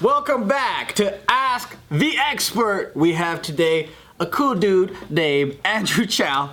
Welcome 0.00 0.46
back 0.46 0.92
to 0.94 1.18
Ask 1.28 1.76
the 1.90 2.16
Expert. 2.18 2.92
We 2.94 3.14
have 3.14 3.42
today 3.42 3.88
a 4.20 4.26
cool 4.26 4.54
dude 4.54 4.96
named 5.10 5.58
Andrew 5.64 6.06
Chau. 6.06 6.50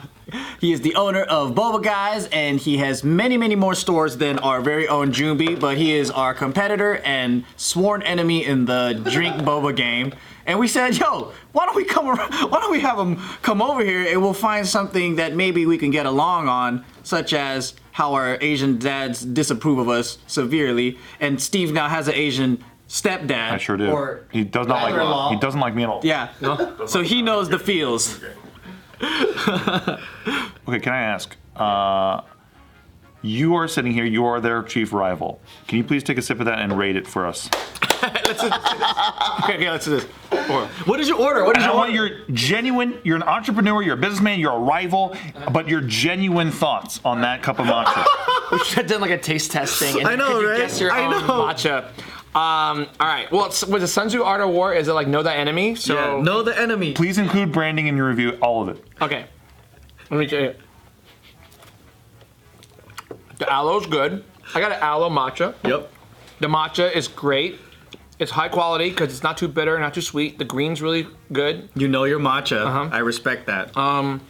He 0.60 0.74
is 0.74 0.82
the 0.82 0.96
owner 0.96 1.22
of 1.22 1.54
Boba 1.54 1.84
Guys, 1.84 2.26
and 2.32 2.60
he 2.60 2.78
has 2.78 3.04
many, 3.04 3.38
many 3.38 3.56
more 3.56 3.76
stores 3.76 4.18
than 4.18 4.40
our 4.40 4.62
very 4.62 4.88
own 4.88 5.12
Junbi. 5.12 5.60
But 5.60 5.78
he 5.78 5.94
is 5.94 6.10
our 6.10 6.34
competitor 6.34 6.96
and 7.06 7.46
sworn 7.56 8.02
enemy 8.02 8.44
in 8.44 8.66
the 8.66 9.00
drink 9.12 9.36
boba 9.36 9.76
game. 9.76 10.16
And 10.48 10.58
we 10.58 10.68
said, 10.68 10.98
"Yo, 10.98 11.32
why 11.52 11.68
don't 11.68 11.76
we 11.76 11.86
come? 11.86 12.08
Around, 12.08 12.34
why 12.50 12.60
don't 12.60 12.72
we 12.72 12.80
have 12.80 12.98
him 12.98 13.18
come 13.44 13.62
over 13.62 13.86
here, 13.86 14.08
and 14.08 14.24
we'll 14.24 14.34
find 14.34 14.68
something 14.68 15.18
that 15.18 15.36
maybe 15.36 15.68
we 15.68 15.78
can 15.78 15.92
get 15.92 16.08
along 16.08 16.50
on, 16.50 16.84
such 17.04 17.32
as 17.32 17.76
how 17.92 18.16
our 18.16 18.40
Asian 18.42 18.80
dads 18.80 19.22
disapprove 19.24 19.78
of 19.78 19.88
us 19.88 20.18
severely, 20.26 20.98
and 21.20 21.40
Steve 21.40 21.72
now 21.72 21.88
has 21.88 22.08
an 22.08 22.16
Asian 22.16 22.64
stepdad. 23.02 23.52
I 23.52 23.58
sure 23.58 23.78
do. 23.78 23.90
Or 23.92 24.26
he 24.32 24.44
does 24.44 24.68
not 24.68 24.84
like 24.84 24.94
brother-in-law. 24.94 25.30
me. 25.32 25.36
He 25.36 25.42
doesn't 25.42 25.60
like 25.60 25.76
me 25.76 25.84
at 25.84 25.90
all. 25.90 26.02
yeah. 26.04 26.30
So 26.88 27.02
he 27.02 27.22
knows 27.22 27.50
the 27.50 27.60
feels. 27.60 28.20
Okay, 30.68 30.80
can 30.80 30.94
I 30.94 31.02
ask? 31.02 31.36
Uh, 31.56 32.22
you 33.22 33.54
are 33.56 33.68
sitting 33.68 33.92
here. 33.92 34.06
You 34.06 34.26
are 34.26 34.40
their 34.42 34.64
chief 34.64 34.92
rival. 34.94 35.40
Can 35.68 35.78
you 35.78 35.84
please 35.84 36.04
take 36.04 36.18
a 36.18 36.22
sip 36.24 36.40
of 36.40 36.46
that 36.48 36.58
and 36.60 36.76
rate 36.78 36.96
it 36.96 37.06
for 37.08 37.26
us? 37.28 37.50
Okay, 38.06 39.56
okay, 39.56 39.72
let's 39.72 39.86
do 39.86 39.92
this. 40.00 40.06
What 40.86 41.00
is 41.00 41.08
your 41.08 41.20
order? 41.20 41.44
What 41.44 41.58
is 41.58 41.64
And 41.64 41.72
I 41.72 41.74
your 41.74 41.76
want 41.78 41.98
order? 41.98 42.08
your 42.18 42.26
genuine. 42.34 43.00
You're 43.04 43.16
an 43.16 43.24
entrepreneur. 43.24 43.82
You're 43.82 43.96
a 43.96 43.98
businessman. 43.98 44.40
You're 44.40 44.54
a 44.56 44.60
rival. 44.60 45.16
But 45.52 45.68
your 45.68 45.82
genuine 45.82 46.52
thoughts 46.52 47.00
on 47.04 47.22
that 47.22 47.42
cup 47.42 47.58
of 47.60 47.66
matcha. 47.68 48.06
We 48.52 48.60
should 48.60 48.78
have 48.78 48.88
done 48.88 49.02
like 49.02 49.10
a 49.12 49.18
taste 49.18 49.52
test 49.52 49.80
thing. 49.80 49.98
And 50.00 50.08
I 50.08 50.16
know, 50.16 50.28
could 50.34 50.42
you 50.42 50.50
right? 50.52 50.58
Guess 50.60 50.80
your 50.80 50.92
I 50.92 51.06
own 51.06 51.12
know. 51.28 51.46
matcha. 51.48 51.90
Um, 52.36 52.88
all 53.00 53.08
right. 53.08 53.32
Well, 53.32 53.46
it's, 53.46 53.66
with 53.66 53.82
the 53.82 53.88
Sun 53.88 54.10
Tzu 54.10 54.22
Art 54.22 54.42
of 54.42 54.50
War, 54.50 54.74
is 54.74 54.90
it 54.90 54.94
like 54.94 55.08
know 55.08 55.24
the 55.24 55.34
enemy? 55.34 55.74
So 55.76 55.94
Yeah, 55.96 56.22
know 56.22 56.44
the 56.44 56.60
enemy. 56.60 56.94
please 56.94 57.18
include 57.18 57.54
branding 57.54 57.88
in 57.88 57.96
your 57.96 58.10
review. 58.10 58.38
All 58.42 58.62
of 58.62 58.68
it. 58.70 58.84
okay. 59.02 59.26
Let 60.12 60.18
me 60.20 60.28
tell 60.28 60.42
you. 60.42 60.54
The 63.38 63.52
aloe's 63.54 63.86
good. 63.88 64.24
I 64.54 64.60
got 64.60 64.72
an 64.72 64.80
aloe 64.82 65.10
matcha. 65.10 65.56
Yep. 65.64 65.92
The 66.42 66.48
matcha 66.48 66.94
is 66.94 67.08
great. 67.08 67.60
It's 68.20 68.32
high 68.32 68.48
quality 68.50 68.90
because 68.90 69.12
it's 69.14 69.24
not 69.24 69.38
too 69.38 69.48
bitter, 69.48 69.78
not 69.80 69.94
too 69.94 70.02
sweet. 70.02 70.38
The 70.38 70.46
green's 70.46 70.82
really 70.82 71.08
good, 71.34 71.70
You 71.76 71.88
know 71.88 72.04
your 72.06 72.20
matcha. 72.20 72.66
Uh-huh. 72.66 72.90
I 72.92 73.00
respect 73.00 73.48
that. 73.48 73.76
Um, 73.76 74.22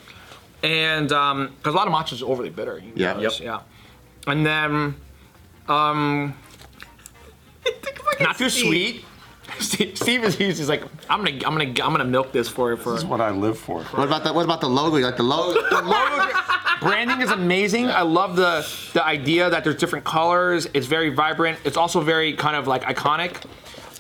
and 0.64 1.12
um, 1.12 1.54
because 1.58 1.74
a 1.74 1.78
lot 1.78 1.88
of 1.88 1.94
matcha 1.94 2.14
is 2.14 2.24
overly 2.24 2.50
bitter. 2.50 2.80
you 2.80 2.94
Yeah. 2.96 3.14
notice, 3.14 3.40
Yeah. 3.40 3.60
And 4.28 4.44
then, 4.46 4.96
um, 5.68 6.34
not 8.20 8.38
too 8.38 8.50
sweet. 8.50 9.06
Steve, 9.60 9.98
Steve 9.98 10.24
is 10.24 10.36
he's 10.36 10.58
just 10.58 10.70
like 10.70 10.84
I'm 11.10 11.24
gonna 11.24 11.36
I'm 11.46 11.54
gonna 11.58 11.66
I'm 11.66 11.74
gonna 11.94 12.04
milk 12.04 12.32
this 12.32 12.50
for 12.50 12.76
for. 12.78 12.92
This 12.94 13.00
is 13.02 13.06
what 13.06 13.22
I 13.22 13.30
live 13.30 13.58
for. 13.58 13.84
What 13.84 14.08
about 14.08 14.24
the 14.24 14.34
What 14.34 14.44
about 14.44 14.60
the 14.62 14.68
logo? 14.70 14.98
You 14.98 15.06
like 15.06 15.18
the 15.18 15.24
logo? 15.24 15.62
The 15.70 15.82
Logo- 15.82 16.32
branding 16.82 17.22
is 17.22 17.30
amazing. 17.32 17.88
I 17.88 18.02
love 18.02 18.36
the 18.36 18.68
the 18.94 19.06
idea 19.06 19.50
that 19.50 19.64
there's 19.64 19.76
different 19.78 20.04
colors. 20.04 20.68
It's 20.74 20.88
very 20.88 21.10
vibrant. 21.10 21.60
It's 21.64 21.78
also 21.78 22.02
very 22.02 22.34
kind 22.34 22.56
of 22.56 22.68
like 22.68 22.84
iconic. 22.84 23.46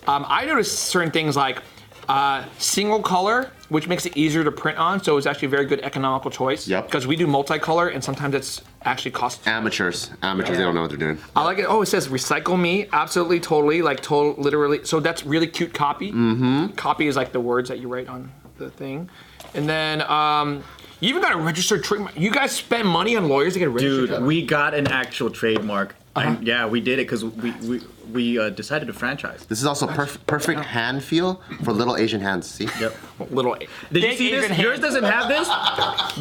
Um, 0.07 0.25
I 0.27 0.45
noticed 0.45 0.79
certain 0.79 1.11
things 1.11 1.35
like 1.35 1.61
uh, 2.09 2.43
single 2.57 3.01
color, 3.01 3.51
which 3.69 3.87
makes 3.87 4.05
it 4.05 4.17
easier 4.17 4.43
to 4.43 4.51
print 4.51 4.77
on. 4.77 5.01
So 5.03 5.15
it's 5.17 5.25
actually 5.27 5.47
a 5.47 5.51
very 5.51 5.65
good 5.65 5.79
economical 5.81 6.29
choice. 6.31 6.67
Yep. 6.67 6.85
Because 6.87 7.07
we 7.07 7.15
do 7.15 7.27
multicolor, 7.27 7.93
and 7.93 8.03
sometimes 8.03 8.35
it's 8.35 8.61
actually 8.85 9.11
costs. 9.11 9.45
Amateurs. 9.47 10.11
Amateurs. 10.21 10.57
They 10.57 10.63
don't 10.63 10.75
know 10.75 10.81
what 10.81 10.89
they're 10.89 10.97
doing. 10.97 11.17
I 11.35 11.43
like 11.43 11.57
it. 11.57 11.65
Oh, 11.67 11.81
it 11.81 11.87
says 11.87 12.07
recycle 12.07 12.59
me. 12.59 12.87
Absolutely, 12.93 13.39
totally, 13.39 13.81
like 13.81 14.01
total, 14.01 14.41
literally. 14.41 14.85
So 14.85 14.99
that's 14.99 15.25
really 15.25 15.47
cute 15.47 15.73
copy. 15.73 16.11
Mm-hmm. 16.11 16.67
Copy 16.75 17.07
is 17.07 17.15
like 17.15 17.31
the 17.31 17.41
words 17.41 17.69
that 17.69 17.79
you 17.79 17.87
write 17.87 18.07
on 18.07 18.31
the 18.57 18.69
thing, 18.69 19.09
and 19.53 19.67
then 19.67 20.01
um, 20.03 20.63
you 20.99 21.09
even 21.09 21.21
got 21.21 21.33
a 21.33 21.37
registered 21.37 21.83
trademark. 21.83 22.17
You 22.17 22.31
guys 22.31 22.51
spend 22.51 22.87
money 22.87 23.15
on 23.15 23.27
lawyers 23.27 23.53
to 23.53 23.59
get 23.59 23.67
a 23.67 23.71
registered. 23.71 24.09
Dude, 24.09 24.23
we 24.23 24.45
got 24.45 24.73
an 24.73 24.87
actual 24.87 25.29
trademark. 25.29 25.95
Uh-huh. 26.15 26.29
And 26.29 26.47
yeah, 26.47 26.65
we 26.65 26.79
did 26.81 26.99
it 26.99 27.03
because 27.07 27.25
we 27.25 27.51
we, 27.67 27.81
we 28.11 28.39
uh, 28.39 28.49
decided 28.49 28.85
to 28.85 28.93
franchise. 28.93 29.45
This 29.47 29.59
is 29.59 29.65
also 29.65 29.85
perf- 29.87 30.17
perfect 30.27 30.61
hand 30.61 31.03
feel 31.03 31.41
for 31.63 31.73
little 31.73 31.97
Asian 31.97 32.21
hands. 32.21 32.47
See? 32.49 32.69
Yep. 32.79 32.95
little. 33.31 33.55
Did 33.55 33.69
you 33.91 34.01
Big 34.01 34.17
see 34.17 34.31
this? 34.31 34.45
Asian 34.51 34.61
Yours 34.63 34.79
doesn't 34.79 35.03
have 35.03 35.27
this, 35.27 35.47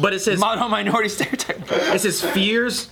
but 0.01 0.13
it 0.13 0.19
says 0.19 0.39
Mono 0.39 0.67
minority 0.67 1.07
stereotype. 1.09 1.61
it 1.71 2.01
says 2.01 2.21
fears, 2.21 2.89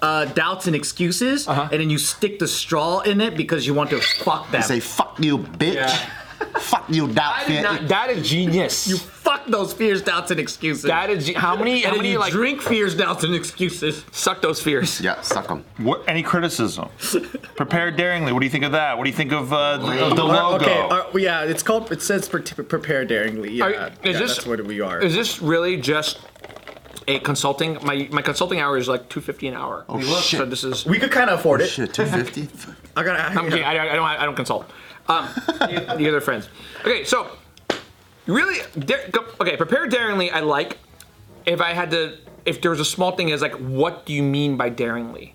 uh, 0.00 0.26
doubts, 0.26 0.66
and 0.68 0.76
excuses, 0.76 1.48
Uh-huh. 1.48 1.68
and 1.72 1.80
then 1.80 1.90
you 1.90 1.98
stick 1.98 2.38
the 2.38 2.46
straw 2.48 3.00
in 3.00 3.20
it 3.20 3.36
because 3.36 3.66
you 3.66 3.74
want 3.74 3.90
to 3.90 4.00
fuck 4.00 4.50
them. 4.52 4.62
Say 4.62 4.78
fuck 4.80 5.18
you, 5.18 5.38
bitch. 5.38 6.08
Fuck 6.60 6.84
you, 6.88 7.08
doubt 7.08 7.46
That 7.46 7.50
is, 7.50 7.62
not, 7.62 7.88
that 7.88 8.10
is 8.10 8.28
genius. 8.28 8.86
you 8.86 8.96
fuck 8.96 9.46
those 9.46 9.72
fears, 9.72 10.02
doubts, 10.02 10.30
and 10.30 10.38
excuses. 10.40 10.84
that 10.84 11.10
is 11.10 11.26
ge- 11.28 11.34
how 11.34 11.56
many? 11.56 11.76
and 11.76 11.84
How 11.84 11.90
then 11.92 11.98
many 11.98 12.12
you 12.12 12.18
like 12.18 12.32
drink 12.32 12.62
fears, 12.62 12.94
doubts, 12.94 13.24
and 13.24 13.34
excuses. 13.34 14.04
suck 14.12 14.40
those 14.42 14.60
fears? 14.62 15.00
yeah, 15.00 15.20
suck 15.22 15.48
them. 15.48 15.64
What? 15.78 16.02
Any 16.08 16.22
criticism? 16.22 16.88
Prepare 17.56 17.90
daringly. 17.90 18.32
What 18.32 18.40
do 18.40 18.46
you 18.46 18.50
think 18.50 18.64
of 18.64 18.72
that? 18.72 18.96
What 18.98 19.04
do 19.04 19.10
you 19.10 19.16
think 19.16 19.32
of 19.32 19.52
uh, 19.52 19.78
the, 19.78 20.04
of 20.06 20.16
the 20.16 20.24
logo? 20.24 20.64
Okay, 20.64 20.80
uh, 20.90 21.04
yeah, 21.16 21.42
it's 21.42 21.62
called. 21.62 21.90
It 21.92 22.02
says 22.02 22.28
pre- 22.28 22.42
prepare 22.42 23.04
daringly. 23.04 23.52
Yeah, 23.52 23.64
Are- 23.64 23.70
yeah, 23.72 23.88
is 24.02 24.18
this- 24.18 24.34
that's 24.36 24.46
what 24.46 24.60
we 24.64 24.80
are. 24.80 25.00
Is 25.00 25.14
this 25.14 25.40
really 25.42 25.76
just 25.76 26.20
a 27.08 27.18
consulting? 27.20 27.78
My 27.82 28.08
my 28.12 28.22
consulting 28.22 28.60
hour 28.60 28.76
is 28.78 28.88
like 28.88 29.08
two 29.08 29.20
fifty 29.20 29.46
an 29.48 29.54
hour. 29.54 29.84
Oh 29.88 30.00
shit. 30.20 30.38
So 30.38 30.44
this 30.46 30.64
is. 30.64 30.84
we 30.86 30.98
could 30.98 31.10
kind 31.10 31.30
of 31.30 31.38
afford 31.40 31.60
it. 31.60 31.68
Shit, 31.68 31.92
250? 31.94 32.72
I 32.96 33.02
gotta. 33.02 33.22
I, 33.22 33.26
I'm 33.28 33.50
kidding. 33.50 33.64
I, 33.64 33.92
I 33.92 33.94
don't. 33.94 34.04
I 34.04 34.24
don't 34.24 34.36
consult. 34.36 34.70
Um, 35.08 35.28
the 35.58 35.94
the 35.98 36.08
other 36.08 36.20
friends. 36.20 36.48
Okay, 36.80 37.04
so 37.04 37.30
really, 38.26 38.58
dar- 38.78 39.08
go- 39.10 39.26
okay. 39.40 39.56
Prepare 39.56 39.86
daringly. 39.86 40.30
I 40.30 40.40
like. 40.40 40.78
If 41.46 41.60
I 41.60 41.72
had 41.74 41.90
to, 41.90 42.16
if 42.46 42.62
there 42.62 42.70
was 42.70 42.80
a 42.80 42.84
small 42.84 43.12
thing, 43.12 43.28
is 43.28 43.42
like, 43.42 43.54
what 43.56 44.06
do 44.06 44.14
you 44.14 44.22
mean 44.22 44.56
by 44.56 44.70
daringly? 44.70 45.34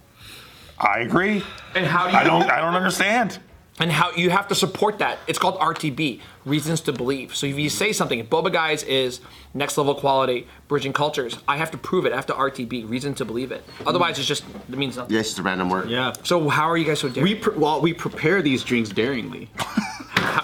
I 0.79 0.99
agree. 1.01 1.43
And 1.75 1.85
how 1.85 2.05
do 2.07 2.11
you? 2.13 2.17
I 2.17 2.23
don't. 2.23 2.49
I 2.49 2.59
don't 2.61 2.73
understand. 2.75 3.39
And 3.79 3.91
how 3.91 4.11
you 4.11 4.29
have 4.29 4.47
to 4.49 4.55
support 4.55 4.99
that. 4.99 5.19
It's 5.27 5.39
called 5.39 5.57
RTB, 5.59 6.19
reasons 6.45 6.81
to 6.81 6.91
believe. 6.93 7.35
So 7.35 7.47
if 7.47 7.57
you 7.57 7.69
say 7.69 7.93
something, 7.93 8.19
if 8.19 8.29
Boba 8.29 8.51
Guys 8.51 8.83
is 8.83 9.21
next 9.53 9.77
level 9.77 9.95
quality, 9.95 10.47
bridging 10.67 10.93
cultures, 10.93 11.37
I 11.47 11.57
have 11.57 11.71
to 11.71 11.77
prove 11.77 12.05
it. 12.05 12.11
I 12.13 12.15
have 12.17 12.25
to 12.27 12.33
RTB, 12.33 12.89
reason 12.89 13.13
to 13.15 13.25
believe 13.25 13.51
it. 13.51 13.63
Otherwise, 13.85 14.19
it's 14.19 14.27
just 14.27 14.43
it 14.69 14.77
means 14.77 14.97
nothing. 14.97 15.13
Yeah, 15.13 15.21
it's 15.21 15.29
just 15.29 15.39
a 15.39 15.43
random 15.43 15.69
word. 15.69 15.89
yeah. 15.89 16.13
So 16.23 16.49
how 16.49 16.69
are 16.69 16.77
you 16.77 16.85
guys 16.85 16.99
so 16.99 17.09
daring? 17.09 17.23
We 17.23 17.35
pre- 17.35 17.55
well, 17.57 17.81
we 17.81 17.93
prepare 17.93 18.41
these 18.41 18.63
drinks 18.63 18.89
daringly. 18.89 19.49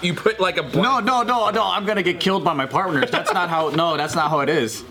You 0.02 0.14
put 0.14 0.40
like 0.40 0.58
a 0.58 0.64
bl- 0.64 0.82
no, 0.82 1.00
no, 1.00 1.24
no, 1.24 1.50
no. 1.52 1.64
I'm 1.64 1.86
gonna 1.86 2.04
get 2.04 2.20
killed 2.20 2.44
by 2.44 2.54
my 2.54 2.66
partners. 2.66 3.12
That's 3.12 3.34
not 3.34 3.50
how. 3.50 3.70
No, 3.70 3.98
that's 3.98 4.16
not 4.16 4.30
how 4.30 4.40
it 4.40 4.50
is. 4.50 4.84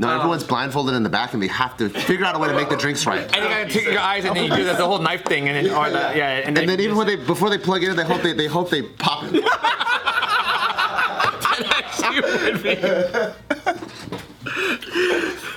No, 0.00 0.08
um, 0.08 0.16
everyone's 0.20 0.44
blindfolded 0.44 0.94
in 0.94 1.02
the 1.02 1.10
back 1.10 1.34
and 1.34 1.42
they 1.42 1.46
have 1.48 1.76
to 1.76 1.90
figure 1.90 2.24
out 2.24 2.34
a 2.34 2.38
way 2.38 2.48
to 2.48 2.54
make 2.54 2.70
the 2.70 2.76
drinks 2.76 3.04
right. 3.06 3.20
And 3.20 3.36
you 3.44 3.50
gotta 3.50 3.68
take 3.68 3.84
your 3.84 3.98
eyes 4.00 4.24
and 4.24 4.34
then 4.34 4.44
you 4.50 4.56
do 4.56 4.64
the, 4.64 4.72
the 4.72 4.86
whole 4.86 4.98
knife 4.98 5.24
thing 5.26 5.46
and 5.46 5.66
then 5.66 5.74
or 5.76 5.90
the, 5.90 5.98
yeah 6.16 6.38
and 6.38 6.56
then, 6.56 6.62
And 6.64 6.70
then 6.70 6.80
even 6.80 6.96
when 6.96 7.06
they 7.06 7.16
before 7.16 7.50
they 7.50 7.58
plug 7.58 7.82
it 7.84 7.90
in, 7.90 7.96
they 7.96 8.04
hope 8.04 8.22
they 8.22 8.32
they 8.32 8.46
hope 8.46 8.70
they 8.70 8.80
pop 8.82 9.24
it. 9.26 9.44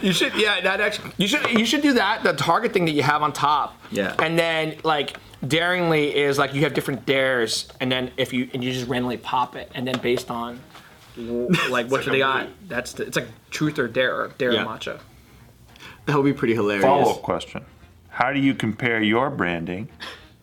you 0.02 0.12
should 0.12 0.34
yeah 0.36 0.60
that 0.62 0.82
actually 0.82 1.12
you 1.18 1.28
should 1.28 1.50
you 1.52 1.66
should 1.66 1.82
do 1.82 1.94
that 1.94 2.24
the 2.24 2.34
target 2.34 2.74
thing 2.74 2.86
that 2.86 2.92
you 2.92 3.04
have 3.04 3.22
on 3.22 3.32
top 3.32 3.80
Yeah. 3.92 4.16
and 4.20 4.38
then 4.38 4.78
like 4.84 5.18
daringly 5.48 6.16
is 6.16 6.38
like 6.38 6.54
you 6.54 6.62
have 6.62 6.74
different 6.74 7.06
dares 7.06 7.68
and 7.80 7.92
then 7.92 8.12
if 8.18 8.34
you 8.34 8.50
and 8.54 8.64
you 8.64 8.72
just 8.74 8.88
randomly 8.88 9.18
pop 9.18 9.56
it 9.56 9.72
and 9.74 9.88
then 9.88 9.98
based 10.00 10.30
on 10.30 10.60
like 11.18 11.90
what 11.92 12.04
do 12.04 12.12
they 12.12 12.20
got 12.20 12.48
that's 12.68 12.94
the, 12.94 13.06
it's 13.06 13.16
like 13.16 13.28
truth 13.52 13.78
or 13.80 13.88
dare 13.88 14.16
or 14.16 14.28
dare 14.38 14.52
Yeah. 14.54 14.66
matcha 14.66 15.00
That 16.06 16.18
would 16.18 16.26
be 16.26 16.34
pretty 16.34 16.54
hilarious. 16.56 16.84
Follow 16.84 17.12
up 17.14 17.22
question: 17.22 17.64
How 18.10 18.34
do 18.34 18.40
you 18.40 18.54
compare 18.54 19.02
your 19.02 19.30
branding 19.30 19.88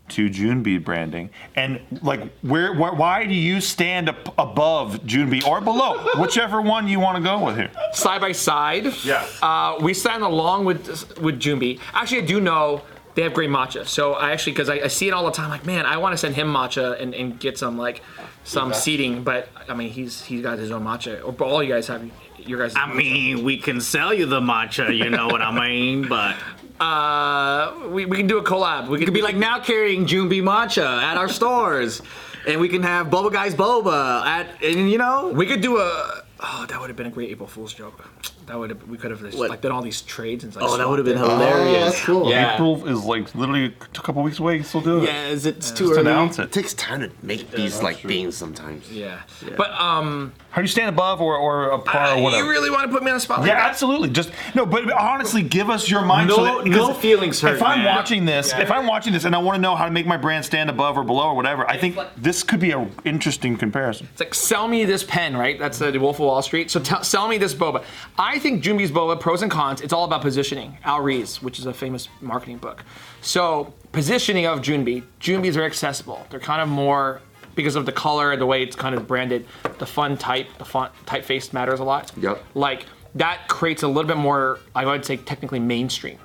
to 0.09 0.29
Junbi 0.29 0.83
branding, 0.83 1.31
and 1.55 1.81
like 2.03 2.21
where, 2.43 2.75
wh- 2.75 2.99
why 2.99 3.27
do 3.27 3.35
you 3.35 3.61
stand 3.61 4.09
up 4.09 4.35
above 4.39 5.03
Junbi 5.05 5.47
or 5.47 5.61
below, 5.61 5.99
whichever 6.19 6.61
one 6.61 6.89
you 6.89 6.99
want 6.99 7.17
to 7.19 7.23
go 7.23 7.45
with 7.45 7.57
here? 7.57 7.71
side 7.93 8.21
by 8.21 8.33
side 8.33 8.87
Yeah. 9.05 9.25
uh, 9.43 9.77
we 9.81 9.93
stand 9.95 10.23
along 10.25 10.65
with 10.65 11.19
with 11.21 11.39
Junbi. 11.39 11.79
Actually, 11.93 12.23
I 12.23 12.27
do 12.27 12.41
know 12.41 12.83
they 13.15 13.23
have 13.23 13.35
great 13.35 13.51
matcha. 13.51 13.87
So 13.87 14.15
I 14.15 14.31
actually, 14.33 14.53
because 14.53 14.69
I, 14.71 14.77
I 14.77 14.89
see 14.89 15.09
it 15.09 15.13
all 15.13 15.27
the 15.27 15.31
time, 15.33 15.51
like 15.51 15.67
man, 15.67 15.85
I 15.85 15.97
want 15.99 16.13
to 16.15 16.17
send 16.19 16.35
him 16.37 16.49
matcha 16.53 17.01
and, 17.01 17.15
and 17.15 17.39
get 17.39 17.59
some 17.59 17.77
like 17.77 18.03
some 18.45 18.75
seating. 18.75 19.25
But 19.25 19.49
I 19.69 19.75
mean, 19.75 19.91
he's 19.91 20.23
he's 20.23 20.43
got 20.43 20.59
his 20.59 20.71
own 20.71 20.85
matcha. 20.85 21.23
Or 21.25 21.45
all 21.45 21.63
you 21.63 21.73
guys 21.73 21.87
have 21.89 22.09
your 22.39 22.59
guys. 22.59 22.75
I 22.77 22.93
mean, 22.93 23.45
we 23.45 23.57
can 23.57 23.81
sell 23.81 24.13
you 24.13 24.27
the 24.27 24.41
matcha. 24.41 24.97
You 24.97 25.11
know 25.11 25.27
what 25.27 25.43
I 25.43 25.69
mean? 25.69 26.09
But 26.09 26.37
uh, 26.81 27.89
we, 27.89 28.07
we 28.07 28.17
can 28.17 28.27
do 28.27 28.39
a 28.39 28.45
collab. 28.45 28.89
We 28.89 29.01
it 29.01 29.05
could 29.05 29.15
be 29.15 29.23
like 29.23 29.37
now 29.37 29.61
carrying 29.61 30.07
Junbi 30.07 30.43
matcha 30.43 31.03
at 31.03 31.17
our 31.17 31.29
stores, 31.29 32.03
and 32.47 32.61
we 32.61 32.69
can 32.69 32.83
have 32.83 33.09
Boba 33.09 33.33
Guys 33.33 33.55
Boba 33.55 34.25
at, 34.25 34.63
and 34.63 34.91
you 34.91 34.99
know. 34.99 35.29
we 35.29 35.47
could 35.47 35.61
do 35.61 35.79
a. 35.79 36.23
Oh, 36.43 36.65
that 36.69 36.81
would 36.81 36.89
have 36.89 36.97
been 36.97 37.07
a 37.07 37.11
great 37.11 37.31
April 37.31 37.47
Fool's 37.47 37.75
joke. 37.75 38.03
That 38.47 38.59
would 38.59 38.71
have 38.71 38.89
we 38.89 38.97
could 38.99 39.11
have 39.11 39.21
just, 39.21 39.39
What? 39.39 39.51
like 39.51 39.61
done 39.61 39.73
all 39.73 39.83
these 39.83 40.03
trades 40.03 40.43
and 40.45 40.55
like 40.57 40.65
Oh, 40.65 40.77
that 40.77 40.89
would 40.89 40.99
have 40.99 41.07
been 41.07 41.17
it. 41.17 41.21
hilarious. 41.21 41.93
that's 41.95 42.05
cool. 42.05 42.29
Yeah. 42.31 42.55
April 42.55 42.87
is 42.89 43.05
like 43.05 43.33
literally 43.35 43.67
a 43.67 43.71
couple 44.01 44.23
weeks 44.23 44.39
away. 44.39 44.63
Still 44.63 44.81
do 44.81 44.99
it. 44.99 45.05
Yeah, 45.05 45.27
is 45.29 45.47
it 45.47 45.57
it's 45.59 45.71
too 45.71 45.89
Just 45.89 45.99
early? 46.01 46.11
announce 46.11 46.39
It 46.39 46.45
it. 46.45 46.53
takes 46.53 46.75
time 46.75 47.01
to 47.01 47.11
make 47.23 47.51
these 47.53 47.83
like 47.83 48.03
beans 48.03 48.37
sometimes. 48.37 48.91
Yeah. 48.91 49.21
But 49.57 49.71
um, 49.73 50.33
How 50.51 50.61
do 50.61 50.63
you 50.63 50.69
stand 50.69 50.89
above 50.89 51.21
or, 51.21 51.37
or 51.37 51.71
a 51.71 51.79
par 51.79 52.01
I- 52.03 52.19
or 52.19 52.23
whatever? 52.23 52.45
you 52.45 52.51
really 52.51 52.71
want 52.71 52.83
to 52.85 52.89
put 52.93 53.03
me 53.05 53.11
on 53.11 53.17
the 53.17 53.21
spot? 53.21 53.41
like 53.41 53.49
yeah, 53.49 53.55
that? 53.57 53.71
absolutely. 53.71 54.11
Just 54.11 54.31
no, 54.55 54.67
but 54.67 54.91
honestly, 54.93 55.43
give 55.43 55.71
us 55.71 55.89
your 55.89 56.03
mind. 56.03 56.29
No- 56.29 56.37
so 56.37 56.45
that, 56.45 56.67
no 56.67 56.95
feelings 56.95 57.41
hurt, 57.41 57.57
If 57.57 57.63
I'm 57.63 57.85
man. 57.85 57.95
watching 57.95 58.25
this, 58.25 58.53
if 58.55 58.71
I'm 58.71 58.87
watching 58.87 59.13
this, 59.13 59.25
and 59.25 59.35
I 59.35 59.39
want 59.39 59.57
to 59.57 59.61
know 59.63 59.77
how 59.77 59.85
to 59.85 59.91
make 59.93 60.07
my 60.07 60.17
brand 60.17 60.45
stand 60.45 60.71
above 60.71 60.97
or 60.99 61.05
below 61.05 61.29
or 61.29 61.35
whatever, 61.37 61.69
I 61.71 61.77
think 61.77 61.97
this 62.17 62.43
could 62.43 62.59
be 62.61 62.73
an 62.73 62.91
interesting 63.05 63.57
comparison. 63.57 64.09
It's 64.13 64.21
like 64.21 64.35
sell 64.35 64.67
me 64.67 64.85
this 64.85 65.05
pen, 65.05 65.37
right? 65.37 65.59
That's 65.59 65.79
the 65.79 65.97
Wolf 65.99 66.17
of 66.17 66.21
Wall 66.27 66.43
Street. 66.43 66.71
So 66.71 66.81
tell 66.81 67.05
sell 67.05 67.29
me 67.29 67.39
this 67.39 67.55
boba. 67.55 67.85
I 68.19 68.39
think 68.41 68.65
Junbi's 68.65 68.91
boba, 68.91 69.21
pros 69.21 69.43
and 69.43 69.51
cons. 69.51 69.81
It's 69.81 69.93
all 69.93 70.05
about 70.05 70.23
positioning. 70.23 70.79
Al 70.83 71.01
Ries, 71.01 71.41
which 71.41 71.59
is 71.59 71.67
a 71.67 71.73
famous 71.73 72.09
marketing 72.21 72.59
book. 72.59 72.85
So 73.21 73.73
positioning 73.93 74.47
of 74.47 74.61
Junbi. 74.61 75.05
Junbis 75.21 75.57
are 75.57 75.65
accessible. 75.65 76.27
They're 76.31 76.41
kind 76.41 76.61
of 76.61 76.69
more 76.69 77.21
because 77.55 77.77
of 77.77 77.87
the 77.87 77.93
color, 77.93 78.37
the 78.37 78.47
way 78.47 78.63
it's 78.63 78.77
kind 78.77 78.95
of 78.95 79.07
branded, 79.07 79.47
the 79.79 79.87
fun 79.87 80.17
type, 80.17 80.49
the 80.59 80.65
font 80.65 80.93
typeface 81.07 81.53
matters 81.53 81.81
a 81.81 81.85
lot. 81.85 82.13
Yep. 82.17 82.43
Like 82.55 82.87
that 83.15 83.49
creates 83.49 83.83
a 83.83 83.89
little 83.89 84.09
bit 84.09 84.17
more, 84.17 84.59
I 84.75 84.85
would 84.87 85.05
say, 85.05 85.17
technically 85.17 85.59
mainstream. 85.61 86.19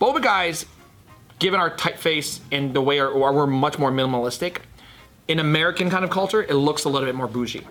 Boba 0.00 0.22
guys, 0.22 0.66
given 1.38 1.60
our 1.60 1.70
typeface 1.70 2.40
and 2.52 2.74
the 2.74 2.82
way 2.82 2.98
our, 2.98 3.08
or 3.08 3.32
we're 3.32 3.46
much 3.46 3.78
more 3.78 3.90
minimalistic, 3.90 4.58
in 5.28 5.38
American 5.38 5.88
kind 5.88 6.04
of 6.04 6.10
culture, 6.10 6.42
it 6.42 6.54
looks 6.54 6.84
a 6.84 6.88
little 6.88 7.06
bit 7.06 7.14
more 7.14 7.28
bougie. 7.28 7.66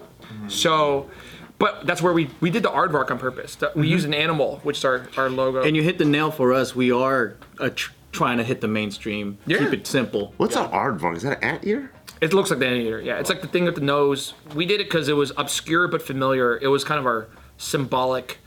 So, 0.47 1.09
but 1.59 1.85
that's 1.85 2.01
where 2.01 2.13
we 2.13 2.29
we 2.41 2.49
did 2.49 2.63
the 2.63 2.69
aardvark 2.69 3.11
on 3.11 3.19
purpose. 3.19 3.55
That- 3.55 3.75
We 3.75 3.87
used 3.87 4.05
an 4.05 4.13
animal, 4.13 4.59
which 4.63 4.77
is 4.79 4.85
our, 4.85 5.07
our 5.17 5.29
logo. 5.29 5.61
And 5.63 5.75
you 5.75 5.83
hit 5.83 5.97
the 5.97 6.05
nail 6.05 6.31
for 6.31 6.53
us. 6.53 6.75
We 6.75 6.91
are 6.91 7.35
uh, 7.59 7.69
tr- 7.69 7.91
trying 8.11 8.37
to 8.37 8.43
hit 8.43 8.61
the 8.61 8.67
mainstream. 8.67 9.37
Yeah. 9.45 9.57
Keep 9.59 9.73
it 9.73 9.87
simple. 9.87 10.33
What's 10.37 10.55
an 10.55 10.65
aardvark? 10.69 11.15
Is 11.17 11.23
that 11.23 11.37
an 11.37 11.43
ant 11.43 11.65
ear? 11.65 11.91
it 12.21 12.31
looks 12.33 12.49
like 12.49 12.59
the 12.59 12.67
anteater. 12.67 13.01
Yeah, 13.01 13.19
it's 13.19 13.29
like 13.29 13.41
the 13.41 13.47
thing 13.47 13.65
with 13.65 13.75
the 13.75 13.81
nose. 13.81 14.33
We 14.55 14.65
did 14.65 14.79
it 14.79 14.85
because 14.85 15.09
it 15.09 15.13
was 15.17 15.31
obscure 15.35 15.87
but 15.89 16.01
familiar. 16.01 16.57
It 16.57 16.67
was 16.67 16.83
kind 16.85 16.99
of 16.99 17.05
our 17.05 17.27
symbolic 17.57 18.37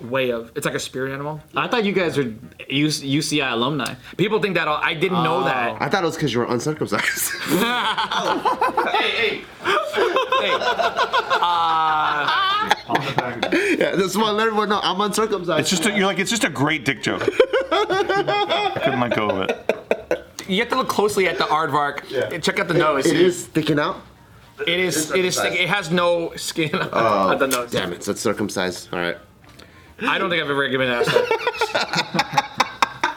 way 0.00 0.30
of. 0.30 0.52
It's 0.54 0.66
like 0.66 0.74
a 0.74 0.80
spirit 0.80 1.12
animal. 1.12 1.40
I 1.54 1.68
thought 1.68 1.84
you 1.84 1.92
guys 1.92 2.16
were 2.16 2.24
UC- 2.24 3.10
UCI 3.10 3.52
alumni. 3.52 3.94
People 4.16 4.40
think 4.40 4.54
that. 4.54 4.68
I 4.68 4.94
didn't 4.94 5.22
know 5.22 5.44
that. 5.44 5.72
Oh. 5.72 5.76
I 5.80 5.88
thought 5.88 6.02
it 6.02 6.06
was 6.06 6.16
because 6.16 6.32
you 6.32 6.40
were 6.40 6.46
uncircumcised. 6.46 7.32
Oh. 8.18 8.90
Hey, 8.92 9.10
hey, 9.10 9.44
hey. 10.40 10.56
Uh, 11.38 12.46
yeah, 13.78 13.96
this 13.96 14.16
one 14.16 14.36
let 14.36 14.46
everyone 14.46 14.68
know 14.68 14.80
I'm 14.82 15.00
uncircumcised. 15.00 15.60
It's 15.60 15.70
just 15.70 15.86
a, 15.86 15.96
you're 15.96 16.06
like 16.06 16.18
it's 16.18 16.30
just 16.30 16.44
a 16.44 16.48
great 16.50 16.84
dick 16.84 17.02
joke. 17.02 17.20
Couldn't 17.70 19.00
let 19.00 19.14
go 19.14 19.28
of 19.28 19.50
it. 19.50 20.24
You 20.48 20.60
have 20.60 20.68
to 20.70 20.76
look 20.76 20.88
closely 20.88 21.28
at 21.28 21.38
the 21.38 21.44
aardvark. 21.44 22.08
Yeah. 22.10 22.38
Check 22.38 22.58
out 22.58 22.68
the 22.68 22.74
nose. 22.74 23.06
it 23.06 23.16
is 23.16 23.44
sticking 23.44 23.78
out. 23.78 24.00
It 24.60 24.80
is. 24.80 25.10
Thick 25.10 25.18
it 25.18 25.24
is. 25.24 25.38
It 25.38 25.68
has 25.68 25.90
no 25.90 26.32
skin 26.36 26.74
at 26.74 26.88
oh, 26.92 27.36
the 27.36 27.46
nose. 27.46 27.70
Damn 27.70 27.92
it, 27.92 28.04
so 28.04 28.12
it's 28.12 28.20
circumcised. 28.20 28.88
All 28.92 28.98
right. 28.98 29.18
I 30.00 30.18
don't 30.18 30.30
think 30.30 30.42
I've 30.42 30.50
ever 30.50 30.68
given 30.68 30.88
an 30.88 31.02
asshole. 31.02 31.26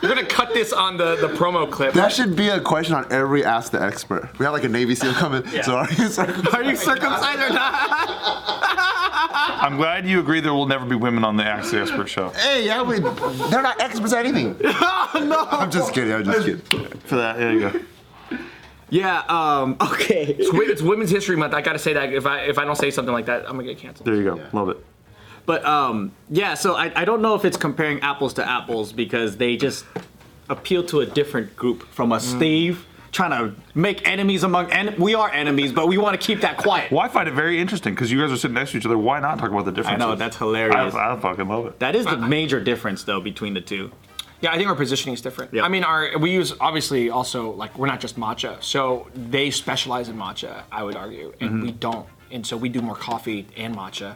You're 0.02 0.16
gonna 0.16 0.26
cut 0.26 0.54
this 0.54 0.72
on 0.72 0.96
the, 0.96 1.18
the 1.18 1.28
promo 1.28 1.70
clip. 1.70 1.94
That 1.94 2.14
should 2.14 2.36
be 2.36 2.48
a 2.48 2.62
question 2.62 2.96
on 2.96 3.12
every 3.12 3.44
Ask 3.44 3.74
the 3.74 3.82
Expert. 3.82 4.30
We 4.40 4.46
have 4.46 4.54
like 4.54 4.64
a 4.64 4.70
Navy 4.70 4.96
SEAL 4.96 5.14
coming. 5.14 5.46
So 5.64 5.76
are 5.76 5.92
you 5.92 6.08
circumcised? 6.08 6.56
Are 6.56 6.64
you 6.64 6.76
circumcised 6.78 7.40
or 7.42 7.54
not? 7.54 7.74
I'm 9.62 9.76
glad 9.76 10.08
you 10.08 10.22
agree 10.22 10.40
there 10.40 10.54
will 10.54 10.68
never 10.68 10.86
be 10.86 10.96
women 10.96 11.26
on 11.26 11.36
the 11.36 11.44
Ask 11.44 11.72
the 11.72 11.82
Expert 11.82 12.08
show. 12.08 12.30
Hey, 12.30 12.66
yeah, 12.66 12.82
we, 12.82 13.00
they're 13.50 13.62
not 13.62 13.82
experts 13.82 14.14
at 14.14 14.26
anything. 14.26 14.58
no. 14.64 15.48
I'm 15.52 15.70
just 15.70 15.94
kidding. 15.94 16.14
I'm 16.14 16.24
just 16.24 16.46
kidding. 16.46 16.60
For 17.02 17.18
that, 17.18 17.38
there 17.38 17.54
you 17.54 17.70
go. 17.70 18.38
Yeah. 18.90 19.24
Um. 19.28 19.76
Okay. 19.82 20.36
It's, 20.40 20.50
it's 20.54 20.82
Women's 20.82 21.12
History 21.12 21.36
Month. 21.36 21.54
I 21.54 21.62
gotta 21.62 21.78
say 21.78 21.94
that 21.94 22.14
if 22.14 22.26
I 22.26 22.40
if 22.42 22.58
I 22.58 22.66
don't 22.66 22.78
say 22.78 22.90
something 22.90 23.14
like 23.14 23.26
that, 23.26 23.42
I'm 23.42 23.52
gonna 23.52 23.64
get 23.66 23.78
canceled. 23.78 24.08
There 24.08 24.16
you 24.16 24.24
go. 24.24 24.42
Love 24.54 24.70
it. 24.70 24.84
But 25.46 25.66
um. 25.66 26.12
Yeah. 26.30 26.54
So 26.54 26.76
I 26.76 26.92
I 26.96 27.06
don't 27.06 27.22
know 27.22 27.36
if 27.36 27.46
it's 27.46 27.58
comparing 27.58 28.00
apples 28.02 28.34
to 28.36 28.48
apples 28.48 28.94
because 28.94 29.38
they 29.38 29.58
just 29.58 29.86
appeal 30.50 30.84
to 30.86 31.02
a 31.02 31.06
different 31.06 31.56
group 31.56 31.84
from 31.90 32.12
us. 32.12 32.26
Steve 32.26 32.86
trying 33.12 33.32
to 33.32 33.60
make 33.74 34.08
enemies 34.08 34.44
among 34.44 34.72
and 34.72 34.98
we 34.98 35.16
are 35.16 35.32
enemies, 35.32 35.72
but 35.72 35.88
we 35.88 35.98
want 35.98 36.20
to 36.20 36.26
keep 36.26 36.42
that 36.42 36.58
quiet. 36.58 36.92
Well, 36.92 37.02
I 37.02 37.08
find 37.08 37.28
it 37.28 37.34
very 37.34 37.60
interesting 37.60 37.94
because 37.96 38.12
you 38.12 38.20
guys 38.22 38.32
are 38.32 38.38
sitting 38.38 38.54
next 38.54 38.72
to 38.72 38.78
each 38.78 38.86
other. 38.86 38.98
Why 38.98 39.20
not 39.20 39.40
talk 39.40 39.50
about 39.50 39.66
the 39.66 39.72
difference? 39.72 39.96
I 40.02 40.06
differences? 40.06 40.20
know 40.20 40.26
that's 40.26 40.38
hilarious. 40.38 40.94
I, 40.94 41.14
I 41.14 41.20
fucking 41.20 41.48
love 41.48 41.66
it. 41.68 41.80
that 41.80 41.96
is 41.96 42.06
the 42.06 42.18
major 42.18 42.60
difference 42.60 43.04
though 43.04 43.20
between 43.20 43.54
the 43.54 43.62
two. 43.62 43.92
Yeah, 44.42 44.52
I 44.54 44.58
think 44.58 44.70
our 44.70 44.76
positioning 44.76 45.16
is 45.16 45.22
different. 45.22 45.54
Yeah. 45.54 45.64
I 45.64 45.68
mean, 45.68 45.84
our 45.84 46.18
we 46.18 46.32
use 46.32 46.54
obviously 46.62 47.10
also 47.10 47.52
like 47.52 47.78
we're 47.78 47.88
not 47.88 48.00
just 48.00 48.18
matcha, 48.18 48.62
so 48.64 49.08
they 49.14 49.52
specialize 49.52 50.08
in 50.08 50.16
matcha. 50.16 50.64
I 50.72 50.84
would 50.84 50.96
argue, 50.96 51.34
and 51.42 51.62
we 51.62 51.72
don't, 51.72 52.08
and 52.32 52.46
so 52.46 52.56
we 52.56 52.70
do 52.70 52.82
more 52.82 52.96
coffee 52.96 53.48
and 53.58 53.76
matcha. 53.76 54.16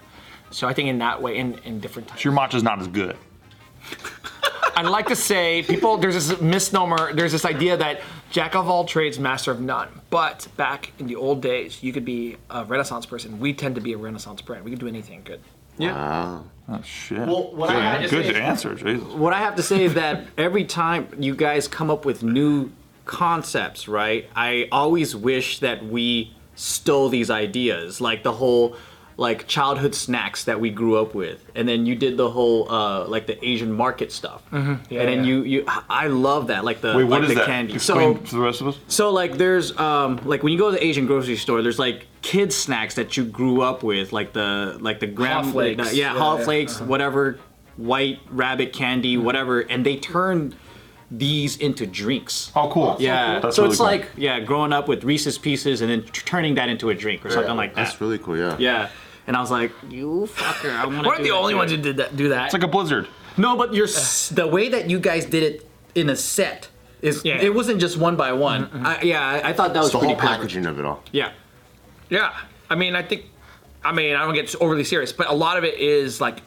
So 0.53 0.67
I 0.67 0.73
think 0.73 0.89
in 0.89 0.99
that 0.99 1.21
way, 1.21 1.37
in 1.37 1.57
in 1.65 1.79
different 1.79 2.07
types. 2.07 2.23
Your 2.23 2.33
matcha's 2.33 2.63
not 2.63 2.79
as 2.79 2.87
good. 2.87 3.17
I'd 4.75 4.85
like 4.87 5.07
to 5.07 5.15
say 5.15 5.61
people 5.63 5.97
there's 5.97 6.27
this 6.27 6.41
misnomer, 6.41 7.13
there's 7.13 7.31
this 7.31 7.45
idea 7.45 7.77
that 7.77 8.01
jack 8.31 8.55
of 8.55 8.67
all 8.67 8.85
trades, 8.85 9.19
master 9.19 9.51
of 9.51 9.59
none. 9.61 9.87
But 10.09 10.47
back 10.57 10.91
in 10.99 11.07
the 11.07 11.15
old 11.15 11.41
days, 11.41 11.83
you 11.83 11.93
could 11.93 12.05
be 12.05 12.37
a 12.49 12.65
renaissance 12.65 13.05
person. 13.05 13.39
We 13.39 13.53
tend 13.53 13.75
to 13.75 13.81
be 13.81 13.93
a 13.93 13.97
renaissance 13.97 14.41
brand. 14.41 14.65
We 14.65 14.71
can 14.71 14.79
do 14.79 14.87
anything 14.87 15.21
good. 15.23 15.41
Wow. 15.77 16.45
Oh 16.69 16.81
shit. 16.81 17.27
what 17.27 17.69
I 17.69 17.81
have 17.81 18.09
to 18.09 18.15
good 18.15 18.35
say- 18.35 18.41
answer, 18.41 18.75
Jesus. 18.75 19.03
what 19.13 19.33
I 19.33 19.39
have 19.39 19.55
to 19.57 19.63
say 19.63 19.83
is 19.83 19.95
that 19.95 20.25
every 20.37 20.65
time 20.65 21.07
you 21.19 21.35
guys 21.35 21.67
come 21.67 21.89
up 21.89 22.05
with 22.05 22.23
new 22.23 22.71
concepts, 23.05 23.87
right? 23.87 24.29
I 24.35 24.69
always 24.71 25.15
wish 25.15 25.59
that 25.59 25.85
we 25.85 26.33
stole 26.55 27.09
these 27.09 27.29
ideas, 27.29 27.99
like 27.99 28.23
the 28.23 28.31
whole 28.31 28.77
like 29.17 29.47
childhood 29.47 29.93
snacks 29.93 30.45
that 30.45 30.59
we 30.59 30.69
grew 30.71 30.97
up 30.97 31.13
with, 31.13 31.43
and 31.55 31.67
then 31.67 31.85
you 31.85 31.95
did 31.95 32.17
the 32.17 32.29
whole 32.29 32.71
uh, 32.71 33.05
like 33.07 33.27
the 33.27 33.43
Asian 33.47 33.71
market 33.71 34.11
stuff, 34.11 34.41
and 34.51 34.79
then 34.89 35.19
yeah. 35.19 35.21
you 35.23 35.43
you 35.43 35.65
I 35.89 36.07
love 36.07 36.47
that 36.47 36.65
like 36.65 36.81
the 36.81 36.95
Wait, 36.97 37.03
what 37.03 37.21
like 37.21 37.23
is 37.23 37.29
the 37.29 37.35
that? 37.35 37.45
candy. 37.45 37.73
Explain 37.75 38.15
So 38.17 38.23
to 38.25 38.35
the 38.35 38.41
rest 38.41 38.61
of 38.61 38.67
us. 38.67 38.79
so 38.87 39.11
like 39.11 39.37
there's 39.37 39.77
um 39.77 40.19
like 40.25 40.41
when 40.43 40.51
you 40.53 40.59
go 40.59 40.71
to 40.71 40.77
the 40.77 40.83
Asian 40.83 41.05
grocery 41.05 41.35
store, 41.37 41.61
there's 41.61 41.79
like 41.79 42.07
kids 42.21 42.55
snacks 42.55 42.95
that 42.95 43.15
you 43.17 43.23
grew 43.25 43.61
up 43.61 43.83
with, 43.83 44.13
like 44.13 44.33
the 44.33 44.77
like 44.81 44.99
the 44.99 45.07
gram 45.07 45.51
Flakes. 45.51 45.89
the- 45.91 45.95
yeah, 45.95 46.13
Yeah, 46.13 46.19
Haw 46.19 46.37
yeah. 46.37 46.43
flakes, 46.45 46.81
whatever, 46.81 47.37
white 47.77 48.19
rabbit 48.29 48.73
candy, 48.73 49.17
whatever, 49.17 49.61
and 49.61 49.85
they 49.85 49.97
turn 49.97 50.55
these 51.15 51.57
into 51.57 51.85
drinks. 51.85 52.51
Oh, 52.55 52.69
cool. 52.69 52.95
Yeah, 52.99 53.39
That's 53.39 53.55
so 53.55 53.63
really 53.63 53.71
it's 53.73 53.77
cool. 53.77 53.85
like 53.87 54.09
yeah, 54.17 54.39
growing 54.39 54.73
up 54.73 54.87
with 54.87 55.03
Reese's 55.03 55.37
Pieces 55.37 55.81
and 55.81 55.89
then 55.91 56.03
t- 56.03 56.09
turning 56.25 56.55
that 56.55 56.69
into 56.69 56.89
a 56.89 56.95
drink 56.95 57.25
or 57.25 57.29
something 57.29 57.55
like 57.55 57.75
that. 57.75 57.85
That's 57.85 58.01
really 58.01 58.17
cool, 58.17 58.37
yeah. 58.37 58.55
yeah, 58.57 58.89
and 59.27 59.37
I 59.37 59.41
was 59.41 59.51
like, 59.51 59.71
you 59.89 60.27
fucker, 60.33 60.71
I 60.75 60.85
want 60.85 61.03
to. 61.03 61.07
We're 61.09 61.15
not 61.17 61.23
the 61.23 61.31
only 61.31 61.53
ones 61.55 61.71
who 61.71 61.77
did 61.77 61.97
that. 61.97 62.15
Do 62.15 62.29
that. 62.29 62.45
It's 62.45 62.53
like 62.53 62.63
a 62.63 62.67
blizzard. 62.67 63.07
No, 63.37 63.55
but 63.57 63.73
your 63.73 63.85
s- 63.85 64.29
the 64.29 64.47
way 64.47 64.69
that 64.69 64.89
you 64.89 64.99
guys 64.99 65.25
did 65.25 65.43
it 65.43 65.69
in 65.95 66.09
a 66.09 66.15
set 66.15 66.69
is 67.01 67.23
Yeah. 67.25 67.35
it 67.41 67.53
wasn't 67.53 67.79
just 67.81 67.97
one 67.97 68.15
by 68.15 68.31
one. 68.33 68.69
I, 68.73 69.01
yeah, 69.01 69.21
I, 69.27 69.49
I 69.49 69.53
thought 69.53 69.73
that 69.73 69.81
was 69.83 69.91
The 69.91 69.99
pretty 69.99 70.13
whole 70.13 70.21
clever. 70.21 70.35
packaging 70.37 70.65
of 70.65 70.79
it 70.79 70.85
all. 70.85 71.03
Yeah. 71.11 71.31
Yeah, 72.09 72.31
I 72.69 72.75
mean, 72.75 72.95
I 72.95 73.01
think, 73.03 73.25
I 73.83 73.91
mean, 73.91 74.15
I 74.15 74.23
don't 74.25 74.33
get 74.35 74.53
overly 74.61 74.83
serious, 74.83 75.11
but 75.11 75.29
a 75.29 75.33
lot 75.33 75.57
of 75.57 75.63
it 75.63 75.79
is 75.79 76.21
like, 76.21 76.41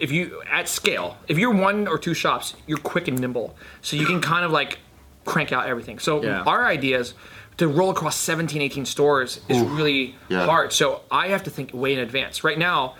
if 0.00 0.10
you 0.10 0.42
at 0.50 0.68
scale, 0.68 1.16
if 1.28 1.38
you're 1.38 1.52
one 1.54 1.86
or 1.86 1.98
two 1.98 2.14
shops, 2.14 2.54
you're 2.66 2.78
quick 2.78 3.06
and 3.08 3.18
nimble, 3.20 3.56
so 3.82 3.96
you 3.96 4.06
can 4.06 4.20
kind 4.20 4.44
of 4.44 4.50
like 4.50 4.78
crank 5.24 5.52
out 5.52 5.66
everything. 5.66 5.98
So 5.98 6.22
Yeah. 6.22 6.42
our 6.46 6.66
ideas 6.66 7.14
to 7.58 7.68
roll 7.68 7.90
across 7.90 8.16
17, 8.16 8.62
18 8.62 8.86
stores 8.86 9.40
is 9.48 9.60
really 9.60 10.16
Yeah. 10.28 10.46
hard. 10.46 10.72
So 10.72 11.02
I 11.10 11.28
have 11.28 11.42
to 11.44 11.50
think 11.50 11.70
way 11.74 11.92
in 11.92 11.98
advance. 12.00 12.42
Right 12.44 12.58
now, 12.58 12.94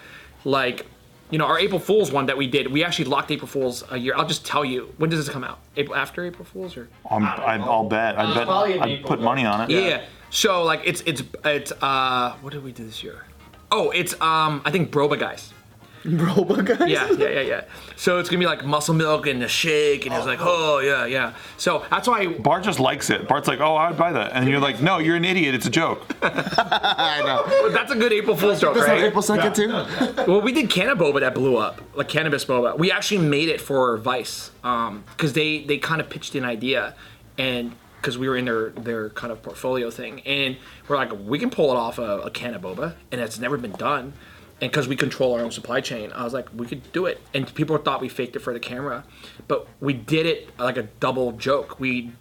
like. 0.45 0.87
You 1.33 1.39
know, 1.39 1.47
our 1.47 1.61
April 1.61 1.79
Fool's 1.79 2.11
one 2.11 2.27
that 2.27 2.37
we 2.37 2.49
did, 2.49 2.73
we 2.73 2.83
actually 2.83 3.05
locked 3.05 3.31
April 3.31 3.47
Fool's 3.47 3.85
a 3.89 3.97
year. 3.97 4.15
I'll 4.17 4.27
just 4.27 4.45
tell 4.45 4.65
you. 4.65 4.93
When 4.97 5.11
does 5.11 5.25
this 5.25 5.33
come 5.33 5.45
out? 5.45 5.61
April 5.77 5.95
after 5.97 6.27
April 6.27 6.45
Fool's 6.45 6.77
or? 6.77 6.89
I'm, 7.09 7.25
I, 7.25 7.57
I'll 7.63 7.85
bet. 7.89 8.19
I 8.19 8.35
bet. 8.35 8.49
I'd 8.49 9.05
put 9.05 9.21
though. 9.21 9.25
money 9.27 9.45
on 9.47 9.61
it. 9.61 9.71
Yeah. 9.71 10.01
So 10.31 10.65
like 10.65 10.81
it's 10.85 11.03
it's 11.03 11.23
it's 11.45 11.71
uh 11.81 12.33
what 12.41 12.53
did 12.53 12.65
we 12.65 12.73
do 12.73 12.85
this 12.85 13.05
year? 13.05 13.27
Oh, 13.71 13.91
it's 13.91 14.13
um 14.21 14.61
I 14.65 14.73
think 14.73 14.91
Broba 14.91 15.17
guys. 15.21 15.53
Robo 16.05 16.63
guys. 16.63 16.89
Yeah, 16.91 17.11
yeah, 17.13 17.29
yeah, 17.29 17.41
yeah. 17.41 17.65
So 17.97 18.19
it's 18.19 18.31
gonna 18.31 18.41
be 18.41 18.47
like 18.47 18.65
muscle 18.65 18.95
milk 18.95 19.27
and 19.27 19.43
a 19.43 19.49
shake, 19.49 20.07
and 20.07 20.15
it's 20.15 20.25
like, 20.25 20.39
oh 20.41 20.79
yeah, 20.79 21.05
yeah. 21.05 21.35
So 21.59 21.85
that's 21.91 22.09
why 22.09 22.27
Bart 22.27 22.65
just 22.65 22.81
likes 22.81 23.11
it. 23.11 23.29
Bart's 23.29 23.49
like, 23.49 23.61
oh, 23.61 23.77
I'd 23.77 23.99
buy 23.99 24.13
that. 24.13 24.33
And 24.33 24.49
you're 24.49 24.61
like, 24.61 24.81
no, 24.81 24.99
you're 24.99 25.17
an 25.17 25.27
idiot. 25.27 25.55
It's 25.55 25.67
a 25.67 25.71
joke. 25.71 26.03
I 26.23 27.23
know. 27.25 27.69
that's 27.71 27.93
a 27.93 27.97
good 27.97 28.13
April 28.13 28.35
Fool's 28.35 28.61
joke, 28.61 28.75
That's 28.75 28.89
on 28.89 28.97
right? 28.97 29.05
April 29.05 29.23
2nd, 29.23 29.55
too? 29.55 30.31
Well, 30.31 30.41
we 30.41 30.53
did 30.53 30.71
canna 30.71 30.97
boba 30.97 31.21
that 31.21 31.35
blew 31.35 31.57
up, 31.59 31.83
like 31.95 32.09
cannabis 32.09 32.45
boba. 32.47 32.79
We 32.79 32.91
actually 32.91 33.27
made 33.27 33.49
it 33.51 33.61
for 33.61 33.99
Vice, 33.99 34.51
um, 34.65 35.05
because 35.11 35.35
they 35.35 35.65
they 35.65 35.77
kind 35.77 36.01
of 36.01 36.09
pitched 36.09 36.35
an 36.35 36.45
idea, 36.45 36.95
and 37.37 37.73
because 38.01 38.17
we 38.17 38.27
were 38.27 38.37
in 38.39 38.47
their 38.47 38.71
their 38.71 39.11
kind 39.11 39.31
of 39.33 39.43
portfolio 39.43 39.91
thing, 39.91 40.21
and 40.21 40.57
we're 40.89 40.97
like, 40.97 41.13
we 41.27 41.39
can 41.39 41.51
pull 41.51 41.71
it 41.71 41.77
off 41.77 41.99
a, 41.99 42.21
a 42.21 42.31
canna 42.31 42.59
boba, 42.59 42.95
and 43.13 43.21
it's 43.21 43.39
never 43.39 43.59
been 43.59 43.73
done. 43.73 44.15
And 44.61 44.71
because 44.71 44.89
we 44.89 44.97
control 44.97 45.35
our 45.35 45.41
own 45.41 45.51
supply 45.51 45.81
chain, 45.81 46.13
I 46.13 46.25
was 46.25 46.35
like, 46.35 46.49
we 46.55 46.67
could 46.67 46.93
do 46.93 47.07
it. 47.07 47.21
And 47.33 47.53
people 47.55 47.77
thought 47.79 48.01
we 48.01 48.09
faked 48.09 48.37
it 48.37 48.41
for 48.41 48.53
the 48.53 48.61
camera, 48.61 49.05
but 49.49 49.67
we 49.81 49.95
did 49.95 50.27
it 50.27 50.59
like 50.59 50.77
a 50.77 50.83
double 50.83 51.33
joke. 51.33 51.81
We 51.81 52.13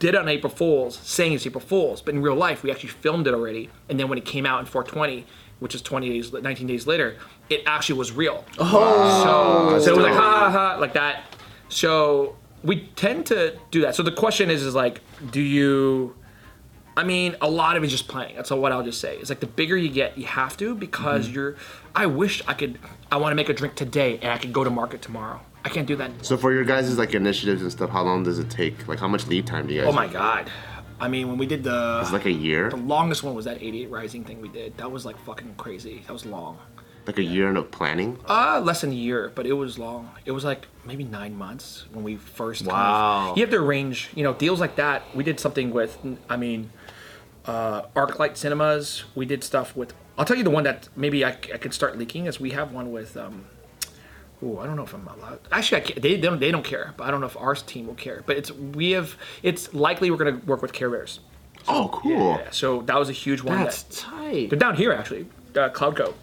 did 0.00 0.14
it 0.14 0.16
on 0.16 0.28
April 0.28 0.52
Fools, 0.52 0.96
saying 0.96 1.34
it's 1.34 1.46
April 1.46 1.60
Fools, 1.60 2.02
but 2.02 2.14
in 2.14 2.22
real 2.22 2.34
life, 2.34 2.62
we 2.62 2.70
actually 2.70 2.88
filmed 2.88 3.26
it 3.26 3.34
already. 3.34 3.70
And 3.88 4.00
then 4.00 4.08
when 4.08 4.18
it 4.18 4.24
came 4.24 4.46
out 4.46 4.60
in 4.60 4.66
420, 4.66 5.26
which 5.60 5.74
is 5.74 5.82
20 5.82 6.08
days, 6.08 6.32
19 6.32 6.66
days 6.66 6.86
later, 6.86 7.16
it 7.50 7.62
actually 7.66 7.98
was 7.98 8.10
real. 8.12 8.44
Oh, 8.58 9.78
so, 9.78 9.84
so 9.84 9.92
it 9.92 9.96
was 9.96 10.04
like 10.04 10.14
ha 10.14 10.20
ha 10.20 10.50
ha 10.50 10.76
like 10.80 10.94
that. 10.94 11.24
So 11.68 12.36
we 12.64 12.88
tend 12.96 13.26
to 13.26 13.56
do 13.70 13.82
that. 13.82 13.94
So 13.94 14.02
the 14.02 14.12
question 14.12 14.50
is, 14.50 14.62
is 14.62 14.74
like, 14.74 15.00
do 15.30 15.40
you? 15.40 16.16
I 17.00 17.04
mean, 17.04 17.34
a 17.40 17.48
lot 17.48 17.76
of 17.78 17.82
it's 17.82 17.90
just 17.92 18.08
playing. 18.08 18.36
That's 18.36 18.50
all 18.50 18.60
what 18.60 18.72
I'll 18.72 18.82
just 18.82 19.00
say. 19.00 19.16
It's 19.16 19.30
like 19.30 19.40
the 19.40 19.46
bigger 19.46 19.74
you 19.74 19.88
get, 19.88 20.18
you 20.18 20.26
have 20.26 20.54
to 20.58 20.74
because 20.74 21.30
you're. 21.30 21.56
I 21.94 22.04
wish 22.04 22.42
I 22.46 22.52
could. 22.52 22.78
I 23.10 23.16
want 23.16 23.32
to 23.32 23.36
make 23.36 23.48
a 23.48 23.54
drink 23.54 23.74
today, 23.74 24.18
and 24.20 24.30
I 24.30 24.36
could 24.36 24.52
go 24.52 24.64
to 24.64 24.70
market 24.70 25.00
tomorrow. 25.00 25.40
I 25.64 25.70
can't 25.70 25.86
do 25.86 25.96
that. 25.96 26.10
So 26.20 26.36
for 26.36 26.52
your 26.52 26.64
guys' 26.64 26.98
like 26.98 27.14
initiatives 27.14 27.62
and 27.62 27.72
stuff, 27.72 27.88
how 27.88 28.02
long 28.02 28.22
does 28.22 28.38
it 28.38 28.50
take? 28.50 28.86
Like 28.86 28.98
how 28.98 29.08
much 29.08 29.26
lead 29.28 29.46
time 29.46 29.66
do 29.66 29.72
you 29.74 29.80
guys? 29.80 29.88
Oh 29.88 29.92
my 29.92 30.06
god. 30.08 30.50
I 31.00 31.08
mean, 31.08 31.28
when 31.28 31.38
we 31.38 31.46
did 31.46 31.64
the 31.64 32.00
It's 32.02 32.12
like 32.12 32.26
a 32.26 32.30
year, 32.30 32.68
the 32.68 32.76
longest 32.76 33.22
one 33.22 33.34
was 33.34 33.46
that 33.46 33.62
88 33.62 33.90
Rising 33.90 34.22
thing 34.24 34.42
we 34.42 34.48
did. 34.48 34.76
That 34.76 34.90
was 34.92 35.06
like 35.06 35.18
fucking 35.24 35.54
crazy. 35.56 36.02
That 36.06 36.12
was 36.12 36.26
long. 36.26 36.58
like 37.06 37.16
a 37.18 37.22
year 37.22 37.48
and 37.48 37.56
of 37.56 37.70
planning. 37.70 38.18
Uh, 38.28 38.60
less 38.62 38.82
than 38.82 38.90
a 38.92 38.94
year, 38.94 39.32
but 39.34 39.46
it 39.46 39.54
was 39.54 39.78
long. 39.78 40.10
It 40.26 40.32
was 40.32 40.44
like 40.44 40.66
maybe 40.84 41.02
nine 41.04 41.34
months 41.34 41.86
when 41.92 42.04
we 42.04 42.16
first. 42.16 42.60
kind 42.60 42.70
of- 42.70 42.76
Wow. 42.76 43.34
you 43.34 43.40
have 43.42 43.50
to 43.50 43.56
arrange, 43.56 44.10
you 44.14 44.22
know, 44.22 44.34
deals 44.34 44.60
like 44.60 44.76
that. 44.76 45.02
We 45.16 45.24
did 45.24 45.40
something 45.40 45.72
with, 45.72 45.98
I 46.28 46.36
mean, 46.36 46.70
uh, 47.50 47.86
ArcLight 47.96 48.36
Cinemas. 48.36 49.04
We 49.14 49.26
did 49.26 49.42
stuff 49.42 49.76
with. 49.76 49.94
I'll 50.16 50.24
tell 50.24 50.36
you 50.36 50.44
the 50.44 50.50
one 50.50 50.64
that 50.64 50.88
maybe 50.96 51.24
I 51.24 51.32
could 51.32 51.74
start 51.74 51.98
leaking 51.98 52.26
is 52.26 52.38
we 52.38 52.50
have 52.50 52.72
one 52.72 52.92
with. 52.92 53.16
Um, 53.16 53.46
Ooh, 54.42 54.58
I 54.58 54.66
don't 54.66 54.76
know 54.76 54.84
if 54.84 54.94
I'm 54.94 55.06
allowed. 55.06 55.40
Actually, 55.52 55.82
I 55.82 55.84
can't, 55.84 56.02
they 56.02 56.16
don't. 56.16 56.40
They 56.40 56.50
don't 56.50 56.64
care, 56.64 56.94
but 56.96 57.04
I 57.06 57.10
don't 57.10 57.20
know 57.20 57.26
if 57.26 57.36
our 57.36 57.54
team 57.54 57.86
will 57.86 57.94
care. 57.94 58.22
But 58.24 58.36
it's 58.36 58.50
we 58.50 58.92
have. 58.92 59.16
It's 59.42 59.74
likely 59.74 60.10
we're 60.10 60.16
gonna 60.16 60.40
work 60.46 60.62
with 60.62 60.72
Care 60.72 60.88
Bears. 60.88 61.20
Oh, 61.68 61.90
cool. 61.92 62.38
Yeah, 62.38 62.50
so 62.50 62.82
that 62.82 62.98
was 62.98 63.10
a 63.10 63.12
huge 63.12 63.42
one. 63.42 63.58
That's 63.58 63.82
that, 63.82 63.96
tight. 63.96 64.50
they're 64.50 64.58
down 64.58 64.76
here 64.76 64.92
actually, 64.92 65.26
uh, 65.56 65.68
Cloudco. 65.70 66.14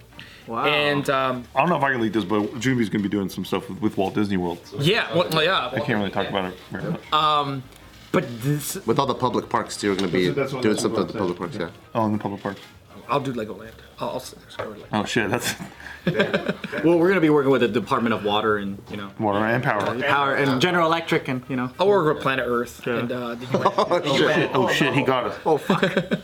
Wow. 0.48 0.66
And 0.66 1.08
um, 1.10 1.44
I 1.54 1.60
don't 1.60 1.70
know 1.70 1.78
if 1.78 1.84
I 1.84 1.92
can 1.92 2.02
leak 2.02 2.14
this, 2.14 2.24
but 2.24 2.60
Junie's 2.60 2.90
gonna 2.90 3.04
be 3.04 3.10
doing 3.10 3.30
some 3.30 3.46
stuff 3.46 3.70
with, 3.70 3.82
with 3.82 3.98
Walt 3.98 4.16
Disney 4.16 4.38
World. 4.38 4.66
So 4.66 4.80
yeah, 4.80 5.14
well, 5.16 5.28
well, 5.32 5.44
yeah. 5.44 5.68
I 5.68 5.80
can't 5.80 6.00
really 6.00 6.10
talk 6.10 6.28
about 6.28 6.46
it 6.46 6.58
very 6.72 6.92
much. 6.92 7.14
But 8.12 8.26
this, 8.42 8.76
With 8.86 9.00
all 9.00 9.06
the 9.06 9.14
public 9.16 9.50
parks, 9.50 9.78
too, 9.78 9.90
we're 9.92 9.96
gonna 9.98 10.08
be 10.12 10.30
That's 10.30 10.54
what- 10.54 10.62
doing 10.64 10.74
that's 10.74 10.82
something 10.84 11.00
what 11.00 11.08
with 11.08 11.14
the 11.16 11.20
I'm 11.22 11.28
public 11.36 11.40
parks. 11.40 11.56
Yeah. 11.58 11.70
Oh, 11.96 12.06
in 12.06 12.14
the 12.14 12.18
public 12.20 12.42
park. 12.42 12.58
I'll 13.10 13.20
do 13.22 13.34
Legoland. 13.34 13.72
I'll, 14.00 14.10
I'll 14.10 14.20
sit 14.20 14.38
there, 14.58 14.68
Legoland. 14.68 14.86
Oh 14.92 15.06
shit, 15.06 15.30
that's 15.30 15.56
well, 16.84 17.00
we're 17.00 17.08
gonna 17.08 17.22
be 17.22 17.30
working 17.30 17.52
with 17.52 17.62
the 17.62 17.68
Department 17.70 18.14
of 18.14 18.24
Water 18.26 18.58
and 18.58 18.78
you 18.92 18.98
know 18.98 19.12
water 19.20 19.40
and 19.40 19.64
power. 19.64 19.98
power 20.02 20.36
and 20.36 20.60
General 20.62 20.88
Electric 20.88 21.28
and 21.30 21.42
you 21.50 21.56
know. 21.56 21.72
I'll 21.80 21.88
work 21.88 22.14
with 22.14 22.22
Planet 22.22 22.46
Earth 22.48 22.86
and 22.86 23.10
uh, 23.12 23.36
the 23.36 23.46
UN. 24.26 24.50
Oh 24.54 24.70
shit, 24.70 24.94
he 24.94 25.04
got 25.04 25.26
us. 25.26 25.38
Oh 25.46 25.58
fuck. 25.58 25.84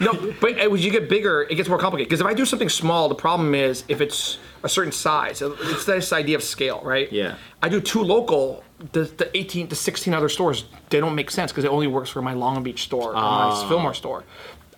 No, 0.00 0.12
but 0.40 0.58
uh, 0.58 0.72
as 0.72 0.84
you 0.84 0.90
get 0.90 1.08
bigger, 1.08 1.42
it 1.42 1.54
gets 1.54 1.68
more 1.68 1.78
complicated. 1.78 2.08
Because 2.08 2.20
if 2.22 2.26
I 2.26 2.32
do 2.32 2.46
something 2.46 2.70
small, 2.70 3.08
the 3.10 3.14
problem 3.14 3.54
is 3.54 3.84
if 3.88 4.00
it's 4.00 4.38
a 4.64 4.68
certain 4.68 4.92
size. 4.92 5.42
It's 5.42 5.84
this 5.84 6.12
idea 6.14 6.36
of 6.36 6.42
scale, 6.42 6.80
right? 6.82 7.12
Yeah. 7.12 7.36
I 7.62 7.68
do 7.68 7.80
two 7.80 8.02
local. 8.02 8.64
The, 8.90 9.04
the 9.04 9.36
18 9.36 9.68
to 9.68 9.76
16 9.76 10.12
other 10.12 10.28
stores, 10.28 10.64
they 10.90 10.98
don't 10.98 11.14
make 11.14 11.30
sense 11.30 11.52
because 11.52 11.64
it 11.64 11.70
only 11.70 11.86
works 11.86 12.10
for 12.10 12.20
my 12.20 12.32
Long 12.32 12.62
Beach 12.62 12.82
store 12.82 13.10
or 13.10 13.14
my 13.14 13.20
ah. 13.20 13.68
Fillmore 13.68 13.94
store. 13.94 14.24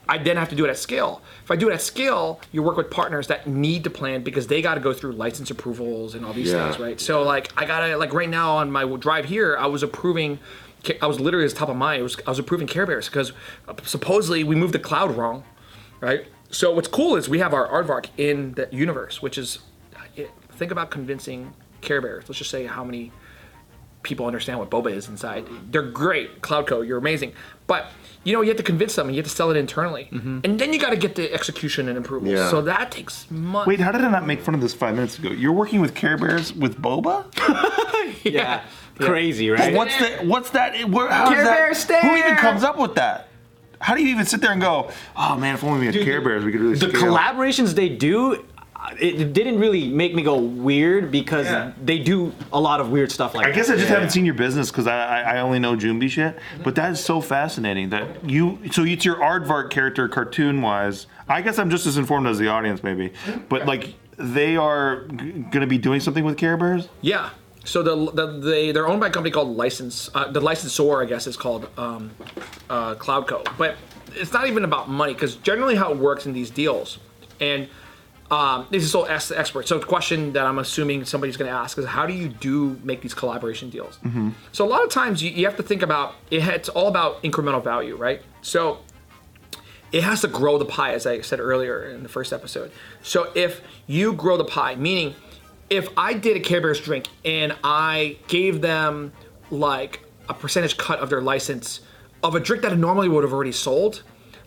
I 0.07 0.19
then 0.19 0.37
have 0.37 0.51
to 0.51 0.55
do 0.55 0.67
it 0.67 0.69
at 0.69 0.77
scale. 0.77 1.23
If 1.43 1.51
I 1.51 1.57
do 1.57 1.71
it 1.71 1.73
at 1.73 1.81
scale, 1.81 2.41
you 2.53 2.63
work 2.63 2.77
with 2.77 2.91
partners 2.91 3.29
that 3.29 3.47
need 3.47 3.85
to 3.85 3.91
plan 3.91 4.23
because 4.23 4.47
they 4.47 4.61
got 4.61 4.75
to 4.75 4.81
go 4.81 4.93
through 4.93 5.13
license 5.13 5.51
approvals 5.51 6.15
and 6.15 6.27
all 6.27 6.35
these 6.35 6.53
Yeah. 6.53 6.69
things, 6.69 6.79
right? 6.79 7.01
So 7.01 7.23
like 7.23 7.51
I 7.57 7.65
gotta 7.65 7.97
like 7.97 8.13
right 8.13 8.29
now 8.29 8.57
on 8.57 8.71
my 8.71 8.85
drive 8.97 9.25
here, 9.25 9.57
I 9.59 9.67
was 9.67 9.83
approving. 9.83 10.39
I 11.01 11.07
was 11.07 11.19
literally 11.19 11.47
at 11.47 11.53
the 11.53 11.57
top 11.57 11.71
of 11.71 11.77
mind. 11.77 12.01
It 12.01 12.03
was 12.03 12.19
I 12.27 12.31
was 12.31 12.39
approving 12.39 12.67
Care 12.67 12.85
Bears 12.85 13.09
because 13.09 13.33
uh, 13.67 13.73
supposedly 13.85 14.45
we 14.45 14.55
moved 14.55 14.75
the 14.75 14.79
cloud 14.79 15.17
wrong, 15.17 15.45
right? 16.01 16.27
So 16.51 16.71
what's 16.75 16.89
cool 16.89 17.17
is 17.17 17.29
we 17.31 17.39
have 17.39 17.55
our 17.55 17.67
aardvark 17.69 18.09
in 18.19 18.53
the 18.53 18.69
universe, 18.71 19.23
which 19.23 19.39
is 19.39 19.61
uh, 19.97 20.25
think 20.51 20.71
about 20.71 20.91
convincing 20.91 21.55
Care 21.81 22.03
Bears. 22.03 22.25
Let's 22.29 22.39
just 22.39 22.51
say 22.51 22.67
how 22.67 22.85
many 22.85 23.11
people 24.05 24.27
understand 24.27 24.59
what 24.61 24.71
boba 24.71 24.93
is 24.93 25.09
inside. 25.09 25.47
They're 25.71 25.83
great, 25.83 26.41
Cloudco, 26.41 26.87
you're 26.87 26.99
amazing, 26.99 27.33
but 27.67 27.87
you 28.23 28.33
know 28.33 28.41
you 28.41 28.49
have 28.49 28.57
to 28.57 28.63
convince 28.63 28.95
them, 28.95 29.09
and 29.09 29.17
you 29.17 29.23
have 29.23 29.29
to 29.29 29.35
sell 29.35 29.51
it 29.51 29.57
internally, 29.57 30.09
mm-hmm. 30.13 30.41
and 30.45 30.59
then 30.59 30.73
you 30.73 30.79
got 30.79 30.91
to 30.91 30.97
get 30.97 31.17
the 31.17 31.33
execution 31.33 31.89
and 31.89 31.99
approval. 31.99 32.29
Yeah. 32.29 32.49
So 32.51 32.63
that 32.63 32.93
takes 32.93 33.31
months. 33.31 33.67
Wait, 33.67 33.81
how 33.81 33.91
did 33.91 34.03
I 34.03 34.11
not 34.11 34.27
make 34.27 34.41
fun 34.41 34.55
of 34.55 34.61
this 34.61 34.73
five 34.73 34.95
minutes 34.95 35.19
ago? 35.19 35.31
You're 35.31 35.53
working 35.53 35.81
with 35.81 35.95
Care 35.95 36.17
Bears 36.17 36.53
with 36.53 36.81
Boba? 36.81 37.25
Yeah. 38.25 38.63
Crazy, 38.99 39.51
right? 39.51 39.75
What's 39.75 39.99
the 39.99 40.19
what's 40.25 40.51
that? 40.51 40.89
Where, 40.89 41.11
how 41.11 41.29
Care 41.29 41.39
is 41.39 41.45
that- 41.45 41.57
Bear 41.57 41.75
stare! 41.75 42.01
Who 42.03 42.17
even 42.17 42.37
comes 42.37 42.63
up 42.63 42.79
with 42.79 42.95
that? 42.95 43.29
How 43.81 43.95
do 43.95 44.03
you 44.03 44.09
even 44.09 44.25
sit 44.25 44.41
there 44.41 44.53
and 44.53 44.61
go, 44.61 44.91
oh 45.17 45.37
man, 45.37 45.55
if 45.55 45.65
only 45.65 45.81
we 45.81 45.87
had 45.87 46.05
Care 46.05 46.21
Bears, 46.21 46.45
we 46.45 46.53
could 46.53 46.61
really 46.61 46.75
the 46.77 46.89
scale." 46.89 47.03
collaborations 47.03 47.75
they 47.75 47.89
do 47.89 48.45
it 49.01 49.33
didn't 49.33 49.59
really 49.59 49.89
make 49.89 50.15
me 50.15 50.23
go 50.23 50.37
weird 50.39 51.11
because 51.11 51.47
Yeah. 51.47 51.73
they 51.83 51.99
do 51.99 52.33
a 52.53 52.61
lot 52.61 52.81
of 52.81 52.91
weird 52.91 53.11
stuff 53.11 53.35
like 53.35 53.47
I 53.47 53.51
guess 53.51 53.69
I 53.69 53.73
that. 53.73 53.79
just 53.79 53.91
haven't 53.91 54.11
seen 54.11 54.25
your 54.25 54.35
business 54.35 54.71
because 54.71 54.87
I, 54.87 55.23
I 55.23 55.37
I 55.37 55.41
only 55.41 55.59
know 55.59 55.75
Junbi 55.77 56.11
shit. 56.11 56.39
But 56.63 56.75
that 56.77 56.93
is 56.93 57.03
so 57.05 57.21
fascinating 57.21 57.91
that 57.91 58.29
you. 58.29 58.59
So 58.73 58.85
it's 58.85 59.05
your 59.05 59.17
aardvark 59.17 59.71
character, 59.71 60.09
cartoon 60.09 60.61
wise. 60.63 61.07
I 61.29 61.41
guess 61.43 61.59
I'm 61.59 61.71
just 61.71 61.87
as 61.87 61.97
informed 61.97 62.27
as 62.27 62.39
the 62.39 62.49
audience, 62.49 62.83
maybe. 62.83 63.13
But 63.49 63.67
like 63.67 63.95
they 64.17 64.57
are 64.57 65.07
g- 65.09 65.45
gonna 65.51 65.67
be 65.67 65.79
doing 65.79 66.01
something 66.01 66.25
with 66.25 66.37
Care 66.37 66.57
Bears. 66.57 66.89
Yeah. 67.01 67.31
So 67.65 67.83
the, 67.83 68.13
the 68.13 68.27
they 68.41 68.73
they're 68.73 68.87
owned 68.87 69.01
by 69.01 69.07
a 69.07 69.11
company 69.11 69.31
called 69.33 69.57
License. 69.57 70.11
Uh, 70.15 70.31
the 70.31 70.41
licensor, 70.41 71.01
I 71.01 71.07
guess, 71.07 71.27
is 71.27 71.37
called 71.39 71.69
um, 71.79 72.11
uh, 72.69 72.95
Cloudco. 72.97 73.47
But 73.57 73.77
it's 74.15 74.35
not 74.35 74.47
even 74.47 74.65
about 74.65 74.91
money 74.91 75.15
because 75.15 75.37
generally 75.37 75.75
how 75.75 75.91
it 75.91 75.97
works 75.99 76.27
in 76.27 76.35
these 76.35 76.51
deals, 76.51 76.99
and 77.41 77.67
um, 78.35 78.67
this 78.71 78.83
is 78.83 78.91
so 78.91 79.07
ask 79.07 79.29
the 79.29 79.39
expert. 79.39 79.69
So 79.69 79.79
the 79.79 79.87
question 79.87 80.33
that 80.33 80.45
I'm 80.45 80.59
assuming 80.59 81.05
somebody's 81.05 81.37
going 81.37 81.49
to 81.49 81.57
ask 81.57 81.79
is 81.79 81.87
how 81.87 82.05
do 82.05 82.13
you 82.13 82.29
do 82.29 82.81
make 82.83 83.01
these 83.01 83.15
collaboration 83.15 83.71
deals? 83.71 83.99
So 84.51 84.67
a 84.67 84.71
lot 84.75 84.83
of 84.83 84.91
times 84.91 85.23
you, 85.23 85.31
you 85.31 85.45
have 85.45 85.57
to 85.57 85.63
think 85.63 85.83
about 85.83 86.17
it. 86.33 86.43
It's 86.43 86.69
all 86.69 86.89
about 86.89 87.23
incremental 87.23 87.63
value, 87.63 87.95
right? 87.97 88.23
So 88.43 88.81
it 89.93 90.03
has 90.03 90.23
to 90.23 90.29
grow 90.29 90.59
the 90.59 90.65
pie, 90.65 90.95
as 90.95 91.07
I 91.07 91.21
said 91.21 91.39
earlier 91.39 91.85
in 91.85 92.03
the 92.03 92.09
first 92.09 92.33
episode. 92.33 92.73
So 93.03 93.31
if 93.37 93.61
you 93.87 94.13
grow 94.15 94.37
the 94.37 94.45
pie, 94.45 94.75
meaning 94.75 95.15
if 95.71 95.89
I 95.97 96.15
did 96.15 96.37
a 96.37 96.41
Care 96.41 96.61
Bears 96.61 96.81
drink 96.81 97.07
and 97.25 97.55
I 97.63 98.19
gave 98.27 98.61
them 98.61 99.13
like 99.51 100.01
a 100.29 100.35
percentage 100.35 100.77
cut 100.77 100.99
of 100.99 101.09
their 101.09 101.21
license 101.21 101.81
of 102.25 102.35
a 102.35 102.41
drink 102.41 102.63
that 102.65 102.77
normally 102.77 103.09
would 103.09 103.23
have 103.23 103.33
already 103.33 103.53
sold, 103.53 104.03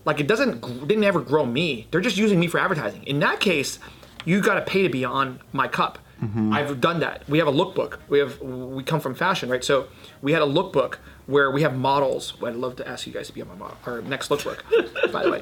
like 0.07 0.21
it 0.21 0.25
doesn't 0.25 0.87
didn't 0.87 1.03
ever 1.03 1.19
grow 1.19 1.45
me. 1.45 1.87
They're 1.91 2.01
just 2.01 2.17
using 2.17 2.39
me 2.39 2.47
for 2.47 2.59
advertising. 2.59 3.03
In 3.03 3.19
that 3.19 3.41
case, 3.41 3.77
you 4.23 4.41
got 4.41 4.55
to 4.55 4.61
pay 4.61 4.83
to 4.83 4.89
be 4.89 5.03
on 5.03 5.41
my 5.51 5.67
cup. 5.67 5.99
Mm-hmm. 6.23 6.53
I've 6.53 6.79
done 6.79 7.01
that. 7.01 7.29
We 7.29 7.37
have 7.39 7.47
a 7.47 7.51
lookbook. 7.51 7.97
We 8.07 8.19
have 8.19 8.41
we 8.41 8.83
come 8.83 9.01
from 9.01 9.13
fashion, 9.13 9.49
right? 9.49 9.63
So 9.63 9.87
we 10.21 10.31
had 10.31 10.41
a 10.41 10.45
lookbook 10.45 10.95
where 11.25 11.51
we 11.51 11.61
have 11.61 11.75
models. 11.75 12.33
I'd 12.41 12.55
love 12.55 12.77
to 12.77 12.87
ask 12.87 13.05
you 13.05 13.11
guys 13.11 13.27
to 13.27 13.33
be 13.33 13.41
on 13.41 13.49
my 13.49 13.55
model, 13.55 13.77
our 13.85 14.01
next 14.01 14.29
lookbook, 14.29 15.11
by 15.11 15.23
the 15.23 15.31
way. 15.31 15.41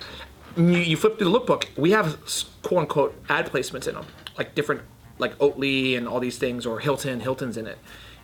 You, 0.58 0.80
you 0.80 0.98
flip 0.98 1.20
through 1.20 1.32
the 1.32 1.40
lookbook. 1.40 1.68
We 1.78 1.92
have 1.92 2.18
quote 2.64 2.82
unquote 2.82 3.16
ad 3.30 3.46
placements 3.52 3.88
in 3.88 3.94
them, 3.94 4.08
like 4.36 4.56
different, 4.56 4.82
like 5.20 5.38
Oatly 5.38 5.96
and 5.96 6.08
all 6.08 6.20
these 6.20 6.40
things, 6.40 6.66
or 6.66 6.80
Hilton. 6.80 7.20
Hilton's 7.20 7.56
in 7.56 7.68
it, 7.68 7.78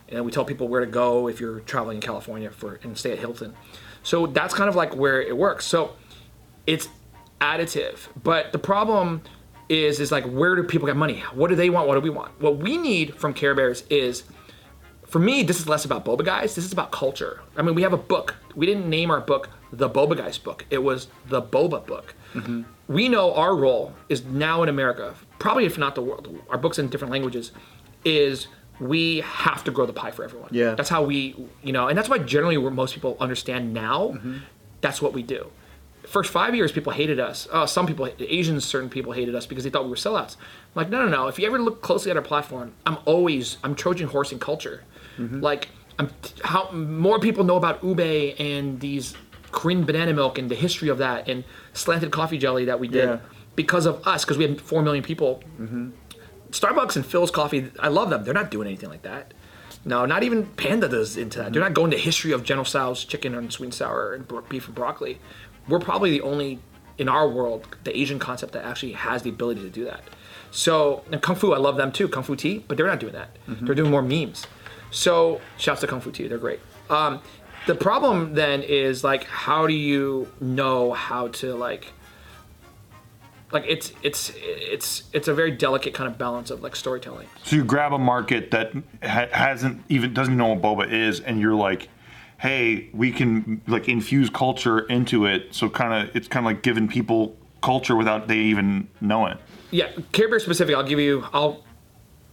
and 0.08 0.24
we 0.24 0.32
tell 0.32 0.44
people 0.44 0.66
where 0.66 0.80
to 0.80 0.90
go 0.90 1.28
if 1.28 1.38
you're 1.38 1.60
traveling 1.60 1.98
in 1.98 2.02
California 2.02 2.50
for 2.50 2.80
and 2.82 2.98
stay 2.98 3.12
at 3.12 3.20
Hilton. 3.20 3.54
So 4.02 4.26
that's 4.26 4.52
kind 4.52 4.68
of 4.68 4.74
like 4.74 4.96
where 4.96 5.22
it 5.22 5.36
works. 5.36 5.64
So 5.64 5.94
it's 6.66 6.88
additive. 7.40 8.08
But 8.22 8.52
the 8.52 8.58
problem 8.58 9.22
is 9.68 10.00
is 10.00 10.12
like 10.12 10.24
where 10.24 10.54
do 10.54 10.62
people 10.62 10.86
get 10.86 10.96
money? 10.96 11.20
What 11.34 11.48
do 11.48 11.56
they 11.56 11.70
want? 11.70 11.88
What 11.88 11.94
do 11.94 12.00
we 12.00 12.10
want? 12.10 12.40
What 12.40 12.58
we 12.58 12.76
need 12.76 13.14
from 13.14 13.34
Care 13.34 13.54
Bears 13.54 13.84
is 13.90 14.24
for 15.06 15.18
me, 15.18 15.42
this 15.42 15.58
is 15.58 15.68
less 15.68 15.84
about 15.84 16.04
Boba 16.04 16.24
Guys. 16.24 16.54
This 16.54 16.64
is 16.64 16.72
about 16.72 16.90
culture. 16.90 17.42
I 17.56 17.62
mean, 17.62 17.74
we 17.74 17.82
have 17.82 17.92
a 17.92 17.98
book. 17.98 18.36
We 18.54 18.64
didn't 18.64 18.88
name 18.88 19.10
our 19.10 19.20
book 19.20 19.50
the 19.72 19.88
Boba 19.88 20.16
Guys 20.16 20.38
book. 20.38 20.64
It 20.70 20.78
was 20.78 21.08
the 21.28 21.42
Boba 21.42 21.84
book. 21.86 22.14
Mm-hmm. 22.34 22.62
We 22.88 23.08
know 23.08 23.34
our 23.34 23.54
role 23.54 23.94
is 24.08 24.24
now 24.24 24.62
in 24.62 24.68
America, 24.68 25.14
probably 25.38 25.64
if 25.64 25.78
not 25.78 25.94
the 25.94 26.02
world. 26.02 26.34
Our 26.50 26.58
books 26.58 26.78
in 26.78 26.88
different 26.88 27.12
languages 27.12 27.52
is 28.04 28.48
we 28.80 29.20
have 29.20 29.64
to 29.64 29.70
grow 29.70 29.86
the 29.86 29.92
pie 29.92 30.10
for 30.10 30.24
everyone. 30.24 30.50
Yeah. 30.52 30.74
That's 30.74 30.88
how 30.88 31.02
we, 31.04 31.36
you 31.62 31.72
know, 31.72 31.88
and 31.88 31.96
that's 31.96 32.08
why 32.08 32.18
generally 32.18 32.56
where 32.56 32.70
most 32.70 32.94
people 32.94 33.16
understand 33.20 33.72
now, 33.72 34.12
mm-hmm. 34.14 34.38
that's 34.80 35.00
what 35.00 35.12
we 35.12 35.22
do 35.22 35.50
first 36.06 36.30
five 36.30 36.54
years, 36.54 36.72
people 36.72 36.92
hated 36.92 37.18
us. 37.20 37.48
Uh, 37.50 37.66
some 37.66 37.86
people, 37.86 38.08
Asians, 38.18 38.64
certain 38.64 38.88
people 38.90 39.12
hated 39.12 39.34
us 39.34 39.46
because 39.46 39.64
they 39.64 39.70
thought 39.70 39.84
we 39.84 39.90
were 39.90 39.96
sellouts. 39.96 40.36
I'm 40.36 40.74
like, 40.74 40.90
no, 40.90 41.04
no, 41.04 41.08
no. 41.08 41.28
If 41.28 41.38
you 41.38 41.46
ever 41.46 41.58
look 41.60 41.82
closely 41.82 42.10
at 42.10 42.16
our 42.16 42.22
platform, 42.22 42.72
I'm 42.86 42.98
always, 43.04 43.58
I'm 43.64 43.74
Trojan 43.74 44.08
horsing 44.08 44.38
culture. 44.38 44.84
Like, 45.18 45.68
I'm 45.98 46.08
how 46.42 46.70
more 46.72 47.18
people 47.20 47.44
know 47.44 47.56
about 47.56 47.84
ube 47.84 48.00
and 48.40 48.80
these 48.80 49.14
Korean 49.52 49.84
banana 49.84 50.12
milk 50.14 50.38
and 50.38 50.50
the 50.50 50.54
history 50.54 50.88
of 50.88 50.98
that 50.98 51.28
and 51.28 51.44
slanted 51.74 52.10
coffee 52.10 52.38
jelly 52.38 52.64
that 52.64 52.80
we 52.80 52.88
did. 52.88 53.08
Yeah. 53.08 53.18
because 53.54 53.84
of 53.84 54.06
us, 54.06 54.24
because 54.24 54.38
we 54.38 54.44
had 54.44 54.60
four 54.60 54.82
million 54.82 55.04
people. 55.04 55.42
Starbucks 56.50 56.96
and 56.96 57.04
Philz 57.04 57.32
Coffee, 57.32 57.70
I 57.78 57.88
love 57.88 58.10
them. 58.10 58.24
They're 58.24 58.34
not 58.34 58.50
doing 58.50 58.66
anything 58.66 58.88
like 58.90 59.02
that. 59.02 59.32
No, 59.84 60.06
not 60.06 60.22
even 60.22 60.46
Panda 60.46 60.88
does 60.88 61.16
into 61.16 61.38
that. 61.38 61.52
They're 61.52 61.62
not 61.62 61.74
going 61.74 61.90
to 61.90 61.98
history 61.98 62.32
of 62.32 62.44
General 62.44 62.64
Tso's 62.64 63.04
chicken 63.04 63.34
and 63.34 63.52
sweet 63.52 63.66
and 63.66 63.74
sour 63.74 64.12
and 64.14 64.26
beef 64.48 64.66
and 64.66 64.74
broccoli. 64.74 65.18
We're 65.68 65.78
probably 65.78 66.10
the 66.10 66.20
only 66.22 66.58
in 66.98 67.08
our 67.08 67.28
world, 67.28 67.66
the 67.84 67.96
Asian 67.96 68.18
concept 68.18 68.52
that 68.52 68.64
actually 68.64 68.92
has 68.92 69.22
the 69.22 69.30
ability 69.30 69.62
to 69.62 69.70
do 69.70 69.84
that. 69.84 70.02
So, 70.50 71.02
and 71.10 71.22
Kung 71.22 71.34
Fu, 71.36 71.54
I 71.54 71.58
love 71.58 71.76
them 71.76 71.90
too, 71.90 72.08
Kung 72.08 72.22
Fu 72.22 72.36
Tea, 72.36 72.64
but 72.68 72.76
they're 72.76 72.86
not 72.86 73.00
doing 73.00 73.14
that. 73.14 73.30
They're 73.46 73.74
doing 73.74 73.90
more 73.90 74.02
memes. 74.02 74.46
So, 74.90 75.40
shouts 75.56 75.80
to 75.80 75.86
Kung 75.86 76.00
Fu 76.00 76.10
Tea, 76.12 76.28
they're 76.28 76.36
great. 76.36 76.60
Um, 76.90 77.20
the 77.66 77.74
problem 77.74 78.34
then 78.34 78.62
is 78.62 79.02
like, 79.02 79.24
how 79.24 79.66
do 79.66 79.72
you 79.72 80.28
know 80.40 80.92
how 80.92 81.28
to 81.28 81.54
like, 81.54 81.92
like 83.52 83.64
it's 83.68 83.92
it's 84.02 84.32
it's 84.36 85.04
it's 85.12 85.28
a 85.28 85.34
very 85.34 85.50
delicate 85.50 85.94
kind 85.94 86.10
of 86.10 86.18
balance 86.18 86.50
of 86.50 86.62
like 86.62 86.74
storytelling. 86.74 87.28
So 87.44 87.56
you 87.56 87.64
grab 87.64 87.92
a 87.92 87.98
market 87.98 88.50
that 88.50 88.72
ha- 89.02 89.28
hasn't 89.30 89.82
even 89.88 90.12
doesn't 90.12 90.36
know 90.36 90.48
what 90.54 90.62
boba 90.62 90.90
is, 90.90 91.20
and 91.20 91.40
you're 91.40 91.54
like, 91.54 91.88
"Hey, 92.42 92.90
we 92.92 93.12
can 93.12 93.62
like 93.66 93.88
infuse 93.88 94.28
culture 94.30 94.80
into 94.80 95.26
it." 95.26 95.54
So 95.54 95.68
kind 95.70 95.92
of 96.08 96.16
it's 96.16 96.28
kind 96.28 96.44
of 96.44 96.50
like 96.52 96.62
giving 96.62 96.88
people 96.88 97.36
culture 97.62 97.96
without 97.96 98.28
they 98.28 98.38
even 98.38 98.88
know 99.00 99.26
it. 99.26 99.38
Yeah, 99.70 99.90
Care 100.12 100.28
Bear 100.28 100.40
specific. 100.40 100.74
I'll 100.74 100.82
give 100.82 101.00
you. 101.00 101.24
I'll. 101.32 101.64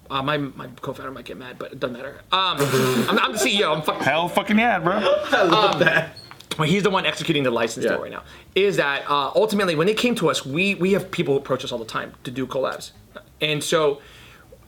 Uh, 0.09 0.23
my 0.23 0.37
my 0.37 0.67
co-founder 0.81 1.11
might 1.11 1.25
get 1.25 1.37
mad, 1.37 1.57
but 1.59 1.71
it 1.71 1.79
doesn't 1.79 1.95
matter. 1.95 2.21
Um, 2.31 2.57
I'm, 3.07 3.19
I'm 3.19 3.31
the 3.33 3.37
CEO. 3.37 3.75
I'm 3.75 3.83
fucking. 3.83 4.03
Hell, 4.03 4.27
fucking 4.27 4.57
yeah, 4.57 4.79
bro. 4.79 4.93
I 5.31 5.43
love 5.43 5.75
um, 5.75 5.79
that. 5.81 6.17
Well, 6.57 6.67
he's 6.67 6.83
the 6.83 6.89
one 6.89 7.05
executing 7.05 7.43
the 7.43 7.51
license 7.51 7.85
Yeah. 7.85 7.91
deal 7.91 8.01
right 8.01 8.11
now. 8.11 8.23
Is 8.55 8.77
that 8.77 9.09
uh, 9.09 9.31
ultimately 9.35 9.75
when 9.75 9.87
they 9.87 9.93
came 9.93 10.15
to 10.15 10.29
us, 10.29 10.45
we 10.45 10.75
we 10.75 10.93
have 10.93 11.11
people 11.11 11.35
who 11.35 11.39
approach 11.39 11.63
us 11.63 11.71
all 11.71 11.77
the 11.77 11.85
time 11.85 12.13
to 12.23 12.31
do 12.31 12.47
collabs, 12.47 12.91
and 13.39 13.63
so 13.63 14.01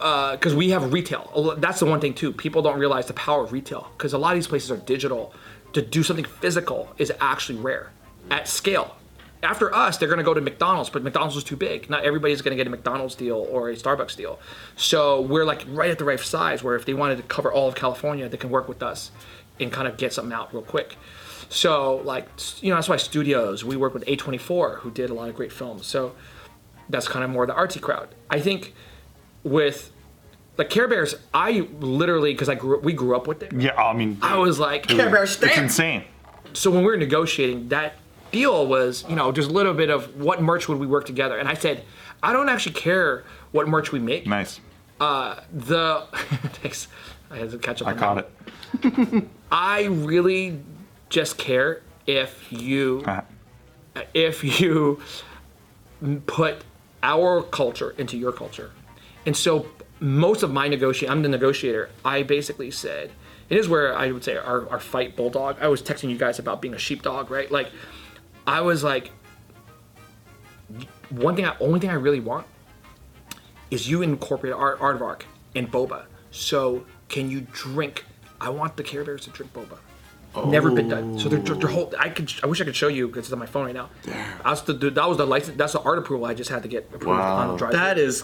Uh, 0.01 0.31
because 0.31 0.55
we 0.55 0.71
have 0.71 0.91
retail, 0.91 1.55
that's 1.59 1.79
the 1.79 1.85
one 1.85 2.01
thing 2.01 2.13
too. 2.13 2.33
People 2.33 2.63
don't 2.63 2.79
realize 2.79 3.05
the 3.05 3.13
power 3.13 3.43
of 3.43 3.51
retail 3.51 3.91
because 3.95 4.13
a 4.13 4.17
lot 4.17 4.31
of 4.31 4.37
these 4.37 4.47
places 4.47 4.71
are 4.71 4.77
digital. 4.77 5.33
To 5.73 5.81
do 5.81 6.03
something 6.03 6.25
physical 6.25 6.91
is 6.97 7.13
actually 7.21 7.59
rare 7.59 7.91
at 8.29 8.47
scale. 8.47 8.95
After 9.43 9.73
us, 9.73 9.97
they're 9.97 10.09
going 10.09 10.17
to 10.17 10.23
go 10.23 10.33
to 10.33 10.41
McDonald's, 10.41 10.89
but 10.89 11.01
McDonald's 11.03 11.37
is 11.37 11.43
too 11.43 11.55
big. 11.55 11.89
Not 11.89 12.03
everybody's 12.03 12.41
going 12.41 12.51
to 12.51 12.57
get 12.57 12.67
a 12.67 12.69
McDonald's 12.69 13.15
deal 13.15 13.47
or 13.49 13.69
a 13.69 13.75
Starbucks 13.75 14.17
deal. 14.17 14.39
So 14.75 15.21
we're 15.21 15.45
like 15.45 15.63
right 15.67 15.89
at 15.89 15.97
the 15.97 16.03
right 16.03 16.19
size 16.19 16.61
where 16.63 16.75
if 16.75 16.85
they 16.85 16.93
wanted 16.93 17.17
to 17.17 17.23
cover 17.23 17.51
all 17.51 17.67
of 17.67 17.75
California, 17.75 18.27
they 18.27 18.37
can 18.37 18.49
work 18.49 18.67
with 18.67 18.83
us 18.83 19.11
and 19.59 19.71
kind 19.71 19.87
of 19.87 19.97
get 19.97 20.13
something 20.13 20.33
out 20.33 20.53
real 20.53 20.63
quick. 20.63 20.97
So 21.49 21.97
like 22.05 22.27
you 22.61 22.69
know 22.69 22.75
that's 22.75 22.89
why 22.89 22.97
studios 22.97 23.63
we 23.63 23.75
work 23.75 23.93
with 23.93 24.05
A24 24.05 24.79
who 24.79 24.91
did 24.91 25.09
a 25.09 25.13
lot 25.13 25.29
of 25.29 25.35
great 25.35 25.51
films. 25.51 25.85
So 25.85 26.15
that's 26.89 27.07
kind 27.07 27.23
of 27.23 27.29
more 27.29 27.45
the 27.45 27.53
artsy 27.53 27.81
crowd. 27.81 28.09
I 28.29 28.39
think 28.39 28.73
with 29.43 29.91
like 30.57 30.69
Care 30.69 30.87
Bears, 30.87 31.15
I 31.33 31.67
literally 31.79 32.33
because 32.33 32.49
I 32.49 32.55
grew 32.55 32.79
we 32.79 32.93
grew 32.93 33.15
up 33.15 33.27
with 33.27 33.41
it. 33.43 33.51
Yeah, 33.53 33.75
I 33.75 33.93
mean, 33.93 34.17
I 34.21 34.37
was 34.37 34.59
like 34.59 34.87
Care 34.87 35.09
Bear 35.09 35.23
it's 35.23 35.41
insane. 35.57 36.03
so 36.53 36.69
when 36.71 36.79
we 36.81 36.85
were 36.91 36.97
negotiating 36.97 37.69
that 37.69 37.93
deal 38.31 38.65
was 38.67 39.03
you 39.09 39.15
know 39.15 39.31
just 39.31 39.49
a 39.49 39.53
little 39.53 39.73
bit 39.73 39.89
of 39.89 40.15
what 40.21 40.41
merch 40.41 40.69
would 40.69 40.77
we 40.79 40.87
work 40.87 41.05
together 41.05 41.37
and 41.37 41.49
i 41.49 41.53
said 41.53 41.83
i 42.23 42.31
don't 42.31 42.47
actually 42.47 42.71
care 42.73 43.25
what 43.51 43.67
merch 43.67 43.91
we 43.91 43.99
make 43.99 44.25
Nice. 44.25 44.61
the 44.99 46.07
thanks 46.61 46.87
i 47.29 47.35
had 47.35 47.51
to 47.51 47.57
catch 47.57 47.81
up 47.81 47.89
I 47.89 47.91
on 47.91 47.97
caught 47.97 48.15
that. 48.15 48.85
it. 49.17 49.23
i 49.51 49.83
really 49.83 50.61
just 51.09 51.37
care 51.37 51.81
if 52.07 52.49
you 52.53 53.03
Uh, 53.05 53.21
if 54.13 54.45
you 54.45 55.01
put 56.25 56.63
our 57.03 57.41
culture 57.43 57.93
into 57.97 58.17
your 58.17 58.31
culture. 58.31 58.71
And 59.25 59.35
so 59.35 59.67
most 59.99 60.43
of 60.43 60.51
my 60.51 60.67
negotiate, 60.67 61.11
I'm 61.11 61.21
the 61.21 61.29
negotiator. 61.29 61.89
I 62.03 62.23
basically 62.23 62.71
said, 62.71 63.11
it 63.49 63.57
is 63.57 63.67
where 63.67 63.95
I 63.95 64.11
would 64.11 64.23
say 64.23 64.37
our, 64.37 64.67
our 64.69 64.79
fight 64.79 65.15
bulldog. 65.15 65.57
I 65.61 65.67
was 65.67 65.81
texting 65.81 66.09
you 66.09 66.17
guys 66.17 66.39
about 66.39 66.61
being 66.61 66.73
a 66.73 66.79
sheepdog, 66.79 67.29
right? 67.29 67.51
Like, 67.51 67.69
I 68.47 68.61
was 68.61 68.83
like, 68.83 69.11
one 71.09 71.35
thing, 71.35 71.45
I, 71.45 71.55
only 71.59 71.79
thing 71.79 71.89
I 71.89 71.95
really 71.95 72.19
want 72.19 72.47
is 73.69 73.89
you 73.89 74.01
incorporate 74.01 74.53
art, 74.53 74.79
aardvark 74.79 75.23
and 75.55 75.71
boba. 75.71 76.05
So 76.31 76.85
can 77.09 77.29
you 77.29 77.41
drink? 77.51 78.05
I 78.39 78.49
want 78.49 78.77
the 78.77 78.83
Care 78.83 79.03
Bears 79.03 79.23
to 79.25 79.29
drink 79.29 79.53
boba. 79.53 79.77
Never 80.45 80.71
been 80.71 80.87
done. 80.87 81.19
So 81.19 81.27
they're, 81.27 81.39
they're 81.39 81.69
oh. 81.69 81.73
whole. 81.73 81.93
I 81.99 82.09
could. 82.09 82.31
I 82.41 82.47
wish 82.47 82.61
I 82.61 82.63
could 82.63 82.75
show 82.75 82.87
you 82.87 83.07
because 83.07 83.25
it's 83.25 83.33
on 83.33 83.39
my 83.39 83.45
phone 83.45 83.65
right 83.65 83.75
now. 83.75 83.89
That's 84.43 84.61
the 84.61 84.73
that 84.73 85.09
was 85.09 85.17
the 85.17 85.25
license. 85.25 85.57
That's 85.57 85.73
the 85.73 85.81
art 85.81 85.97
approval 85.99 86.25
I 86.25 86.33
just 86.33 86.49
had 86.49 86.63
to 86.63 86.69
get 86.69 86.89
approved 86.93 87.19
on 87.19 87.49
the 87.49 87.57
drive. 87.57 87.73
That 87.73 87.97
is 87.97 88.23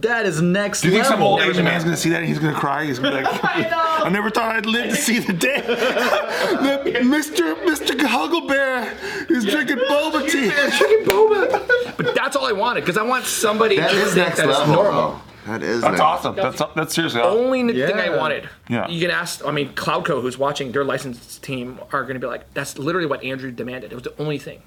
that 0.00 0.26
is 0.26 0.42
next 0.42 0.84
level. 0.84 0.90
Do 0.90 0.96
you 0.96 1.02
think 1.02 1.12
some 1.12 1.22
old 1.22 1.40
Asian 1.40 1.64
man's 1.64 1.84
gonna 1.84 1.96
see 1.96 2.10
that 2.10 2.18
and 2.18 2.26
he's 2.26 2.38
gonna 2.38 2.58
cry? 2.58 2.84
He's 2.84 2.98
gonna 2.98 3.18
be 3.18 3.24
like, 3.24 3.44
I, 3.44 4.08
never 4.10 4.28
thought 4.28 4.56
I'd 4.56 4.66
live 4.66 4.90
to 4.90 4.96
see 4.96 5.20
the 5.20 5.32
day. 5.32 5.60
that 5.66 6.84
Mr. 6.84 7.54
Mr. 7.64 7.98
Hugglebear 7.98 9.30
is 9.30 9.46
drinking 9.46 9.78
boba 9.78 10.30
tea. 10.30 10.50
Chicken 10.76 11.06
boba. 11.06 11.96
But 11.96 12.14
that's 12.14 12.36
all 12.36 12.46
I 12.46 12.52
wanted 12.52 12.82
because 12.82 12.98
I 12.98 13.02
want 13.02 13.24
somebody 13.24 13.76
That 13.76 13.90
to 13.90 13.96
is 13.96 14.14
think 14.14 14.26
next 14.26 14.36
that 14.38 14.50
it's 14.50 14.58
level. 14.58 14.74
normal. 14.74 15.10
though. 15.12 15.27
That 15.48 15.62
is 15.62 15.80
That's 15.80 15.92
next. 15.92 16.00
awesome. 16.00 16.36
That's 16.36 16.62
that's 16.76 16.94
seriously 16.94 17.20
awesome. 17.20 17.38
Only 17.38 17.60
n- 17.60 17.68
thing 17.68 17.98
I 17.98 18.06
Yeah. 18.06 18.16
wanted. 18.16 18.48
Yeah. 18.68 18.88
You 18.88 19.00
can 19.00 19.10
ask. 19.10 19.44
I 19.46 19.50
mean, 19.50 19.70
Cloudco, 19.74 20.20
who's 20.22 20.38
watching, 20.38 20.72
their 20.72 20.84
license 20.84 21.38
team 21.38 21.78
are 21.92 22.02
going 22.02 22.14
to 22.14 22.20
be 22.20 22.26
like, 22.26 22.52
"That's 22.54 22.78
literally 22.78 23.06
what 23.06 23.22
Andrew 23.24 23.50
demanded. 23.50 23.92
It 23.92 23.94
was 23.94 24.04
the 24.04 24.14
only 24.18 24.38
thing." 24.38 24.62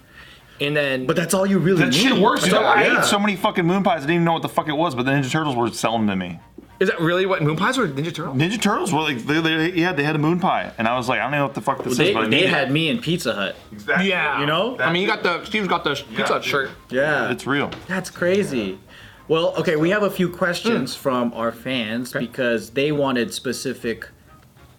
And 0.59 0.75
then, 0.75 1.07
But 1.07 1.15
that's 1.15 1.33
all 1.33 1.45
you 1.45 1.57
really 1.57 1.79
That 1.79 1.91
need. 1.91 1.95
shit 1.95 2.13
works. 2.17 2.43
dude. 2.43 2.53
I 2.53 2.83
Yeah. 2.83 2.99
ate 2.99 3.05
so 3.05 3.17
many 3.19 3.35
fucking 3.35 3.65
moon 3.65 3.81
pies. 3.83 3.97
I 3.97 3.99
didn't 4.01 4.11
even 4.15 4.25
know 4.25 4.33
what 4.33 4.43
the 4.43 4.49
fuck 4.49 4.67
it 4.67 4.77
was, 4.77 4.93
but 4.93 5.05
the 5.05 5.11
Ninja 5.11 5.31
Turtles 5.31 5.55
were 5.55 5.69
selling 5.69 6.05
them 6.05 6.19
to 6.19 6.25
me. 6.27 6.39
is 6.79 6.89
that 6.89 6.99
really 6.99 7.27
what 7.27 7.43
Moon 7.43 7.55
Pies 7.55 7.77
or 7.77 7.87
Ninja 7.87 8.11
Turtles? 8.11 8.35
Ninja 8.35 8.59
Turtles 8.59 8.91
were 8.91 9.01
like, 9.01 9.19
they, 9.27 9.39
they, 9.39 9.71
yeah, 9.73 9.93
they 9.93 10.01
had 10.01 10.15
a 10.15 10.19
moon 10.19 10.39
pie, 10.39 10.71
and 10.79 10.87
I 10.87 10.97
was 10.97 11.07
like, 11.07 11.19
I 11.19 11.23
don't 11.25 11.31
know 11.33 11.43
what 11.43 11.53
the 11.53 11.61
fuck 11.61 11.83
this 11.83 11.95
They, 11.95 12.07
is, 12.09 12.13
but 12.15 12.23
I 12.23 12.27
they 12.27 12.41
need 12.41 12.49
had 12.49 12.69
it. 12.69 12.71
me 12.71 12.89
in 12.89 12.97
Pizza 12.99 13.33
Hut. 13.35 13.55
Exactly. 13.71 14.09
Yeah, 14.09 14.39
You 14.39 14.47
know? 14.47 14.79
I 14.79 14.91
mean, 14.91 15.03
you 15.03 15.07
got 15.07 15.21
the 15.21 15.45
Steve's 15.45 15.67
got 15.67 15.83
the 15.83 15.91
pizza 15.93 16.33
Hut 16.33 16.43
shirt. 16.43 16.71
Yeah. 16.89 17.29
It's 17.29 17.45
real. 17.45 17.69
That's 17.87 18.09
crazy. 18.09 18.79
Well, 19.27 19.55
okay, 19.57 19.75
we 19.75 19.89
have 19.91 20.03
a 20.03 20.09
few 20.09 20.29
questions 20.29 20.95
hmm. 20.95 21.01
from 21.01 21.33
our 21.33 21.51
fans 21.51 22.11
because 22.11 22.71
they 22.71 22.91
wanted 22.91 23.33
specific. 23.33 24.09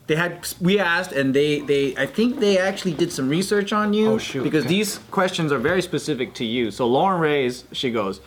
They 0.08 0.16
had 0.16 0.46
we 0.60 0.78
asked, 0.78 1.12
and 1.12 1.32
they 1.32 1.60
they 1.60 1.96
I 1.96 2.06
think 2.06 2.40
they 2.40 2.58
actually 2.58 2.94
did 2.94 3.12
some 3.12 3.28
research 3.28 3.72
on 3.72 3.94
you. 3.94 4.12
Oh, 4.12 4.18
shoot, 4.18 4.42
Because 4.42 4.64
okay. 4.64 4.74
these 4.74 4.98
questions 5.10 5.52
are 5.52 5.58
very 5.58 5.80
specific 5.80 6.34
to 6.34 6.44
you. 6.44 6.70
So 6.70 6.86
Lauren 6.86 7.20
Reyes, 7.20 7.64
she 7.72 7.90
goes, 7.90 8.18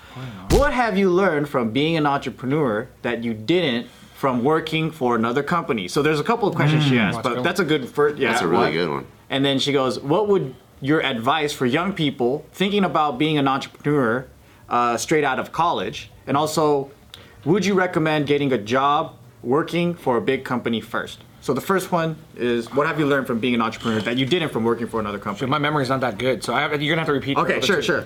"What 0.52 0.74
have 0.74 0.98
you 0.98 1.10
learned 1.10 1.50
from 1.50 1.72
being 1.72 1.98
an 1.98 2.06
entrepreneur 2.06 2.88
that 3.02 3.24
you 3.24 3.34
didn't 3.34 3.88
from 4.16 4.44
working 4.44 4.90
for 4.90 5.16
another 5.16 5.44
company?" 5.44 5.88
So 5.88 6.02
there's 6.02 6.20
a 6.20 6.24
couple 6.24 6.48
of 6.48 6.56
questions 6.56 6.86
she 6.86 6.96
hmm. 6.96 7.00
asked, 7.00 7.24
but 7.24 7.44
that's 7.44 7.60
a 7.60 7.66
good 7.66 7.90
first. 7.90 8.18
Yeah, 8.18 8.32
That's 8.32 8.42
a 8.42 8.48
really 8.48 8.66
what- 8.66 8.74
good 8.74 8.90
one. 8.90 9.06
And 9.30 9.44
then 9.44 9.60
she 9.60 9.74
goes, 9.74 10.00
"What 10.00 10.28
would 10.28 10.56
your 10.82 11.04
advice 11.04 11.52
for 11.54 11.66
young 11.66 11.94
people 11.94 12.46
thinking 12.52 12.84
about 12.84 13.18
being 13.18 13.38
an 13.38 13.48
entrepreneur 13.48 14.28
uh, 14.70 14.98
straight 14.98 15.24
out 15.24 15.40
of 15.40 15.52
college? 15.52 16.10
And 16.28 16.36
also, 16.36 16.92
would 17.44 17.66
you 17.66 17.74
recommend 17.74 18.28
getting 18.28 18.52
a 18.54 18.58
job 18.58 19.16
working 19.44 19.94
for 19.94 20.18
a 20.18 20.22
big 20.22 20.44
company 20.44 20.82
first? 20.82 21.20
So 21.42 21.54
the 21.54 21.62
first 21.62 21.92
one 21.92 22.16
is, 22.36 22.74
what 22.74 22.88
have 22.88 23.00
you 23.00 23.06
learned 23.06 23.28
from 23.28 23.40
being 23.40 23.54
an 23.54 23.62
entrepreneur 23.62 24.02
that 24.02 24.18
you 24.18 24.26
didn't 24.26 24.50
from 24.50 24.64
working 24.64 24.88
for 24.88 25.00
another 25.00 25.20
company? 25.20 25.48
My 25.48 25.60
memory's 25.60 25.90
not 25.90 26.02
that 26.02 26.18
good, 26.18 26.44
so 26.44 26.56
I 26.56 26.62
have, 26.62 26.82
you're 26.82 26.96
gonna 26.96 27.02
have 27.02 27.08
to 27.08 27.14
repeat. 27.14 27.38
Okay, 27.38 27.62
sure, 27.62 27.84
sure. 27.84 28.04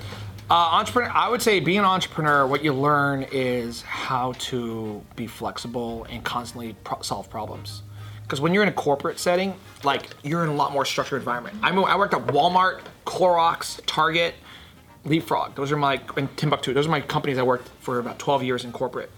Uh, 0.51 0.53
entrepreneur, 0.53 1.09
I 1.13 1.29
would 1.29 1.41
say 1.41 1.59
being 1.59 1.79
an 1.79 1.85
entrepreneur, 1.85 2.45
what 2.45 2.63
you 2.63 2.73
learn 2.73 3.23
is 3.31 3.81
how 3.83 4.33
to 4.39 5.01
be 5.15 5.27
flexible 5.27 6.05
and 6.09 6.23
constantly 6.23 6.75
pro- 6.83 7.01
solve 7.01 7.29
problems. 7.29 7.83
Because 8.23 8.41
when 8.41 8.53
you're 8.53 8.63
in 8.63 8.69
a 8.69 8.73
corporate 8.73 9.19
setting, 9.19 9.53
like 9.83 10.09
you're 10.23 10.43
in 10.43 10.49
a 10.49 10.53
lot 10.53 10.73
more 10.73 10.85
structured 10.85 11.19
environment. 11.19 11.55
I 11.63 11.71
mean, 11.71 11.85
I 11.85 11.95
worked 11.95 12.13
at 12.13 12.25
Walmart, 12.27 12.81
Clorox, 13.05 13.79
Target, 13.85 14.35
Leapfrog. 15.05 15.55
Those 15.55 15.71
are 15.71 15.77
my 15.77 16.01
and 16.17 16.35
Timbuk2. 16.35 16.73
Those 16.73 16.87
are 16.87 16.91
my 16.91 17.01
companies 17.01 17.37
I 17.37 17.43
worked 17.43 17.69
for 17.79 17.99
about 17.99 18.19
12 18.19 18.43
years 18.43 18.65
in 18.65 18.71
corporate, 18.71 19.09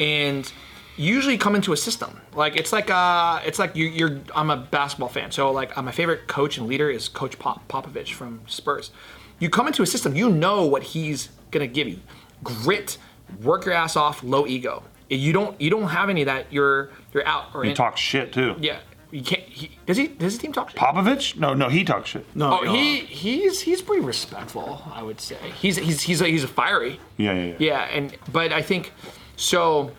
and 0.00 0.50
usually 0.96 1.36
come 1.36 1.54
into 1.54 1.72
a 1.72 1.76
system. 1.76 2.20
Like 2.34 2.56
it's 2.56 2.72
like 2.72 2.90
uh, 2.90 3.40
it's 3.44 3.58
like 3.58 3.74
you, 3.76 3.86
you're. 3.86 4.20
I'm 4.34 4.50
a 4.50 4.56
basketball 4.56 5.08
fan, 5.08 5.30
so 5.32 5.50
like 5.50 5.76
uh, 5.76 5.82
my 5.82 5.92
favorite 5.92 6.26
coach 6.28 6.58
and 6.58 6.66
leader 6.66 6.88
is 6.90 7.08
Coach 7.08 7.38
Pop, 7.38 7.66
Popovich 7.68 8.12
from 8.12 8.40
Spurs. 8.46 8.90
You 9.38 9.50
come 9.50 9.66
into 9.66 9.82
a 9.82 9.86
system, 9.86 10.16
you 10.16 10.30
know 10.30 10.64
what 10.64 10.82
he's 10.82 11.28
gonna 11.50 11.66
give 11.66 11.88
you: 11.88 12.00
grit, 12.42 12.96
work 13.42 13.64
your 13.66 13.74
ass 13.74 13.96
off, 13.96 14.22
low 14.22 14.46
ego. 14.46 14.82
You 15.10 15.32
don't 15.32 15.60
you 15.60 15.70
don't 15.70 15.88
have 15.88 16.08
any 16.08 16.22
of 16.22 16.26
that. 16.26 16.52
You're 16.52 16.90
you're 17.12 17.26
out 17.26 17.46
or 17.54 17.64
He 17.64 17.70
in. 17.70 17.76
talks 17.76 18.00
shit 18.00 18.32
too. 18.32 18.54
Yeah, 18.58 18.78
you 19.10 19.22
can't. 19.22 19.42
He, 19.42 19.70
does 19.86 19.96
he? 19.96 20.08
Does 20.08 20.32
his 20.34 20.38
team 20.42 20.52
talk 20.52 20.70
shit? 20.70 20.78
Popovich? 20.78 21.36
No, 21.36 21.54
no, 21.54 21.68
he 21.68 21.84
talks 21.84 22.10
shit. 22.10 22.26
No, 22.36 22.60
Oh, 22.60 22.72
he 22.74 23.00
he's 23.00 23.60
he's 23.60 23.80
pretty 23.82 24.02
respectful, 24.04 24.82
I 24.92 25.02
would 25.02 25.20
say. 25.20 25.36
He's 25.60 25.76
he's 25.76 26.02
he's 26.02 26.20
a, 26.20 26.26
he's 26.26 26.44
a 26.44 26.48
fiery. 26.48 26.98
Yeah, 27.16 27.32
yeah, 27.32 27.44
yeah. 27.44 27.54
Yeah, 27.58 27.80
and 27.84 28.16
but 28.32 28.52
I 28.52 28.62
think 28.62 28.92
so. 29.36 29.92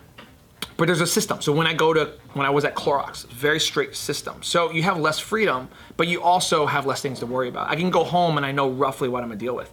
But 0.76 0.86
there's 0.86 1.00
a 1.00 1.06
system. 1.08 1.42
So 1.42 1.52
when 1.52 1.66
I 1.66 1.74
go 1.74 1.92
to 1.92 2.12
when 2.34 2.46
I 2.46 2.50
was 2.50 2.64
at 2.64 2.76
Clorox, 2.76 3.26
very 3.28 3.58
strict 3.58 3.96
system. 3.96 4.42
So 4.42 4.70
you 4.70 4.82
have 4.84 4.98
less 4.98 5.18
freedom, 5.18 5.68
but 5.96 6.06
you 6.06 6.22
also 6.22 6.66
have 6.66 6.86
less 6.86 7.00
things 7.02 7.18
to 7.18 7.26
worry 7.26 7.48
about. 7.48 7.68
I 7.68 7.74
can 7.74 7.90
go 7.90 8.04
home 8.04 8.36
and 8.36 8.46
I 8.46 8.52
know 8.52 8.70
roughly 8.70 9.08
what 9.08 9.22
I'm 9.24 9.28
gonna 9.28 9.40
deal 9.40 9.56
with. 9.56 9.72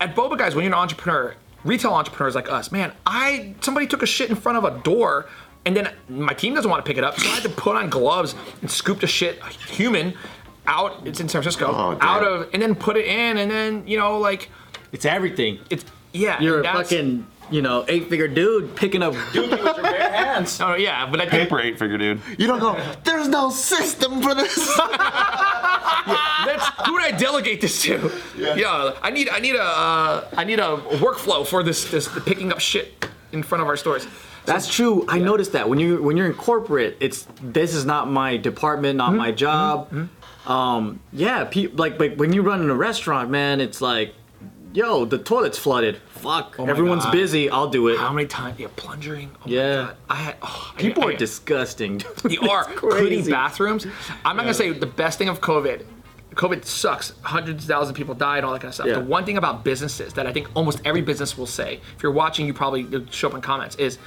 At 0.00 0.16
Boba 0.16 0.36
Guys, 0.36 0.54
when 0.56 0.64
you're 0.64 0.72
an 0.74 0.78
entrepreneur, 0.78 1.36
retail 1.64 1.92
entrepreneurs 1.92 2.34
like 2.34 2.50
us, 2.50 2.72
man, 2.72 2.92
I 3.06 3.54
somebody 3.60 3.86
took 3.86 4.02
a 4.02 4.06
shit 4.06 4.28
in 4.28 4.34
front 4.36 4.58
of 4.58 4.64
a 4.64 4.82
door. 4.82 5.26
And 5.66 5.76
then 5.76 5.92
my 6.08 6.32
team 6.32 6.54
doesn't 6.54 6.70
want 6.70 6.82
to 6.84 6.88
pick 6.88 6.96
it 6.96 7.04
up, 7.04 7.18
so 7.18 7.28
I 7.28 7.34
had 7.34 7.42
to 7.42 7.48
put 7.50 7.76
on 7.76 7.90
gloves 7.90 8.34
and 8.62 8.70
scoop 8.70 9.00
the 9.00 9.06
shit, 9.08 9.38
a 9.42 9.48
human, 9.72 10.14
out. 10.66 11.04
It's 11.06 11.20
in 11.20 11.28
San 11.28 11.42
Francisco, 11.42 11.66
Oh, 11.68 11.98
out 12.00 12.22
of, 12.24 12.48
and 12.54 12.62
then 12.62 12.74
put 12.76 12.96
it 12.96 13.04
in, 13.06 13.36
and 13.36 13.50
then 13.50 13.86
you 13.86 13.98
know, 13.98 14.18
like 14.18 14.48
It's 14.92 15.04
everything. 15.04 15.58
it's 15.68 15.84
yeah. 16.12 16.40
You're 16.40 16.60
a 16.60 16.64
fucking, 16.64 17.26
you 17.50 17.60
know, 17.62 17.84
eight 17.88 18.08
figure 18.08 18.28
dude 18.28 18.74
picking 18.76 19.02
up 19.02 19.12
dookie 19.34 19.50
with 19.50 19.60
your 19.60 19.82
bare 19.82 20.10
hands. 20.12 20.60
Oh 20.62 20.74
yeah, 20.76 21.04
but 21.10 21.20
I 21.20 21.24
think 21.28 21.48
Paper 21.48 21.60
eight 21.60 21.78
figure, 21.78 21.98
dude. 21.98 22.20
You 22.38 22.46
don't 22.46 22.60
go. 22.60 22.80
There's 23.04 23.28
no 23.28 23.50
system 23.50 24.22
for 24.22 24.34
this. 24.34 24.54
That's 26.46 26.66
who 26.86 26.92
would 26.94 27.02
I 27.02 27.10
delegate 27.10 27.60
this 27.60 27.82
to? 27.82 28.10
Yeah, 28.36 28.92
I 29.02 29.10
need 29.10 29.28
I 29.28 29.40
need 29.40 29.56
a 29.56 29.62
uh, 29.62 30.28
I 30.36 30.44
need 30.44 30.60
a 30.60 30.76
workflow 31.02 31.46
for 31.46 31.62
this 31.62 31.90
this 31.90 32.08
picking 32.24 32.52
up 32.52 32.60
shit 32.60 33.08
in 33.32 33.42
front 33.42 33.62
of 33.62 33.68
our 33.68 33.76
stores. 33.76 34.06
That's 34.46 34.72
true. 34.72 35.04
I 35.08 35.18
noticed 35.18 35.52
that 35.52 35.68
when 35.68 35.78
you 35.78 36.02
when 36.02 36.16
you're 36.16 36.26
in 36.26 36.34
corporate, 36.34 36.96
it's 37.00 37.26
this 37.42 37.74
is 37.74 37.84
not 37.84 38.08
my 38.08 38.36
department, 38.36 38.96
not 38.96 39.10
hmm? 39.10 39.16
my 39.16 39.30
hmm? 39.30 39.36
job. 39.36 39.88
Hmm? 39.90 40.50
Um, 40.50 41.00
yeah, 41.12 41.44
pe- 41.44 41.68
like 41.68 41.98
like 41.98 42.16
when 42.16 42.32
you 42.32 42.42
run 42.42 42.62
in 42.62 42.70
a 42.70 42.74
restaurant, 42.74 43.30
man, 43.30 43.60
it's 43.60 43.80
like, 43.80 44.14
yo, 44.72 45.04
the 45.04 45.18
toilet's 45.18 45.58
flooded. 45.58 45.98
Fuck, 46.08 46.56
oh 46.58 46.64
my 46.64 46.70
everyone's 46.70 47.04
God. 47.04 47.12
busy. 47.12 47.50
I'll 47.50 47.68
do 47.68 47.88
it. 47.88 47.98
How 47.98 48.12
many 48.12 48.28
times? 48.28 48.58
Yeah, 48.58 48.68
plungering. 48.76 49.30
Oh 49.40 49.42
Yeah. 49.46 49.76
My 49.76 49.82
God. 49.82 49.96
I 50.08 50.14
had. 50.14 50.36
Oh, 50.42 50.74
People 50.76 51.02
I- 51.04 51.06
are 51.12 51.16
disgusting. 51.16 52.02
They 52.22 52.38
are 52.38 52.64
crazy. 52.64 53.30
bathrooms. 53.30 53.86
I'm 54.24 54.36
not 54.36 54.42
gonna 54.42 54.54
say 54.54 54.70
the 54.70 54.86
best 54.86 55.18
thing 55.18 55.28
of 55.28 55.40
COVID. 55.40 55.84
COVID 56.36 56.64
sucks. 56.66 57.14
Hundreds 57.22 57.64
of 57.64 57.68
thousands 57.68 57.90
of 57.90 57.96
people 57.96 58.14
died, 58.14 58.44
all 58.44 58.52
that 58.52 58.60
kind 58.60 58.68
of 58.68 58.74
stuff. 58.74 58.86
Yeah. 58.86 58.94
The 58.94 59.00
one 59.00 59.24
thing 59.24 59.38
about 59.38 59.64
businesses 59.64 60.12
that 60.14 60.26
I 60.26 60.32
think 60.32 60.48
almost 60.54 60.80
every 60.84 61.00
business 61.00 61.36
will 61.36 61.46
say, 61.46 61.80
if 61.96 62.02
you're 62.02 62.12
watching, 62.12 62.46
you 62.46 62.52
probably 62.52 63.06
show 63.10 63.28
up 63.28 63.34
in 63.34 63.40
comments, 63.40 63.74
is 63.76 63.98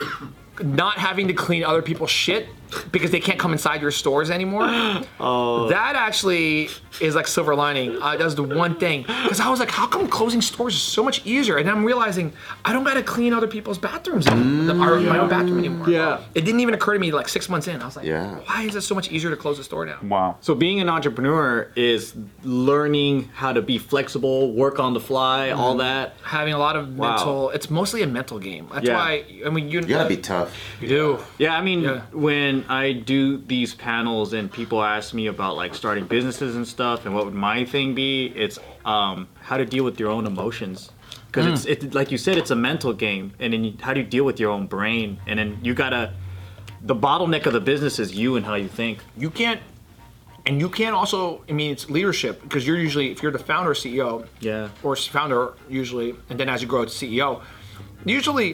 not 0.62 0.98
having 0.98 1.28
to 1.28 1.34
clean 1.34 1.64
other 1.64 1.82
people's 1.82 2.10
shit 2.10 2.48
because 2.92 3.10
they 3.10 3.20
can't 3.20 3.38
come 3.38 3.52
inside 3.52 3.80
your 3.82 3.90
stores 3.90 4.30
anymore. 4.30 4.68
Oh. 5.20 5.68
That 5.68 5.94
actually 5.96 6.68
is 7.00 7.14
like 7.14 7.26
silver 7.26 7.54
lining. 7.54 8.00
Uh, 8.02 8.16
that's 8.16 8.34
the 8.34 8.42
one 8.42 8.76
thing. 8.78 9.02
Because 9.02 9.40
I 9.40 9.48
was 9.48 9.58
like, 9.60 9.70
how 9.70 9.86
come 9.86 10.06
closing 10.08 10.42
stores 10.42 10.74
is 10.74 10.80
so 10.82 11.02
much 11.02 11.24
easier? 11.24 11.56
And 11.56 11.68
I'm 11.70 11.84
realizing 11.84 12.32
I 12.64 12.72
don't 12.72 12.84
got 12.84 12.94
to 12.94 13.02
clean 13.02 13.32
other 13.32 13.46
people's 13.46 13.78
bathrooms, 13.78 14.26
in 14.26 14.66
the, 14.66 14.74
our, 14.76 14.98
my 15.00 15.18
own 15.18 15.28
bathroom 15.30 15.58
anymore. 15.58 15.88
Yeah. 15.88 16.20
It 16.34 16.42
didn't 16.42 16.60
even 16.60 16.74
occur 16.74 16.94
to 16.94 16.98
me 16.98 17.10
like 17.12 17.28
six 17.28 17.48
months 17.48 17.68
in. 17.68 17.80
I 17.80 17.86
was 17.86 17.96
like, 17.96 18.06
Yeah. 18.06 18.34
why 18.46 18.62
is 18.62 18.74
it 18.74 18.82
so 18.82 18.94
much 18.94 19.10
easier 19.10 19.30
to 19.30 19.36
close 19.36 19.56
the 19.58 19.64
store 19.64 19.86
now? 19.86 19.98
Wow. 20.02 20.36
So 20.40 20.54
being 20.54 20.80
an 20.80 20.88
entrepreneur 20.88 21.70
is 21.76 22.14
learning 22.42 23.28
how 23.34 23.52
to 23.52 23.62
be 23.62 23.78
flexible, 23.78 24.52
work 24.52 24.78
on 24.78 24.94
the 24.94 25.00
fly, 25.00 25.50
all 25.50 25.76
that. 25.76 26.14
Having 26.22 26.54
a 26.54 26.58
lot 26.58 26.76
of 26.76 26.96
Wow. 26.96 27.10
mental, 27.16 27.50
it's 27.50 27.70
mostly 27.70 28.02
a 28.02 28.06
mental 28.06 28.38
game. 28.38 28.68
That's 28.72 28.86
Yeah. 28.86 28.96
why, 28.96 29.24
I 29.46 29.50
mean, 29.50 29.68
you, 29.68 29.80
You 29.80 29.86
gotta 29.86 30.08
be 30.08 30.16
tough. 30.16 30.56
You 30.80 30.88
do. 30.88 31.18
Yeah, 31.38 31.56
I 31.56 31.60
mean, 31.62 31.80
Yeah. 31.82 32.00
when 32.12 32.63
I 32.68 32.92
do 32.92 33.38
these 33.38 33.74
panels 33.74 34.32
and 34.32 34.50
people 34.50 34.82
ask 34.82 35.14
me 35.14 35.26
about 35.26 35.56
like 35.56 35.74
starting 35.74 36.06
businesses 36.06 36.56
and 36.56 36.66
stuff, 36.66 37.06
and 37.06 37.14
what 37.14 37.24
would 37.24 37.34
my 37.34 37.64
thing 37.64 37.94
be? 37.94 38.26
It's 38.34 38.58
um, 38.84 39.28
how 39.40 39.56
to 39.56 39.64
deal 39.66 39.84
with 39.84 39.98
your 40.00 40.10
own 40.10 40.26
emotions. 40.26 40.90
Because 41.26 41.64
it's 41.66 41.84
it, 41.84 41.94
like 41.94 42.10
you 42.12 42.18
said, 42.18 42.38
it's 42.38 42.50
a 42.52 42.56
mental 42.56 42.92
game, 42.92 43.32
and 43.40 43.52
then 43.52 43.64
you, 43.64 43.74
how 43.80 43.92
do 43.92 44.00
you 44.00 44.06
deal 44.06 44.24
with 44.24 44.38
your 44.38 44.50
own 44.52 44.66
brain? 44.66 45.18
And 45.26 45.38
then 45.38 45.58
you 45.62 45.74
gotta. 45.74 46.12
The 46.82 46.94
bottleneck 46.94 47.46
of 47.46 47.54
the 47.54 47.60
business 47.60 47.98
is 47.98 48.14
you 48.14 48.36
and 48.36 48.44
how 48.44 48.54
you 48.56 48.68
think. 48.68 48.98
you 49.16 49.30
can't 49.30 49.60
and 50.46 50.60
you 50.60 50.68
can't 50.68 50.94
also 50.94 51.42
i 51.48 51.52
mean 51.52 51.70
it's 51.72 51.88
leadership 51.88 52.42
because 52.42 52.66
you're 52.66 52.76
usually 52.76 53.10
if 53.10 53.22
you're 53.22 53.32
the 53.32 53.38
founder 53.38 53.70
ceo 53.72 54.26
Yeah. 54.40 54.68
or 54.82 54.94
founder 54.94 55.54
usually 55.70 56.14
and 56.28 56.38
then 56.38 56.50
as 56.50 56.60
you 56.60 56.68
grow 56.68 56.84
to 56.84 56.90
ceo 56.90 57.40
usually 58.04 58.48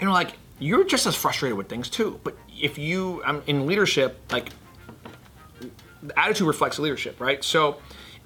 you 0.00 0.06
know 0.06 0.12
like 0.12 0.32
you're 0.58 0.82
just 0.82 1.06
as 1.06 1.14
frustrated 1.14 1.56
with 1.56 1.68
things 1.68 1.88
too 1.88 2.18
but 2.24 2.34
if 2.62 2.78
you 2.78 3.20
um, 3.26 3.42
in 3.46 3.66
leadership 3.66 4.18
like 4.30 4.48
the 6.02 6.18
attitude 6.18 6.46
reflects 6.46 6.78
leadership 6.78 7.20
right 7.20 7.44
so 7.44 7.76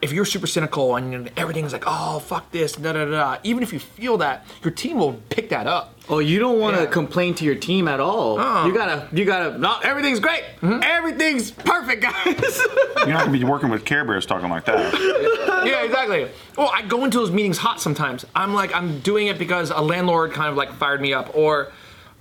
if 0.02 0.12
you're 0.12 0.24
super 0.26 0.46
cynical 0.46 0.94
and 0.96 1.30
everything's 1.36 1.72
like 1.72 1.84
oh 1.86 2.18
fuck 2.20 2.50
this 2.52 2.72
da 2.72 2.92
da 2.92 3.04
da 3.06 3.10
da, 3.10 3.38
even 3.42 3.62
if 3.62 3.72
you 3.72 3.78
feel 3.78 4.18
that 4.18 4.46
your 4.62 4.70
team 4.70 4.98
will 4.98 5.14
pick 5.30 5.48
that 5.48 5.66
up 5.66 5.92
Oh, 6.08 6.20
you 6.20 6.38
don't 6.38 6.60
want 6.60 6.76
to 6.76 6.82
Yeah. 6.84 6.88
complain 6.90 7.34
to 7.34 7.44
your 7.44 7.56
team 7.56 7.88
at 7.88 7.98
all. 7.98 8.38
Oh. 8.38 8.64
You 8.64 8.72
gotta, 8.72 9.08
you 9.12 9.24
gotta. 9.24 9.58
No, 9.58 9.76
everything's 9.82 10.20
great. 10.20 10.44
Everything's 10.62 11.50
perfect, 11.50 12.00
guys. 12.00 12.24
You're 12.98 13.08
not 13.08 13.24
gonna 13.26 13.32
be 13.36 13.42
working 13.42 13.70
with 13.70 13.84
Care 13.84 14.04
Bears 14.04 14.24
talking 14.24 14.48
like 14.48 14.64
that. 14.66 14.94
yeah, 15.66 15.82
exactly. 15.82 16.28
Well, 16.56 16.70
I 16.72 16.82
go 16.82 17.04
into 17.04 17.18
those 17.18 17.32
meetings 17.32 17.58
hot 17.58 17.80
sometimes. 17.80 18.24
I'm 18.36 18.54
like, 18.54 18.72
I'm 18.72 19.00
doing 19.00 19.26
it 19.26 19.36
because 19.36 19.70
a 19.70 19.80
landlord 19.80 20.30
kind 20.30 20.48
of 20.48 20.54
like 20.54 20.72
fired 20.74 21.00
me 21.00 21.12
up, 21.12 21.34
or 21.34 21.72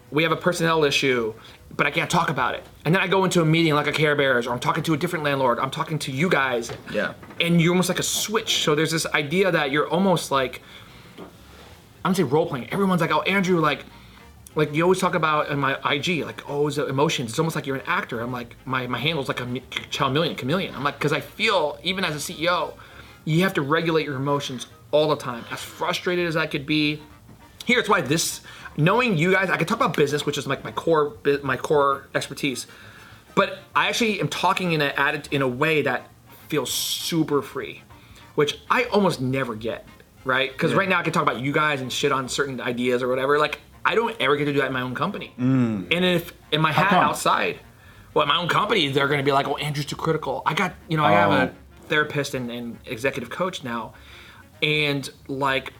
we 0.09 0.23
have 0.23 0.31
a 0.31 0.35
personnel 0.35 0.83
issue, 0.83 1.35
but 1.75 1.85
I 1.85 1.91
can't 1.91 2.09
talk 2.09 2.29
about 2.29 2.55
it. 2.55 2.63
And 2.85 2.93
then 2.93 3.01
I 3.01 3.07
go 3.07 3.23
into 3.25 3.41
a 3.41 3.45
meeting 3.45 3.73
like 3.73 3.87
a 3.87 3.91
Care 3.91 4.15
Bears, 4.15 4.47
or 4.47 4.53
I'm 4.53 4.59
talking 4.59 4.83
to 4.83 4.93
a 4.93 4.97
different 4.97 5.25
landlord. 5.25 5.59
I'm 5.59 5.71
talking 5.71 5.99
to 5.99 6.11
you 6.11 6.29
guys. 6.29 6.71
Yeah. 6.91 7.13
And 7.41 7.61
you're 7.61 7.71
almost 7.71 7.89
like 7.89 7.99
a 7.99 8.03
switch. 8.03 8.63
So 8.63 8.75
there's 8.75 8.91
this 8.91 9.05
idea 9.07 9.51
that 9.51 9.71
you're 9.71 9.87
almost 9.87 10.31
like, 10.31 10.61
I'm 11.17 11.25
gonna 12.03 12.15
say 12.15 12.23
role 12.23 12.45
playing. 12.45 12.71
Everyone's 12.71 13.01
like, 13.01 13.11
oh, 13.11 13.21
Andrew, 13.21 13.59
like, 13.59 13.83
like 14.55 14.73
you 14.73 14.83
always 14.83 14.99
talk 14.99 15.15
about 15.15 15.49
in 15.49 15.59
my 15.59 15.77
IG, 15.91 16.23
like, 16.23 16.49
oh, 16.49 16.67
it's 16.67 16.77
emotions. 16.77 17.31
It's 17.31 17.39
almost 17.39 17.55
like 17.55 17.65
you're 17.65 17.75
an 17.75 17.83
actor. 17.85 18.21
I'm 18.21 18.31
like, 18.31 18.55
my, 18.65 18.87
my 18.87 18.97
handle's 18.97 19.27
like 19.27 19.41
a 19.41 19.61
chameleon, 19.91 20.35
chameleon. 20.35 20.73
I'm 20.75 20.83
like, 20.83 20.97
because 20.97 21.11
I 21.11 21.19
feel, 21.19 21.77
even 21.83 22.05
as 22.05 22.15
a 22.15 22.33
CEO, 22.33 22.73
you 23.25 23.41
have 23.41 23.53
to 23.55 23.61
regulate 23.61 24.05
your 24.05 24.15
emotions 24.15 24.67
all 24.91 25.09
the 25.09 25.17
time. 25.17 25.43
As 25.51 25.59
frustrated 25.59 26.25
as 26.25 26.37
I 26.37 26.47
could 26.47 26.65
be, 26.65 27.01
here 27.65 27.79
it's 27.79 27.89
why 27.89 27.99
this, 27.99 28.41
knowing 28.77 29.17
you 29.17 29.31
guys, 29.31 29.49
I 29.49 29.57
could 29.57 29.67
talk 29.67 29.77
about 29.77 29.95
business, 29.95 30.25
which 30.25 30.37
is 30.37 30.47
like 30.47 30.63
my 30.63 30.71
core, 30.71 31.15
my 31.43 31.57
core 31.57 32.07
expertise, 32.15 32.67
but 33.35 33.59
I 33.75 33.87
actually 33.89 34.19
am 34.21 34.27
talking 34.29 34.73
in 34.73 34.81
a 34.81 35.21
in 35.31 35.41
a 35.41 35.47
way 35.47 35.81
that 35.83 36.09
feels 36.47 36.71
super 36.71 37.41
free, 37.41 37.81
which 38.35 38.59
I 38.69 38.83
almost 38.85 39.19
never 39.21 39.55
get, 39.55 39.85
right? 40.23 40.51
Because 40.51 40.73
right 40.73 40.87
now 40.87 40.99
I 40.99 41.03
can 41.03 41.11
talk 41.13 41.23
about 41.23 41.39
you 41.39 41.51
guys 41.51 41.81
and 41.81 41.91
shit 41.91 42.11
on 42.11 42.29
certain 42.29 42.61
ideas 42.61 43.01
or 43.03 43.07
whatever. 43.07 43.37
Like 43.39 43.59
I 43.83 43.95
don't 43.95 44.15
ever 44.19 44.35
get 44.35 44.45
to 44.45 44.53
do 44.53 44.59
that 44.59 44.67
in 44.67 44.73
my 44.73 44.81
own 44.81 44.95
company. 44.95 45.33
Mm. 45.39 45.93
And 45.95 46.05
if 46.05 46.33
in 46.51 46.61
my 46.61 46.71
hat 46.71 46.93
outside, 46.93 47.59
well, 48.13 48.23
in 48.23 48.29
my 48.29 48.37
own 48.37 48.47
company, 48.47 48.87
they're 48.89 49.07
going 49.07 49.19
to 49.19 49.23
be 49.25 49.31
like, 49.31 49.47
"Oh, 49.47 49.57
Andrew's 49.57 49.85
too 49.85 49.95
critical." 49.95 50.41
I 50.45 50.53
got, 50.53 50.73
you 50.87 50.97
know, 50.97 51.03
I 51.03 51.11
have 51.11 51.31
Oh. 51.31 51.35
a 51.35 51.51
therapist 51.87 52.33
and, 52.33 52.49
and 52.49 52.77
executive 52.85 53.29
coach 53.29 53.63
now, 53.63 53.93
and 54.63 55.07
like 55.27 55.73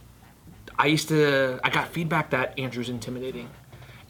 I 0.78 0.88
used 0.88 1.08
to, 1.10 1.60
I 1.64 1.70
got 1.70 1.88
feedback 1.90 2.32
that 2.32 2.58
Andrew's 2.60 2.90
intimidating. 2.90 3.50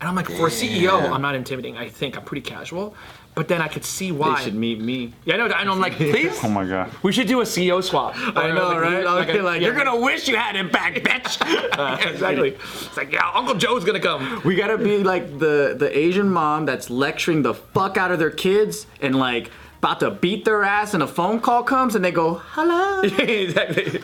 And 0.01 0.09
I'm 0.09 0.15
like, 0.15 0.27
for 0.27 0.47
a 0.47 0.49
CEO, 0.49 1.09
I'm 1.09 1.21
not 1.21 1.35
intimidating. 1.35 1.77
I 1.77 1.87
think 1.89 2.17
I'm 2.17 2.23
pretty 2.25 2.41
casual. 2.41 2.95
But 3.33 3.49
then 3.49 3.61
I 3.61 3.67
could 3.67 3.83
see 3.83 4.11
why. 4.13 4.27
they 4.27 4.31
why. 4.33 4.41
should 4.43 4.55
meet 4.55 4.79
me. 4.79 5.11
Yeah, 5.25 5.33
I 5.33 5.37
know. 5.37 5.45
I 5.53 5.63
know. 5.65 5.71
I'm 5.73 5.79
like, 5.81 5.93
please. 5.93 6.39
Oh 6.41 6.47
my 6.49 6.65
god. 6.65 6.89
We 7.03 7.11
should 7.11 7.27
do 7.27 7.41
a 7.41 7.43
CEO 7.43 7.83
swap. 7.83 8.13
I 8.15 8.51
know, 8.51 8.69
Like, 8.69 8.81
right? 8.81 9.03
like 9.05 9.29
Okay, 9.29 9.39
a- 9.39 9.43
like, 9.43 9.61
you're 9.61 9.73
gonna 9.75 9.99
wish 9.99 10.27
you 10.29 10.37
had 10.37 10.55
him 10.55 10.69
back, 10.69 10.95
bitch. 10.95 11.37
Yeah, 11.77 12.07
exactly. 12.09 12.51
It's 12.51 12.95
like, 12.95 13.11
yeah, 13.11 13.29
Uncle 13.33 13.55
Joe's 13.55 13.83
gonna 13.83 13.99
come. 13.99 14.41
We 14.45 14.55
gotta 14.55 14.77
be 14.77 15.03
like 15.03 15.37
the 15.37 15.75
the 15.77 15.89
Asian 15.97 16.29
mom 16.29 16.65
that's 16.65 16.89
lecturing 16.89 17.41
the 17.41 17.53
fuck 17.53 17.97
out 17.97 18.09
of 18.11 18.19
their 18.19 18.31
kids 18.31 18.87
and 19.01 19.15
like 19.17 19.51
about 19.79 19.99
to 19.99 20.11
beat 20.11 20.45
their 20.45 20.63
ass, 20.63 20.93
and 20.93 21.03
a 21.03 21.07
phone 21.07 21.41
call 21.41 21.61
comes 21.63 21.93
and 21.95 22.05
they 22.05 22.11
go, 22.11 22.35
"Hello." 22.35 23.01
exactly. 23.19 24.01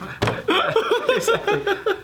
I 0.49 1.83
know. 1.87 1.95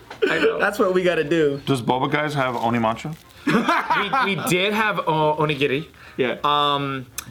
That's 0.60 0.80
what 0.80 0.94
we 0.94 1.04
gotta 1.04 1.24
do. 1.24 1.62
Does 1.66 1.82
Boba 1.82 2.12
guys 2.12 2.34
have 2.34 2.56
Onimacho? 2.56 3.16
we, 3.46 4.36
we 4.36 4.50
did 4.50 4.74
have 4.74 5.00
uh, 5.00 5.36
onigiri, 5.38 5.88
Yeah. 6.18 6.36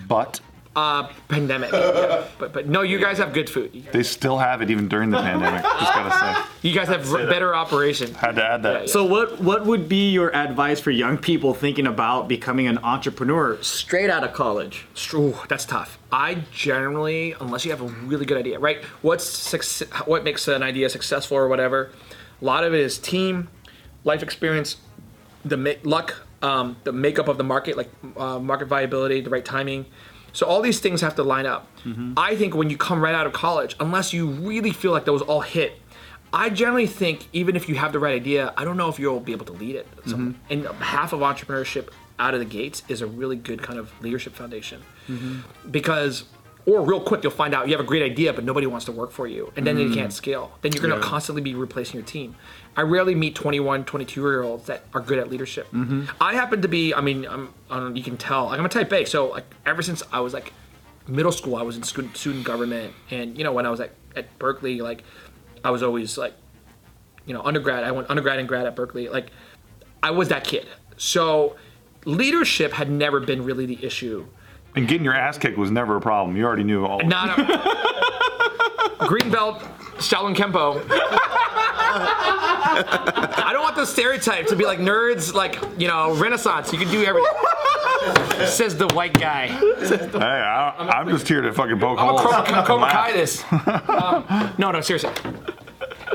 But 0.08 0.40
uh, 0.74 1.08
pandemic. 1.28 1.70
Yeah. 1.72 2.24
But 2.38 2.52
but 2.52 2.68
no, 2.68 2.82
you 2.82 2.98
guys 2.98 3.16
have 3.18 3.32
good 3.32 3.48
food. 3.48 3.88
they 3.92 4.02
still 4.02 4.36
have 4.38 4.60
it 4.60 4.70
even 4.70 4.88
during 4.88 5.08
the 5.10 5.16
pandemic. 5.18 5.62
Just 5.62 5.92
gotta 5.94 6.10
say. 6.36 6.68
You 6.68 6.74
guys 6.74 6.88
have 6.88 7.10
r- 7.12 7.26
better 7.26 7.54
operation. 7.54 8.12
Had 8.14 8.36
to 8.36 8.44
add 8.44 8.62
that. 8.64 8.90
so 8.90 9.04
what 9.04 9.40
what 9.40 9.64
would 9.64 9.88
be 9.88 10.10
your 10.10 10.34
advice 10.36 10.78
for 10.80 10.90
young 10.90 11.16
people 11.16 11.54
thinking 11.54 11.86
about 11.86 12.28
becoming 12.28 12.66
an 12.66 12.78
entrepreneur 12.78 13.56
straight 13.62 14.10
out 14.10 14.22
of 14.24 14.32
college? 14.34 14.86
Ooh, 15.14 15.34
that's 15.48 15.64
tough. 15.64 15.98
I 16.12 16.44
generally, 16.52 17.34
unless 17.40 17.64
you 17.64 17.70
have 17.70 17.80
a 17.80 17.86
really 18.06 18.26
good 18.26 18.38
idea, 18.38 18.58
right? 18.58 18.82
What's 19.02 19.24
success, 19.24 19.88
what 20.06 20.24
makes 20.24 20.46
an 20.48 20.62
idea 20.62 20.88
successful 20.90 21.36
or 21.38 21.48
whatever? 21.48 21.90
A 22.40 22.44
lot 22.44 22.64
of 22.64 22.74
it 22.74 22.80
is 22.80 22.98
team, 22.98 23.48
life 24.04 24.22
experience, 24.22 24.76
the 25.44 25.56
ma- 25.56 25.70
luck, 25.84 26.26
um, 26.42 26.76
the 26.84 26.92
makeup 26.92 27.28
of 27.28 27.38
the 27.38 27.44
market, 27.44 27.76
like 27.76 27.90
uh, 28.16 28.38
market 28.38 28.66
viability, 28.68 29.20
the 29.20 29.30
right 29.30 29.44
timing. 29.44 29.86
So 30.32 30.46
all 30.46 30.60
these 30.60 30.80
things 30.80 31.00
have 31.00 31.14
to 31.16 31.22
line 31.22 31.46
up. 31.46 31.66
I 32.16 32.34
think 32.36 32.54
when 32.54 32.68
you 32.68 32.76
come 32.76 33.00
right 33.00 33.14
out 33.14 33.26
of 33.26 33.32
college, 33.32 33.74
unless 33.80 34.12
you 34.12 34.26
really 34.28 34.72
feel 34.72 34.90
like 34.92 35.04
those 35.06 35.22
all 35.22 35.40
hit, 35.40 35.80
I 36.32 36.50
generally 36.50 36.86
think 36.88 37.26
even 37.32 37.56
if 37.56 37.68
you 37.68 37.76
have 37.76 37.92
the 37.92 37.98
right 38.00 38.14
idea, 38.14 38.52
I 38.56 38.64
don't 38.64 38.76
know 38.76 38.88
if 38.88 38.98
you'll 38.98 39.20
be 39.20 39.32
able 39.32 39.46
to 39.46 39.52
lead 39.52 39.76
it. 39.76 39.86
So, 40.06 40.16
And 40.50 40.66
half 40.80 41.12
of 41.14 41.20
entrepreneurship 41.20 41.88
out 42.18 42.34
of 42.34 42.40
the 42.40 42.44
gates 42.46 42.82
is 42.88 43.00
a 43.02 43.06
really 43.06 43.36
good 43.36 43.62
kind 43.62 43.78
of 43.78 43.90
leadership 44.02 44.34
foundation 44.34 44.82
because 45.70 46.24
Or 46.66 46.82
real 46.84 47.00
quick, 47.00 47.22
you'll 47.22 47.30
find 47.30 47.54
out 47.54 47.68
you 47.68 47.76
have 47.76 47.84
a 47.84 47.88
great 47.88 48.02
idea, 48.02 48.32
but 48.32 48.42
nobody 48.42 48.66
wants 48.66 48.86
to 48.86 48.92
work 48.92 49.12
for 49.12 49.28
you, 49.28 49.52
and 49.54 49.64
then 49.64 49.78
you 49.78 49.88
mm. 49.88 49.94
can't 49.94 50.12
scale. 50.12 50.50
Then 50.62 50.72
you're 50.72 50.82
going 50.82 51.00
to 51.00 51.06
constantly 51.06 51.40
be 51.40 51.54
replacing 51.54 51.94
your 51.94 52.04
team. 52.04 52.34
I 52.76 52.82
rarely 52.82 53.14
meet 53.14 53.36
21, 53.36 53.84
22 53.84 54.20
year 54.20 54.42
olds 54.42 54.66
that 54.66 54.84
are 54.92 55.00
good 55.00 55.18
at 55.18 55.30
leadership. 55.30 55.68
Mm-hmm. 55.68 56.06
I 56.20 56.34
happen 56.34 56.62
to 56.62 56.68
be. 56.68 56.92
I 56.92 57.00
mean, 57.00 57.24
I'm, 57.24 57.54
I 57.70 57.78
don't 57.78 57.96
you 57.96 58.02
can 58.02 58.16
tell. 58.16 58.46
Like 58.46 58.58
I'm 58.58 58.66
a 58.66 58.68
type 58.68 58.92
A, 58.92 59.04
so 59.04 59.28
like 59.28 59.44
ever 59.64 59.80
since 59.80 60.02
I 60.12 60.18
was 60.18 60.34
like 60.34 60.52
middle 61.06 61.30
school, 61.30 61.54
I 61.54 61.62
was 61.62 61.76
in 61.76 61.84
student, 61.84 62.16
student 62.16 62.44
government, 62.44 62.92
and 63.10 63.38
you 63.38 63.44
know 63.44 63.52
when 63.52 63.64
I 63.64 63.70
was 63.70 63.80
at, 63.80 63.92
at 64.16 64.36
Berkeley, 64.40 64.80
like 64.80 65.04
I 65.64 65.70
was 65.70 65.84
always 65.84 66.18
like, 66.18 66.34
you 67.26 67.32
know, 67.32 67.42
undergrad. 67.42 67.84
I 67.84 67.92
went 67.92 68.10
undergrad 68.10 68.40
and 68.40 68.48
grad 68.48 68.66
at 68.66 68.74
Berkeley. 68.74 69.08
Like 69.08 69.30
I 70.02 70.10
was 70.10 70.28
that 70.28 70.44
kid. 70.44 70.66
So 70.96 71.56
leadership 72.04 72.72
had 72.72 72.90
never 72.90 73.20
been 73.20 73.44
really 73.44 73.66
the 73.66 73.84
issue. 73.84 74.26
And 74.76 74.86
getting 74.86 75.04
your 75.04 75.14
ass 75.14 75.38
kicked 75.38 75.56
was 75.58 75.70
never 75.70 75.96
a 75.96 76.00
problem. 76.00 76.36
You 76.36 76.44
already 76.44 76.64
knew 76.64 76.84
all. 76.84 77.00
Not 77.02 77.38
a 77.38 79.06
green 79.06 79.30
belt, 79.30 79.60
Shaolin 79.96 80.36
Kempo. 80.36 80.82
I 83.38 83.50
don't 83.52 83.62
want 83.62 83.76
the 83.76 83.86
stereotype 83.86 84.46
to 84.48 84.56
be 84.56 84.66
like 84.66 84.78
nerds, 84.78 85.32
like 85.32 85.58
you 85.78 85.88
know, 85.88 86.14
Renaissance. 86.14 86.72
You 86.72 86.78
can 86.78 86.90
do 86.90 87.02
everything. 87.04 87.32
Says 88.46 88.76
the 88.76 88.86
white 88.88 89.14
guy. 89.18 89.46
Hey, 89.46 90.18
I, 90.20 90.74
I'm 90.94 91.08
just 91.08 91.26
here 91.26 91.40
to 91.40 91.52
fucking 91.52 91.80
poke 91.80 91.98
I'm 91.98 92.10
a 92.10 92.18
holes. 92.18 92.34
Cobra, 92.34 92.62
Cobra 92.64 92.82
Laugh. 92.82 92.92
Kai 92.92 93.12
this. 93.12 93.42
Um, 93.50 94.54
no, 94.58 94.70
no, 94.70 94.80
seriously. 94.82 95.10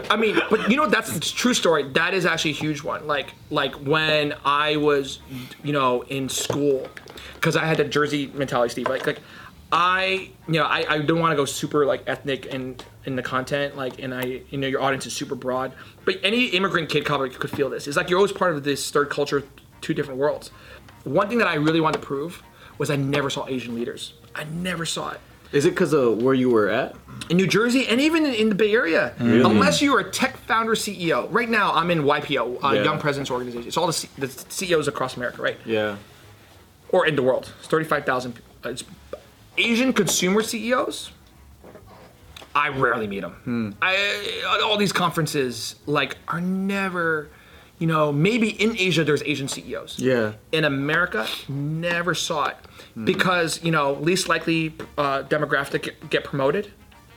I 0.10 0.15
mean, 0.17 0.39
but 0.50 0.69
you 0.69 0.78
know 0.78 0.88
that's 0.88 1.15
a 1.15 1.19
true 1.19 1.54
story. 1.54 1.84
That 1.93 2.13
is 2.13 2.26
actually 2.26 2.52
a 2.52 2.56
huge 2.56 2.84
one. 2.84 3.08
Like, 3.08 3.34
like 3.50 3.74
when 3.76 4.34
I 4.45 4.76
was, 4.78 5.19
you 5.63 5.74
know, 5.74 6.04
in 6.04 6.30
school, 6.30 6.88
because 7.36 7.55
I 7.55 7.65
had 7.65 7.77
that 7.77 7.89
Jersey 7.89 8.27
mentality, 8.34 8.69
Steve. 8.71 8.88
Like, 8.88 9.05
like 9.07 9.19
I, 9.71 10.29
you 10.47 10.53
know, 10.53 10.63
I, 10.65 10.86
I 10.89 10.99
don't 10.99 11.19
want 11.19 11.31
to 11.31 11.36
go 11.38 11.45
super 11.45 11.86
like 11.86 12.03
ethnic 12.07 12.45
in 12.47 12.75
in 13.05 13.15
the 13.15 13.23
content, 13.23 13.75
like, 13.75 13.99
and 13.99 14.13
I, 14.13 14.41
you 14.49 14.57
know, 14.57 14.67
your 14.67 14.81
audience 14.81 15.05
is 15.05 15.13
super 15.13 15.34
broad. 15.36 15.71
But 16.05 16.19
any 16.23 16.45
immigrant 16.47 16.89
kid 16.89 17.05
probably 17.05 17.29
could 17.29 17.49
feel 17.49 17.69
this. 17.69 17.88
It's 17.88 17.97
like 17.97 18.10
you're 18.10 18.19
always 18.19 18.31
part 18.31 18.53
of 18.55 18.63
this 18.63 18.91
third 18.91 19.10
culture, 19.10 19.43
two 19.81 19.93
different 19.93 20.19
worlds. 20.19 20.49
One 21.03 21.27
thing 21.29 21.39
that 21.39 21.47
I 21.47 21.55
really 21.55 21.79
wanted 21.81 21.99
to 22.01 22.05
prove 22.05 22.43
was 22.77 22.89
I 22.91 22.95
never 22.97 23.29
saw 23.29 23.47
Asian 23.47 23.73
leaders. 23.73 24.13
I 24.36 24.43
never 24.45 24.86
saw 24.86 25.12
it 25.12 25.19
Is 25.51 25.65
it 25.65 25.71
because 25.71 25.93
of 25.93 26.21
where 26.21 26.34
you 26.36 26.49
were 26.49 26.69
at? 26.69 26.95
in 27.29 27.38
New 27.38 27.47
Jersey 27.47 27.88
and 27.88 27.99
even 28.01 28.25
in, 28.25 28.34
in 28.34 28.49
the 28.49 28.55
Bay 28.55 28.73
Area. 28.73 29.13
Unless 29.19 29.81
you're 29.81 29.99
a 29.99 30.10
tech 30.12 30.36
founder 30.38 30.73
CEO. 30.73 31.27
Right 31.31 31.49
now, 31.49 31.71
I'm 31.73 31.89
in 31.91 31.99
YPO, 32.03 32.63
uh, 32.63 32.71
Yeah. 32.73 32.84
Young 32.84 32.99
Presidents 32.99 33.31
Organization. 33.31 33.67
It's 33.67 33.77
all 33.77 33.88
the, 33.88 33.93
C- 33.93 34.10
the 34.17 34.27
CEOs 34.27 34.88
across 34.88 35.15
America, 35.17 35.41
right? 35.41 35.57
Yeah. 35.65 35.95
Or 36.91 37.06
in 37.06 37.15
the 37.15 37.23
world. 37.23 37.51
It's 37.60 37.67
35,000. 37.67 38.39
uh, 38.65 38.69
It's 38.69 38.84
Asian 39.58 39.93
consumer 39.93 40.41
CEOs. 40.43 41.12
I 42.54 42.67
rarely 42.69 43.08
meet 43.08 43.21
them. 43.21 43.75
I, 43.82 44.60
all 44.63 44.77
these 44.77 44.91
conferences, 44.91 45.75
like, 45.86 46.17
are 46.27 46.41
never, 46.41 47.30
you 47.80 47.88
know, 47.88 48.12
maybe 48.12 48.49
in 48.49 48.75
Asia 48.77 49.06
there's 49.06 49.23
Asian 49.23 49.47
CEOs 49.47 49.99
Yeah. 49.99 50.34
in 50.51 50.65
America, 50.65 51.27
never 51.47 52.13
saw 52.13 52.47
it 52.47 52.58
because 53.06 53.63
you 53.63 53.71
know 53.71 53.93
least 53.93 54.27
likely 54.27 54.73
uh, 54.97 55.23
demographic 55.23 55.82
get, 55.84 56.10
get 56.10 56.23
promoted 56.25 56.69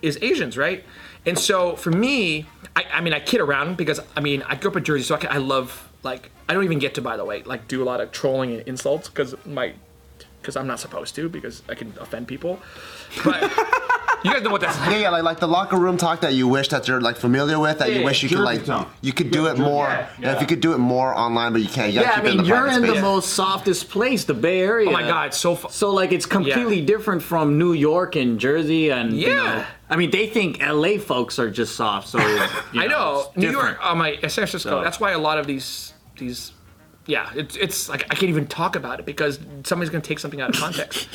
is 0.02 0.16
Asians, 0.22 0.56
right? 0.56 0.84
And 1.26 1.36
so 1.36 1.74
for 1.74 1.90
me, 1.90 2.46
I, 2.76 2.84
I 2.94 3.00
mean, 3.00 3.12
I 3.12 3.18
kid 3.18 3.40
around 3.40 3.76
because 3.76 3.98
I 4.16 4.20
mean, 4.20 4.44
I 4.46 4.54
grew 4.54 4.70
up 4.70 4.76
in 4.76 4.84
Jersey, 4.84 5.02
so 5.02 5.16
I, 5.16 5.18
can, 5.18 5.32
I 5.32 5.38
love 5.38 5.88
like 6.04 6.30
I 6.48 6.54
don't 6.54 6.64
even 6.64 6.78
get 6.78 6.94
to, 6.96 7.02
by 7.02 7.16
the 7.16 7.24
way, 7.24 7.42
like 7.42 7.68
do 7.68 7.82
a 7.82 7.86
lot 7.86 8.00
of 8.00 8.12
trolling 8.12 8.52
and 8.52 8.60
insults 8.68 9.08
because 9.08 9.34
my 9.46 9.72
because 10.40 10.56
I'm 10.56 10.66
not 10.66 10.78
supposed 10.80 11.14
to 11.14 11.28
because 11.28 11.62
I 11.68 11.74
can 11.74 11.94
offend 12.00 12.28
people. 12.28 12.60
But 13.24 13.42
you 14.24 14.30
guys 14.32 14.42
know 14.42 14.50
what 14.50 14.60
that's. 14.60 14.76
Yeah, 14.90 14.98
yeah, 14.98 15.08
like, 15.10 15.22
like 15.22 15.40
the 15.40 15.46
locker 15.48 15.76
room 15.78 15.96
talk 15.96 16.20
that 16.20 16.34
you 16.34 16.46
wish 16.48 16.68
that 16.68 16.86
you're 16.86 17.00
like 17.00 17.16
familiar 17.16 17.58
with, 17.58 17.78
that 17.78 17.90
Yeah, 17.90 17.98
you 18.00 18.04
wish 18.04 18.22
you 18.22 18.28
could 18.28 18.40
like 18.40 18.64
talk. 18.66 18.90
you 19.00 19.12
could 19.14 19.30
do 19.30 19.46
it 19.46 19.56
more. 19.58 19.86
Yeah, 20.20 20.34
if 20.34 20.42
you 20.42 20.46
could 20.46 20.60
do 20.60 20.74
it 20.74 20.78
more 20.78 21.14
online, 21.14 21.52
but 21.52 21.62
you 21.62 21.68
can't. 21.68 21.92
You 21.94 22.00
Yeah, 22.02 22.12
I 22.16 22.22
mean, 22.22 22.32
in 22.32 22.36
the 22.38 22.44
you're 22.44 22.58
private 22.60 22.88
in 22.88 22.94
the 22.94 23.00
most 23.00 23.30
softest 23.32 23.88
place, 23.88 24.24
the 24.24 24.34
Bay 24.34 24.60
Area. 24.60 24.88
Oh 24.90 24.92
my 24.92 25.02
God, 25.02 25.28
it's 25.28 25.38
so 25.38 25.54
fu- 25.56 25.68
So 25.70 25.90
like, 25.92 26.12
it's 26.12 26.26
completely 26.26 26.82
different 26.82 27.22
from 27.22 27.58
New 27.58 27.72
York 27.72 28.14
and 28.16 28.38
Jersey, 28.38 28.90
and 28.90 29.14
you 29.18 29.28
Yeah. 29.28 29.34
know, 29.36 29.64
I 29.88 29.96
mean, 29.96 30.10
they 30.10 30.26
think 30.26 30.60
LA 30.60 30.98
folks 30.98 31.38
are 31.38 31.50
just 31.50 31.74
soft. 31.74 32.08
So 32.08 32.18
you 32.72 32.82
I 32.82 32.86
know 32.86 33.24
it's 33.28 33.36
New 33.38 33.46
different. 33.52 33.76
York, 33.76 33.78
oh 33.82 33.94
my, 33.94 34.12
San 34.20 34.30
Francisco. 34.30 34.68
So- 34.70 34.82
That's 34.84 35.00
why 35.00 35.12
a 35.12 35.18
lot 35.18 35.38
of 35.38 35.46
these 35.46 35.93
these, 36.18 36.52
yeah, 37.06 37.30
it's 37.34 37.56
it's 37.56 37.88
like 37.88 38.04
I 38.04 38.14
can't 38.14 38.30
even 38.30 38.46
talk 38.46 38.76
about 38.76 39.00
it 39.00 39.06
because 39.06 39.38
somebody's 39.64 39.90
gonna 39.90 40.02
take 40.02 40.18
something 40.18 40.40
out 40.40 40.50
of 40.50 40.56
context. 40.56 41.08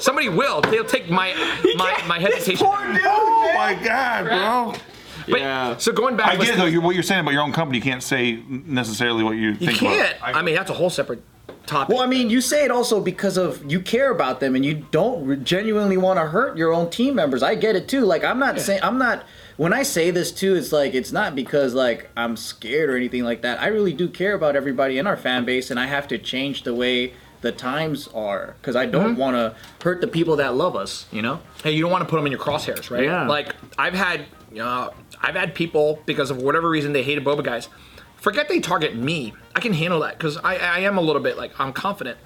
Somebody 0.00 0.28
will. 0.28 0.60
They'll 0.60 0.84
take 0.84 1.10
my 1.10 1.34
my 1.76 2.02
my 2.06 2.18
hesitation. 2.18 2.66
Oh 2.66 3.52
my 3.54 3.74
god, 3.82 4.24
bro. 4.24 4.80
But, 5.28 5.40
Yeah. 5.40 5.76
So 5.76 5.92
going 5.92 6.16
back, 6.16 6.28
I 6.28 6.36
get 6.36 6.56
though. 6.56 6.66
You're, 6.66 6.80
what 6.80 6.94
you're 6.94 7.02
saying 7.02 7.20
about 7.20 7.32
your 7.32 7.42
own 7.42 7.52
company, 7.52 7.78
you 7.78 7.84
can't 7.84 8.02
say 8.02 8.42
necessarily 8.48 9.22
what 9.22 9.32
you, 9.32 9.50
you 9.50 9.66
think 9.66 9.78
can't. 9.78 10.16
about. 10.18 10.34
I 10.34 10.42
mean, 10.42 10.54
that's 10.54 10.70
a 10.70 10.74
whole 10.74 10.90
separate 10.90 11.22
topic. 11.66 11.94
Well, 11.94 12.02
I 12.02 12.06
mean, 12.06 12.30
you 12.30 12.40
say 12.40 12.64
it 12.64 12.70
also 12.70 13.00
because 13.00 13.36
of 13.36 13.70
you 13.70 13.80
care 13.80 14.10
about 14.10 14.40
them 14.40 14.54
and 14.54 14.64
you 14.64 14.86
don't 14.90 15.24
re- 15.24 15.36
genuinely 15.36 15.96
want 15.96 16.18
to 16.18 16.26
hurt 16.26 16.56
your 16.56 16.72
own 16.72 16.90
team 16.90 17.14
members. 17.14 17.42
I 17.42 17.54
get 17.54 17.76
it 17.76 17.88
too. 17.88 18.04
Like 18.04 18.24
I'm 18.24 18.38
not 18.38 18.60
saying 18.60 18.80
I'm 18.82 18.98
not 18.98 19.24
when 19.60 19.74
I 19.74 19.82
say 19.82 20.10
this 20.10 20.32
too, 20.32 20.54
it's 20.54 20.72
like 20.72 20.94
it's 20.94 21.12
not 21.12 21.34
because 21.34 21.74
like 21.74 22.08
I'm 22.16 22.34
scared 22.34 22.88
or 22.88 22.96
anything 22.96 23.24
like 23.24 23.42
that. 23.42 23.60
I 23.60 23.66
really 23.66 23.92
do 23.92 24.08
care 24.08 24.32
about 24.32 24.56
everybody 24.56 24.96
in 24.96 25.06
our 25.06 25.18
fan 25.18 25.44
base 25.44 25.70
and 25.70 25.78
I 25.78 25.84
have 25.84 26.08
to 26.08 26.16
change 26.16 26.62
the 26.62 26.74
way 26.74 27.12
the 27.42 27.52
times 27.52 28.08
are 28.14 28.54
because 28.58 28.74
I 28.74 28.86
don't 28.86 29.10
mm-hmm. 29.10 29.20
want 29.20 29.36
to 29.36 29.54
hurt 29.84 30.00
the 30.00 30.06
people 30.06 30.36
that 30.36 30.54
love 30.54 30.76
us, 30.76 31.04
you 31.12 31.20
know? 31.20 31.42
hey, 31.62 31.72
you 31.72 31.82
don't 31.82 31.90
want 31.92 32.02
to 32.02 32.08
put 32.08 32.16
them 32.16 32.24
in 32.24 32.32
your 32.32 32.40
crosshairs, 32.40 32.90
right? 32.90 33.04
Yeah. 33.04 33.26
Like 33.26 33.54
I've 33.76 33.92
had, 33.92 34.24
you 34.50 34.60
know, 34.60 34.94
I've 35.20 35.34
had 35.34 35.54
people 35.54 36.00
because 36.06 36.30
of 36.30 36.38
whatever 36.38 36.70
reason 36.70 36.94
they 36.94 37.02
hated 37.02 37.22
Boba 37.22 37.44
guys. 37.44 37.68
Forget 38.16 38.48
they 38.48 38.60
target 38.60 38.96
me. 38.96 39.34
I 39.54 39.60
can 39.60 39.74
handle 39.74 40.00
that 40.00 40.16
because 40.16 40.38
I, 40.38 40.56
I 40.56 40.78
am 40.78 40.96
a 40.96 41.02
little 41.02 41.20
bit 41.20 41.36
like 41.36 41.52
I'm 41.60 41.74
confident. 41.74 42.16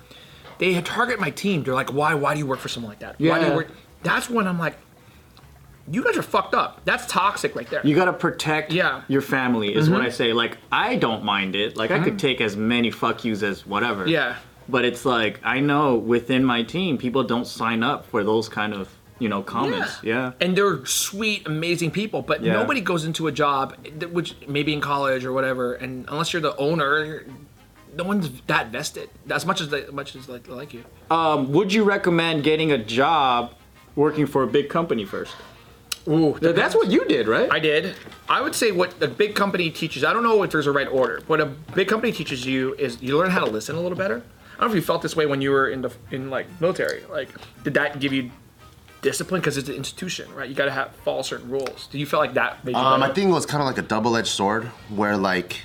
They 0.58 0.80
target 0.82 1.18
my 1.18 1.30
team. 1.30 1.64
They're 1.64 1.74
like, 1.74 1.92
why? 1.92 2.14
Why 2.14 2.34
do 2.34 2.38
you 2.38 2.46
work 2.46 2.60
for 2.60 2.68
someone 2.68 2.92
like 2.92 3.00
that? 3.00 3.18
Why 3.18 3.40
do 3.40 3.46
you 3.46 3.50
Yeah. 3.50 3.56
work? 3.56 3.70
That's 4.04 4.30
when 4.30 4.46
I'm 4.46 4.60
like, 4.60 4.76
you 5.90 6.02
guys 6.02 6.16
are 6.16 6.22
fucked 6.22 6.54
up. 6.54 6.80
That's 6.84 7.06
toxic 7.06 7.54
right 7.54 7.68
there. 7.68 7.80
You 7.84 7.94
gotta 7.94 8.12
protect 8.12 8.72
Yeah. 8.72 8.90
Mm-hmm. 9.00 9.12
your 9.12 9.22
family, 9.22 9.74
is 9.74 9.90
what 9.90 10.00
I 10.00 10.08
say. 10.08 10.32
Like, 10.32 10.58
I 10.72 10.96
don't 10.96 11.24
mind 11.24 11.54
it. 11.56 11.76
Like, 11.76 11.90
I 11.90 11.98
could 11.98 12.18
take 12.18 12.40
as 12.40 12.56
many 12.56 12.90
fuck 12.90 13.24
yous 13.24 13.42
as 13.42 13.66
whatever. 13.66 14.06
Yeah. 14.06 14.36
But 14.68 14.84
it's 14.86 15.04
like, 15.04 15.40
I 15.44 15.60
know 15.60 15.96
within 15.96 16.42
my 16.44 16.62
team, 16.62 16.96
people 16.96 17.22
don't 17.24 17.46
sign 17.46 17.82
up 17.82 18.06
for 18.06 18.24
those 18.24 18.48
kind 18.48 18.72
of, 18.72 18.88
you 19.18 19.28
know, 19.28 19.42
comments. 19.42 19.98
Yeah. 20.02 20.32
And 20.40 20.56
they're 20.56 20.86
sweet, 20.86 21.46
amazing 21.46 21.90
people, 21.90 22.22
but 22.22 22.42
Yeah. 22.42 22.54
nobody 22.54 22.80
goes 22.80 23.04
into 23.04 23.26
a 23.26 23.32
job, 23.32 23.76
which 24.10 24.34
maybe 24.48 24.72
in 24.72 24.80
college 24.80 25.24
or 25.26 25.32
whatever, 25.34 25.74
and 25.74 26.06
unless 26.08 26.32
you're 26.32 26.40
the 26.42 26.56
owner, 26.56 27.26
no 27.94 28.04
one's 28.04 28.30
that 28.46 28.68
vested 28.72 29.10
as 29.30 29.44
much 29.44 29.60
as 29.60 29.68
they, 29.68 29.84
much 29.92 30.16
as 30.16 30.28
like 30.30 30.48
like 30.48 30.72
you. 30.72 30.82
Um, 31.10 31.52
would 31.52 31.72
you 31.72 31.84
recommend 31.84 32.42
getting 32.42 32.72
a 32.72 32.78
job 32.78 33.52
working 33.96 34.26
for 34.26 34.42
a 34.42 34.46
big 34.46 34.68
company 34.70 35.04
first? 35.04 35.34
Ooh, 36.06 36.36
Th- 36.38 36.54
That's 36.54 36.74
what 36.74 36.90
you 36.90 37.04
did, 37.06 37.26
right? 37.28 37.48
I 37.50 37.58
did. 37.58 37.94
I 38.28 38.40
would 38.42 38.54
say 38.54 38.72
what 38.72 39.00
a 39.02 39.08
big 39.08 39.34
company 39.34 39.70
teaches. 39.70 40.04
I 40.04 40.12
don't 40.12 40.22
know 40.22 40.42
if 40.42 40.50
there's 40.50 40.66
a 40.66 40.72
right 40.72 40.88
order. 40.88 41.22
What 41.26 41.40
a 41.40 41.46
big 41.46 41.88
company 41.88 42.12
teaches 42.12 42.44
you 42.44 42.74
is 42.74 43.00
you 43.02 43.16
learn 43.16 43.30
how 43.30 43.40
to 43.44 43.50
listen 43.50 43.76
a 43.76 43.80
little 43.80 43.96
better. 43.96 44.22
I 44.56 44.60
don't 44.60 44.68
know 44.68 44.74
if 44.74 44.76
you 44.76 44.82
felt 44.82 45.02
this 45.02 45.16
way 45.16 45.26
when 45.26 45.40
you 45.40 45.50
were 45.50 45.68
in 45.68 45.82
the 45.82 45.92
in 46.10 46.30
like 46.30 46.46
military. 46.60 47.04
Like, 47.10 47.30
did 47.62 47.74
that 47.74 48.00
give 48.00 48.12
you 48.12 48.30
discipline 49.02 49.40
because 49.40 49.56
it's 49.56 49.68
an 49.68 49.74
institution, 49.74 50.32
right? 50.34 50.48
You 50.48 50.54
got 50.54 50.66
to 50.66 50.70
have 50.70 50.92
follow 51.04 51.22
certain 51.22 51.50
rules. 51.50 51.88
Do 51.90 51.98
you 51.98 52.06
feel 52.06 52.20
like 52.20 52.34
that? 52.34 52.64
Made 52.64 52.72
you 52.72 52.78
Um, 52.78 53.02
I 53.02 53.10
think 53.12 53.30
it 53.30 53.32
was 53.34 53.46
kind 53.46 53.62
of 53.62 53.66
like 53.66 53.78
a 53.78 53.82
double-edged 53.82 54.28
sword, 54.28 54.64
where 54.88 55.16
like, 55.16 55.60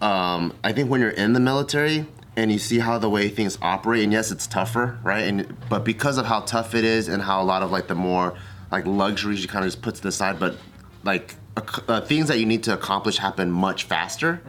um, 0.00 0.54
I 0.64 0.72
think 0.72 0.90
when 0.90 1.00
you're 1.00 1.10
in 1.10 1.32
the 1.34 1.40
military 1.40 2.06
and 2.36 2.50
you 2.50 2.58
see 2.58 2.78
how 2.80 2.98
the 2.98 3.08
way 3.10 3.28
things 3.28 3.58
operate, 3.62 4.02
and 4.04 4.12
yes, 4.12 4.30
it's 4.30 4.46
tougher, 4.46 4.98
right? 5.04 5.22
And 5.24 5.56
but 5.68 5.84
because 5.84 6.16
of 6.18 6.26
how 6.26 6.40
tough 6.40 6.74
it 6.74 6.84
is 6.84 7.08
and 7.08 7.22
how 7.22 7.42
a 7.42 7.44
lot 7.44 7.62
of 7.62 7.70
like 7.70 7.86
the 7.88 7.94
more 7.94 8.34
like 8.74 8.86
luxuries 8.86 9.40
you 9.40 9.48
kind 9.48 9.64
of 9.64 9.70
just 9.70 9.82
put 9.82 9.94
to 9.94 10.02
the 10.02 10.10
side, 10.10 10.38
but 10.40 10.56
like 11.04 11.34
uh, 11.56 12.00
things 12.00 12.26
that 12.28 12.38
you 12.40 12.46
need 12.46 12.64
to 12.64 12.74
accomplish 12.74 13.18
happen 13.18 13.50
much 13.50 13.84
faster. 13.84 14.42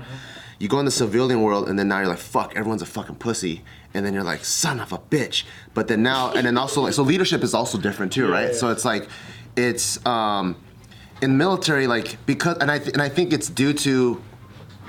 You 0.58 0.68
go 0.68 0.80
in 0.80 0.86
the 0.86 0.92
civilian 0.92 1.42
world, 1.42 1.70
and 1.70 1.78
then 1.78 1.88
now 1.88 2.00
you're 2.00 2.08
like, 2.08 2.18
"Fuck, 2.18 2.56
everyone's 2.56 2.82
a 2.82 2.88
fucking 2.88 3.18
pussy," 3.18 3.64
and 3.94 4.06
then 4.06 4.14
you're 4.14 4.24
like, 4.24 4.44
"Son 4.44 4.80
of 4.80 4.92
a 4.92 4.98
bitch." 4.98 5.44
But 5.74 5.88
then 5.88 6.02
now, 6.02 6.32
and 6.32 6.48
then 6.48 6.58
also 6.58 6.82
like, 6.82 6.94
so 6.94 7.04
leadership 7.04 7.44
is 7.44 7.54
also 7.54 7.78
different 7.78 8.14
too, 8.14 8.28
right? 8.28 8.56
So 8.56 8.70
it's 8.70 8.86
like, 8.86 9.08
it's 9.56 10.04
um, 10.06 10.56
in 11.22 11.38
military, 11.38 11.88
like 11.88 12.18
because, 12.26 12.58
and 12.58 12.72
I 12.72 12.80
th- 12.80 12.94
and 12.94 13.02
I 13.02 13.10
think 13.10 13.32
it's 13.32 13.50
due 13.50 13.74
to 13.74 14.22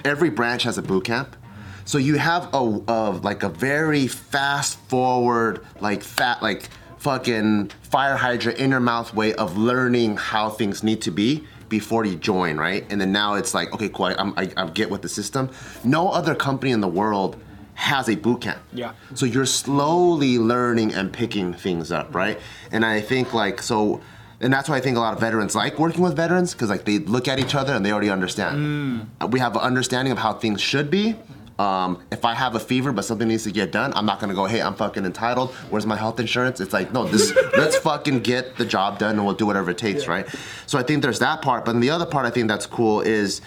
every 0.04 0.30
branch 0.30 0.62
has 0.62 0.78
a 0.78 0.82
boot 0.82 1.04
camp. 1.04 1.36
So 1.84 1.98
you 1.98 2.16
have 2.16 2.48
a, 2.54 2.58
a 2.88 3.00
like 3.22 3.42
a 3.42 3.48
very 3.48 4.06
fast 4.06 4.78
forward, 4.88 5.64
like 5.80 6.02
fat, 6.02 6.42
like 6.42 6.70
fucking 6.98 7.68
fire 7.82 8.16
hydrant 8.16 8.58
in 8.58 8.70
your 8.70 8.80
mouth 8.80 9.14
way 9.14 9.34
of 9.34 9.56
learning 9.56 10.16
how 10.16 10.50
things 10.50 10.82
need 10.82 11.00
to 11.02 11.10
be 11.10 11.44
before 11.68 12.04
you 12.04 12.16
join, 12.16 12.56
right? 12.56 12.86
And 12.90 13.00
then 13.00 13.12
now 13.12 13.34
it's 13.34 13.52
like, 13.54 13.72
okay, 13.74 13.88
cool, 13.88 14.06
I, 14.06 14.12
I'm- 14.12 14.34
I, 14.36 14.50
I 14.56 14.68
get 14.68 14.90
with 14.90 15.02
the 15.02 15.08
system. 15.08 15.50
No 15.84 16.08
other 16.10 16.34
company 16.34 16.70
in 16.72 16.80
the 16.80 16.88
world 16.88 17.36
has 17.74 18.08
a 18.08 18.14
boot 18.14 18.40
camp. 18.40 18.58
Yeah. 18.72 18.92
So 19.14 19.26
you're 19.26 19.46
slowly 19.46 20.38
learning 20.38 20.94
and 20.94 21.12
picking 21.12 21.52
things 21.52 21.92
up, 21.92 22.14
right? 22.14 22.38
And 22.72 22.84
I 22.86 23.00
think 23.00 23.34
like 23.34 23.60
so 23.62 24.00
and 24.40 24.52
that's 24.52 24.68
why 24.68 24.76
I 24.76 24.80
think 24.80 24.96
a 24.96 25.00
lot 25.00 25.14
of 25.14 25.20
veterans 25.20 25.54
like 25.54 25.78
working 25.78 26.02
with 26.02 26.14
veterans 26.16 26.52
because 26.52 26.68
like 26.70 26.84
they 26.84 26.98
look 27.00 27.26
at 27.28 27.38
each 27.38 27.54
other 27.54 27.72
and 27.74 27.84
they 27.84 27.90
already 27.92 28.10
understand. 28.10 29.08
Uh, 29.20 29.26
We 29.26 29.40
have 29.40 29.54
an 29.56 29.62
understanding 29.62 30.12
of 30.12 30.18
how 30.18 30.32
things 30.34 30.60
should 30.60 30.90
be. 30.90 31.16
Um, 31.58 32.02
if 32.10 32.24
I 32.24 32.34
have 32.34 32.54
a 32.54 32.60
fever 32.60 32.92
but 32.92 33.06
something 33.06 33.28
needs 33.28 33.44
to 33.44 33.50
get 33.50 33.72
done, 33.72 33.92
I'm 33.94 34.04
not 34.04 34.20
gonna 34.20 34.34
go, 34.34 34.44
hey, 34.44 34.60
I'm 34.60 34.74
fucking 34.74 35.04
entitled. 35.04 35.52
Where's 35.70 35.86
my 35.86 35.96
health 35.96 36.20
insurance? 36.20 36.60
It's 36.60 36.72
like, 36.72 36.92
no, 36.92 37.06
this 37.06 37.34
let's 37.56 37.76
fucking 37.78 38.20
get 38.20 38.56
the 38.56 38.64
job 38.64 38.98
done 38.98 39.16
and 39.16 39.24
we'll 39.24 39.34
do 39.34 39.46
whatever 39.46 39.70
it 39.70 39.78
takes, 39.78 40.06
right? 40.06 40.26
So 40.66 40.78
I 40.78 40.82
think 40.82 41.02
there's 41.02 41.20
that 41.20 41.40
part. 41.42 41.64
But 41.64 41.72
then 41.72 41.80
the 41.80 41.90
other 41.90 42.06
part 42.06 42.26
I 42.26 42.30
think 42.30 42.48
that's 42.48 42.66
cool 42.66 43.00
is 43.00 43.40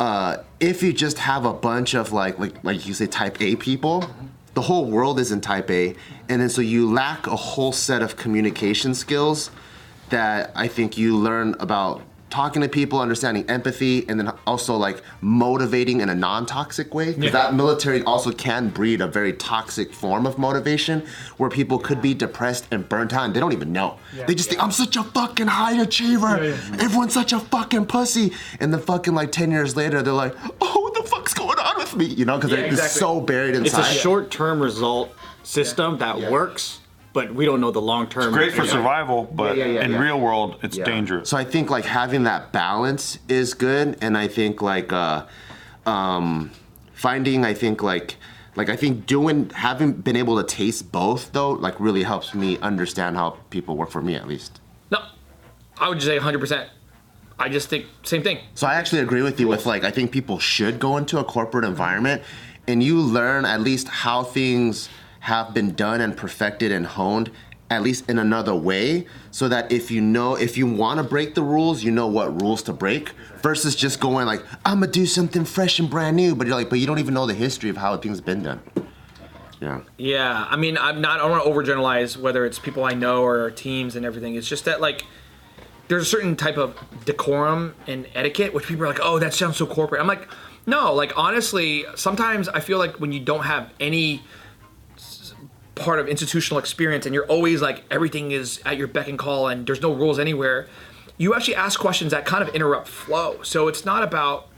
uh, 0.00 0.38
if 0.58 0.82
you 0.82 0.92
just 0.92 1.18
have 1.18 1.44
a 1.44 1.52
bunch 1.52 1.94
of 1.94 2.12
like 2.12 2.38
like 2.38 2.64
like 2.64 2.86
you 2.86 2.94
say 2.94 3.06
type 3.06 3.40
A 3.40 3.54
people, 3.54 4.04
the 4.54 4.62
whole 4.62 4.86
world 4.86 5.20
is 5.20 5.30
in 5.30 5.40
type 5.40 5.70
A, 5.70 5.94
and 6.28 6.42
then 6.42 6.48
so 6.48 6.60
you 6.60 6.90
lack 6.92 7.26
a 7.28 7.36
whole 7.36 7.72
set 7.72 8.02
of 8.02 8.16
communication 8.16 8.94
skills 8.94 9.50
that 10.10 10.50
I 10.56 10.66
think 10.68 10.98
you 10.98 11.16
learn 11.16 11.54
about 11.60 12.02
talking 12.32 12.62
to 12.62 12.68
people, 12.68 12.98
understanding 12.98 13.48
empathy, 13.48 14.08
and 14.08 14.18
then 14.18 14.32
also 14.46 14.74
like 14.74 15.02
motivating 15.20 16.00
in 16.00 16.08
a 16.08 16.14
non-toxic 16.14 16.94
way. 16.94 17.12
Because 17.12 17.32
that 17.32 17.54
military 17.54 18.02
also 18.02 18.32
can 18.32 18.70
breed 18.70 19.02
a 19.02 19.06
very 19.06 19.34
toxic 19.34 19.92
form 19.92 20.26
of 20.26 20.38
motivation 20.38 21.06
where 21.36 21.50
people 21.50 21.78
could 21.78 22.00
be 22.00 22.14
depressed 22.14 22.66
and 22.70 22.88
burnt 22.88 23.12
out 23.12 23.26
and 23.26 23.34
they 23.34 23.40
don't 23.40 23.52
even 23.52 23.72
know. 23.72 23.98
They 24.26 24.34
just 24.34 24.48
think 24.48 24.62
I'm 24.62 24.72
such 24.72 24.96
a 24.96 25.04
fucking 25.04 25.46
high 25.46 25.80
achiever. 25.80 26.38
Everyone's 26.80 27.12
such 27.12 27.32
a 27.32 27.38
fucking 27.38 27.86
pussy. 27.86 28.32
And 28.58 28.72
then 28.72 28.80
fucking 28.80 29.14
like 29.14 29.30
10 29.30 29.50
years 29.50 29.76
later, 29.76 30.02
they're 30.02 30.14
like, 30.14 30.34
oh, 30.60 30.80
what 30.80 30.94
the 30.94 31.08
fuck's 31.08 31.34
going 31.34 31.58
on 31.58 31.76
with 31.76 31.94
me? 31.94 32.06
You 32.06 32.24
know, 32.24 32.36
because 32.36 32.50
they're 32.50 32.64
exactly. 32.64 32.98
so 32.98 33.20
buried 33.20 33.54
inside. 33.54 33.80
It's 33.80 33.90
a 33.90 33.94
short-term 33.94 34.60
result 34.60 35.14
system 35.42 35.98
that 35.98 36.30
works, 36.30 36.80
but 37.12 37.34
we 37.34 37.44
don't 37.44 37.60
know 37.60 37.70
the 37.70 37.80
long-term. 37.80 38.24
It's 38.24 38.32
great 38.36 38.52
for 38.52 38.66
survival, 38.66 39.24
but 39.24 39.56
Yeah, 39.56 39.64
yeah, 39.64 39.72
yeah, 39.74 39.84
in 39.84 39.92
yeah. 39.92 39.98
real 40.00 40.20
world, 40.20 40.56
it's 40.62 40.76
dangerous. 40.76 41.28
So 41.28 41.36
I 41.36 41.44
think 41.44 41.70
like 41.70 41.84
having 41.84 42.24
that 42.24 42.52
balance 42.52 43.18
is 43.28 43.54
good, 43.54 43.98
and 44.00 44.16
I 44.16 44.28
think 44.28 44.62
like 44.62 44.92
uh, 44.92 45.26
um, 45.86 46.50
finding 46.94 47.44
I 47.44 47.54
think 47.54 47.82
like 47.82 48.16
like 48.56 48.68
I 48.68 48.76
think 48.76 49.06
doing 49.06 49.50
having 49.50 49.92
been 49.92 50.16
able 50.16 50.36
to 50.42 50.44
taste 50.46 50.92
both 50.92 51.32
though 51.32 51.50
like 51.52 51.78
really 51.80 52.02
helps 52.02 52.34
me 52.34 52.58
understand 52.58 53.16
how 53.16 53.38
people 53.50 53.76
work 53.76 53.90
for 53.90 54.02
me 54.02 54.14
at 54.14 54.26
least. 54.28 54.60
No, 54.90 54.98
I 55.78 55.88
would 55.88 55.98
just 55.98 56.06
say 56.06 56.18
100%. 56.18 56.68
I 57.38 57.48
just 57.48 57.68
think 57.68 57.86
same 58.04 58.22
thing. 58.22 58.38
So 58.54 58.66
I 58.66 58.74
actually 58.74 59.00
agree 59.00 59.22
with 59.22 59.40
you 59.40 59.48
with 59.48 59.66
like 59.66 59.84
I 59.84 59.90
think 59.90 60.12
people 60.12 60.38
should 60.38 60.78
go 60.78 60.96
into 60.96 61.18
a 61.18 61.24
corporate 61.24 61.64
environment 61.64 62.22
and 62.68 62.82
you 62.82 63.00
learn 63.00 63.44
at 63.44 63.60
least 63.60 63.88
how 63.88 64.22
things 64.22 64.88
have 65.22 65.54
been 65.54 65.74
done 65.74 66.00
and 66.00 66.16
perfected 66.16 66.72
and 66.72 66.86
honed 66.86 67.30
at 67.70 67.82
least 67.82 68.10
in 68.10 68.18
another 68.18 68.54
way 68.54 69.06
so 69.30 69.48
that 69.48 69.70
if 69.72 69.90
you 69.90 70.00
know 70.00 70.34
if 70.34 70.56
you 70.58 70.66
want 70.66 70.98
to 70.98 71.04
break 71.04 71.34
the 71.34 71.42
rules 71.42 71.82
you 71.82 71.90
know 71.90 72.06
what 72.06 72.40
rules 72.42 72.62
to 72.62 72.72
break 72.72 73.10
versus 73.40 73.74
just 73.74 73.98
going 74.00 74.26
like 74.26 74.42
i'm 74.64 74.80
gonna 74.80 74.90
do 74.90 75.06
something 75.06 75.44
fresh 75.44 75.78
and 75.78 75.88
brand 75.88 76.16
new 76.16 76.34
but 76.34 76.46
you're 76.46 76.56
like 76.56 76.68
but 76.68 76.78
you 76.78 76.86
don't 76.86 76.98
even 76.98 77.14
know 77.14 77.24
the 77.26 77.34
history 77.34 77.70
of 77.70 77.76
how 77.76 77.96
things 77.96 78.20
been 78.20 78.42
done 78.42 78.60
yeah 79.60 79.80
Yeah, 79.96 80.44
I 80.50 80.56
mean, 80.56 80.76
I'm 80.76 81.00
not. 81.00 81.20
I 81.20 81.22
don't 81.22 81.30
want 81.30 81.44
to 81.44 81.50
overgeneralize 81.50 82.16
whether 82.16 82.44
it's 82.44 82.58
people 82.58 82.84
I 82.84 82.94
know 82.94 83.22
or 83.22 83.48
teams 83.52 83.94
and 83.94 84.04
everything. 84.04 84.34
It's 84.34 84.48
just 84.48 84.64
that 84.64 84.80
like 84.80 85.04
there's 85.86 86.02
a 86.02 86.06
certain 86.06 86.34
type 86.34 86.56
of 86.56 86.76
decorum 87.04 87.76
and 87.86 88.08
etiquette 88.14 88.52
which 88.54 88.66
people 88.66 88.82
are 88.84 88.88
like, 88.88 88.98
oh, 89.00 89.20
that 89.20 89.32
sounds 89.34 89.56
so 89.56 89.66
corporate. 89.66 90.00
I'm 90.00 90.08
like, 90.08 90.26
no, 90.66 90.92
like 90.92 91.16
honestly, 91.16 91.84
sometimes 91.94 92.48
I 92.48 92.58
feel 92.58 92.78
like 92.78 92.96
when 92.96 93.12
you 93.12 93.20
don't 93.20 93.44
have 93.44 93.70
any 93.78 94.22
part 95.74 95.98
of 95.98 96.08
institutional 96.08 96.58
experience 96.58 97.06
and 97.06 97.14
you're 97.14 97.26
always 97.26 97.62
like 97.62 97.84
everything 97.90 98.32
is 98.32 98.60
at 98.64 98.76
your 98.76 98.86
beck 98.86 99.08
and 99.08 99.18
call 99.18 99.48
and 99.48 99.66
there's 99.66 99.80
no 99.80 99.92
rules 99.92 100.18
anywhere, 100.18 100.68
you 101.18 101.34
actually 101.34 101.54
ask 101.54 101.78
questions 101.78 102.10
that 102.12 102.24
kind 102.24 102.46
of 102.46 102.54
interrupt 102.54 102.88
flow. 102.88 103.42
So 103.42 103.68
it's 103.68 103.84
not 103.84 104.02
about 104.02 104.48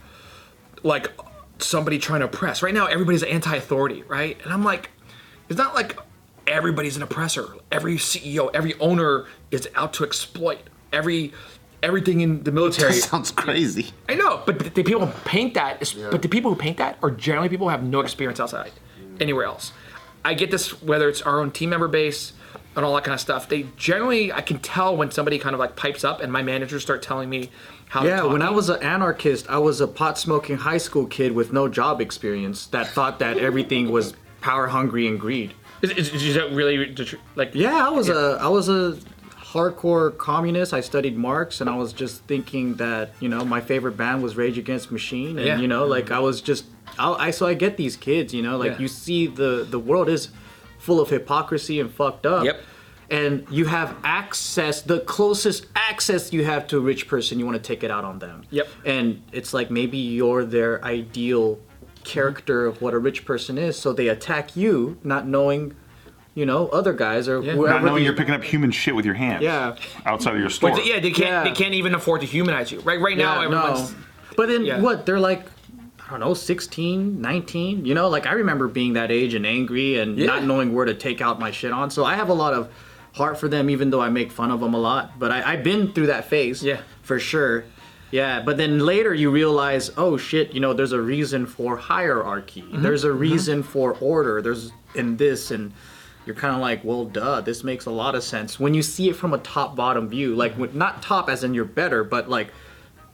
like 0.83 1.11
somebody 1.59 1.99
trying 1.99 2.19
to 2.19 2.25
oppress. 2.25 2.61
Right 2.61 2.73
now, 2.73 2.85
everybody's 2.87 3.23
anti-authority, 3.23 4.03
right? 4.03 4.37
And 4.43 4.51
I'm 4.51 4.63
like, 4.63 4.89
it's 5.49 5.57
not 5.57 5.75
like 5.75 5.97
everybody's 6.47 6.97
an 6.97 7.03
oppressor. 7.03 7.47
Every 7.71 7.95
CEO, 7.95 8.49
every 8.53 8.73
owner 8.79 9.25
is 9.51 9.69
out 9.75 9.93
to 9.93 10.03
exploit. 10.03 10.61
Every 10.91 11.33
everything 11.83 12.21
in 12.21 12.43
the 12.43 12.51
military. 12.51 12.93
that 12.93 13.01
sounds 13.11 13.29
crazy 13.31 13.91
I 14.09 14.15
know, 14.15 14.41
but 14.45 14.73
the 14.73 14.83
people 14.83 15.05
who 15.05 15.11
paint 15.23 15.53
that, 15.53 15.81
is, 15.81 15.93
but 15.93 16.21
the 16.23 16.29
people 16.29 16.51
who 16.51 16.59
paint 16.59 16.77
that 16.77 16.97
are 17.03 17.11
generally 17.11 17.47
people 17.47 17.67
who 17.67 17.71
have 17.71 17.83
no 17.83 17.99
experience 17.99 18.39
outside, 18.39 18.71
anywhere 19.19 19.45
else. 19.45 19.71
I 20.25 20.33
get 20.33 20.51
this 20.51 20.81
whether 20.81 21.07
it's 21.07 21.21
our 21.21 21.39
own 21.39 21.51
team 21.51 21.69
member 21.69 21.87
base 21.87 22.33
and 22.75 22.83
all 22.83 22.95
that 22.95 23.03
kind 23.03 23.13
of 23.13 23.21
stuff. 23.21 23.47
They 23.47 23.67
generally, 23.77 24.33
I 24.33 24.41
can 24.41 24.59
tell 24.59 24.97
when 24.97 25.11
somebody 25.11 25.39
kind 25.39 25.53
of 25.53 25.59
like 25.59 25.75
pipes 25.75 26.03
up, 26.03 26.19
and 26.19 26.31
my 26.33 26.41
managers 26.41 26.81
start 26.81 27.01
telling 27.01 27.29
me 27.29 27.51
how. 27.87 28.03
Yeah, 28.03 28.23
when 28.23 28.41
I 28.41 28.49
was 28.49 28.69
an 28.69 28.81
anarchist, 28.81 29.49
I 29.49 29.59
was 29.59 29.81
a 29.81 29.87
pot 29.87 30.17
smoking 30.17 30.57
high 30.57 30.79
school 30.79 31.05
kid 31.05 31.31
with 31.31 31.53
no 31.53 31.69
job 31.69 32.01
experience 32.01 32.67
that 32.67 32.87
thought 32.87 33.19
that 33.19 33.37
everything 33.37 33.91
was 33.91 34.15
power 34.41 34.67
hungry 34.67 35.07
and 35.07 35.19
greed. 35.19 35.53
is, 35.81 35.91
is, 35.91 36.13
is 36.13 36.35
that 36.35 36.51
really 36.51 36.91
the 36.91 37.05
tr- 37.05 37.15
like? 37.35 37.53
Yeah, 37.53 37.87
I 37.87 37.89
was 37.89 38.09
a 38.09 38.37
I 38.41 38.47
was 38.47 38.67
a 38.67 38.97
hardcore 39.55 40.15
communist. 40.17 40.73
I 40.73 40.81
studied 40.81 41.15
Marx, 41.17 41.61
and 41.61 41.69
I 41.69 41.75
was 41.75 41.93
just 41.93 42.21
thinking 42.23 42.75
that 42.75 43.13
you 43.19 43.29
know 43.29 43.43
my 43.45 43.61
favorite 43.61 43.95
band 43.97 44.21
was 44.21 44.35
Rage 44.35 44.57
Against 44.57 44.91
Machine, 44.91 45.37
and 45.39 45.47
Yeah. 45.47 45.59
you 45.59 45.67
know 45.67 45.85
like 45.85 46.11
I 46.11 46.19
was 46.19 46.41
just 46.41 46.65
I, 46.99 47.07
I 47.27 47.31
so 47.31 47.47
I 47.47 47.53
get 47.55 47.77
these 47.77 47.95
kids, 47.95 48.33
you 48.33 48.43
know, 48.43 48.57
like 48.57 48.73
Yeah. 48.73 48.79
you 48.83 48.87
see 48.87 49.27
the 49.27 49.65
the 49.69 49.79
world 49.79 50.09
is 50.09 50.29
full 50.77 50.99
of 50.99 51.09
hypocrisy 51.09 51.79
and 51.79 51.89
fucked 51.91 52.25
up. 52.25 52.43
Yep. 52.45 52.57
And 53.09 53.45
you 53.51 53.65
have 53.65 53.95
access, 54.03 54.81
the 54.81 54.99
closest 55.01 55.67
access 55.75 56.33
you 56.33 56.43
have 56.43 56.67
to 56.69 56.77
a 56.77 56.79
rich 56.81 57.07
person, 57.07 57.37
you 57.39 57.45
want 57.45 57.55
to 57.63 57.67
take 57.71 57.83
it 57.83 57.91
out 57.91 58.03
on 58.03 58.17
them. 58.19 58.37
Yep. 58.49 58.67
And 58.83 59.21
it's 59.31 59.53
like 59.53 59.69
maybe 59.69 59.97
you're 59.97 60.43
their 60.43 60.83
ideal 60.83 61.59
character 62.03 62.65
of 62.65 62.81
what 62.81 62.93
a 62.93 62.99
rich 62.99 63.23
person 63.25 63.57
is, 63.57 63.77
so 63.77 63.93
they 63.93 64.07
attack 64.09 64.55
you, 64.55 64.97
not 65.03 65.27
knowing, 65.27 65.75
you 66.35 66.45
know, 66.45 66.67
other 66.67 66.93
guys 66.93 67.27
or 67.27 67.41
Yeah. 67.41 67.53
whoever. 67.53 67.73
Not 67.73 67.83
knowing 67.83 68.03
you're 68.03 68.13
picking 68.13 68.33
up 68.35 68.43
human 68.43 68.69
shit 68.71 68.93
with 68.95 69.05
your 69.05 69.15
hands. 69.15 69.41
Yeah. 69.41 69.75
Outside 70.05 70.35
of 70.35 70.39
your 70.41 70.49
store. 70.49 70.71
But 70.71 70.85
yeah, 70.85 70.99
they 70.99 71.09
can't. 71.11 71.29
Yeah. 71.29 71.43
They 71.45 71.51
can't 71.51 71.73
even 71.73 71.95
afford 71.95 72.21
to 72.21 72.27
humanize 72.27 72.71
you. 72.71 72.79
Right. 72.81 72.99
Right 73.01 73.17
now, 73.17 73.39
Yeah, 73.39 73.45
everyone's. 73.45 73.91
no. 73.91 73.97
But 74.37 74.49
then 74.49 74.65
Yeah. 74.65 74.81
what? 74.81 75.05
They're 75.05 75.19
like, 75.19 75.45
I 76.05 76.11
don't 76.11 76.19
know, 76.19 76.33
16, 76.35 77.19
19. 77.21 77.85
You 77.85 77.95
know, 77.95 78.09
like 78.09 78.27
I 78.27 78.33
remember 78.33 78.67
being 78.67 78.93
that 78.93 79.11
age 79.11 79.33
and 79.33 79.45
angry 79.45 79.97
and 79.97 80.17
Yeah. 80.19 80.27
not 80.27 80.43
knowing 80.43 80.73
where 80.73 80.85
to 80.85 80.93
take 80.93 81.21
out 81.21 81.39
my 81.39 81.51
shit 81.51 81.71
on. 81.71 81.89
So 81.89 82.03
I 82.05 82.15
have 82.15 82.29
a 82.29 82.33
lot 82.33 82.53
of 82.53 82.67
heart 83.13 83.39
for 83.39 83.47
them, 83.47 83.69
even 83.69 83.89
though 83.89 84.01
I 84.01 84.09
make 84.09 84.31
fun 84.31 84.51
of 84.51 84.59
them 84.59 84.73
a 84.73 84.77
lot. 84.79 85.17
But 85.17 85.31
I, 85.31 85.53
I've 85.53 85.63
been 85.63 85.93
through 85.93 86.07
that 86.07 86.25
phase. 86.29 86.61
Yeah. 86.63 86.77
For 87.01 87.17
sure. 87.19 87.63
Yeah, 88.11 88.41
but 88.45 88.57
then 88.57 88.79
later 88.79 89.13
you 89.13 89.29
realize, 89.31 89.89
oh 89.97 90.15
shit, 90.17 90.53
you 90.53 90.59
know, 90.59 90.73
there's 90.73 90.91
a 90.91 91.01
reason 91.01 91.45
for 91.45 91.75
hierarchy. 91.77 92.61
Mm-hmm. 92.61 92.81
There's 92.83 93.03
a 93.03 93.11
reason 93.11 93.63
for 93.63 93.95
order. 93.99 94.41
There's 94.41 94.71
in 94.93 95.17
this 95.17 95.49
and 95.51 95.71
you're 96.25 96.35
kind 96.35 96.55
of 96.55 96.61
like, 96.61 96.83
well, 96.83 97.05
duh, 97.05 97.41
this 97.41 97.63
makes 97.63 97.85
a 97.85 97.91
lot 97.91 98.15
of 98.15 98.23
sense 98.23 98.59
when 98.59 98.73
you 98.73 98.81
see 98.81 99.09
it 99.09 99.15
from 99.15 99.33
a 99.33 99.37
top 99.39 99.75
bottom 99.75 100.09
view. 100.09 100.35
Like, 100.35 100.57
with- 100.57 100.75
not 100.75 101.01
top 101.01 101.29
as 101.29 101.43
in 101.43 101.53
you're 101.53 101.65
better, 101.65 102.03
but 102.03 102.29
like 102.29 102.51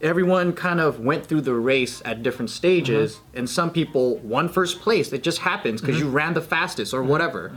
everyone 0.01 0.53
kind 0.53 0.79
of 0.79 0.99
went 0.99 1.25
through 1.25 1.41
the 1.41 1.53
race 1.53 2.01
at 2.05 2.23
different 2.23 2.49
stages, 2.49 3.15
mm-hmm. 3.15 3.37
and 3.39 3.49
some 3.49 3.69
people 3.69 4.17
won 4.17 4.49
first 4.49 4.81
place. 4.81 5.13
It 5.13 5.23
just 5.23 5.39
happens 5.39 5.81
because 5.81 5.99
you 5.99 6.05
mm-hmm. 6.05 6.15
ran 6.15 6.33
the 6.33 6.41
fastest 6.41 6.93
or 6.93 7.03
whatever. 7.03 7.51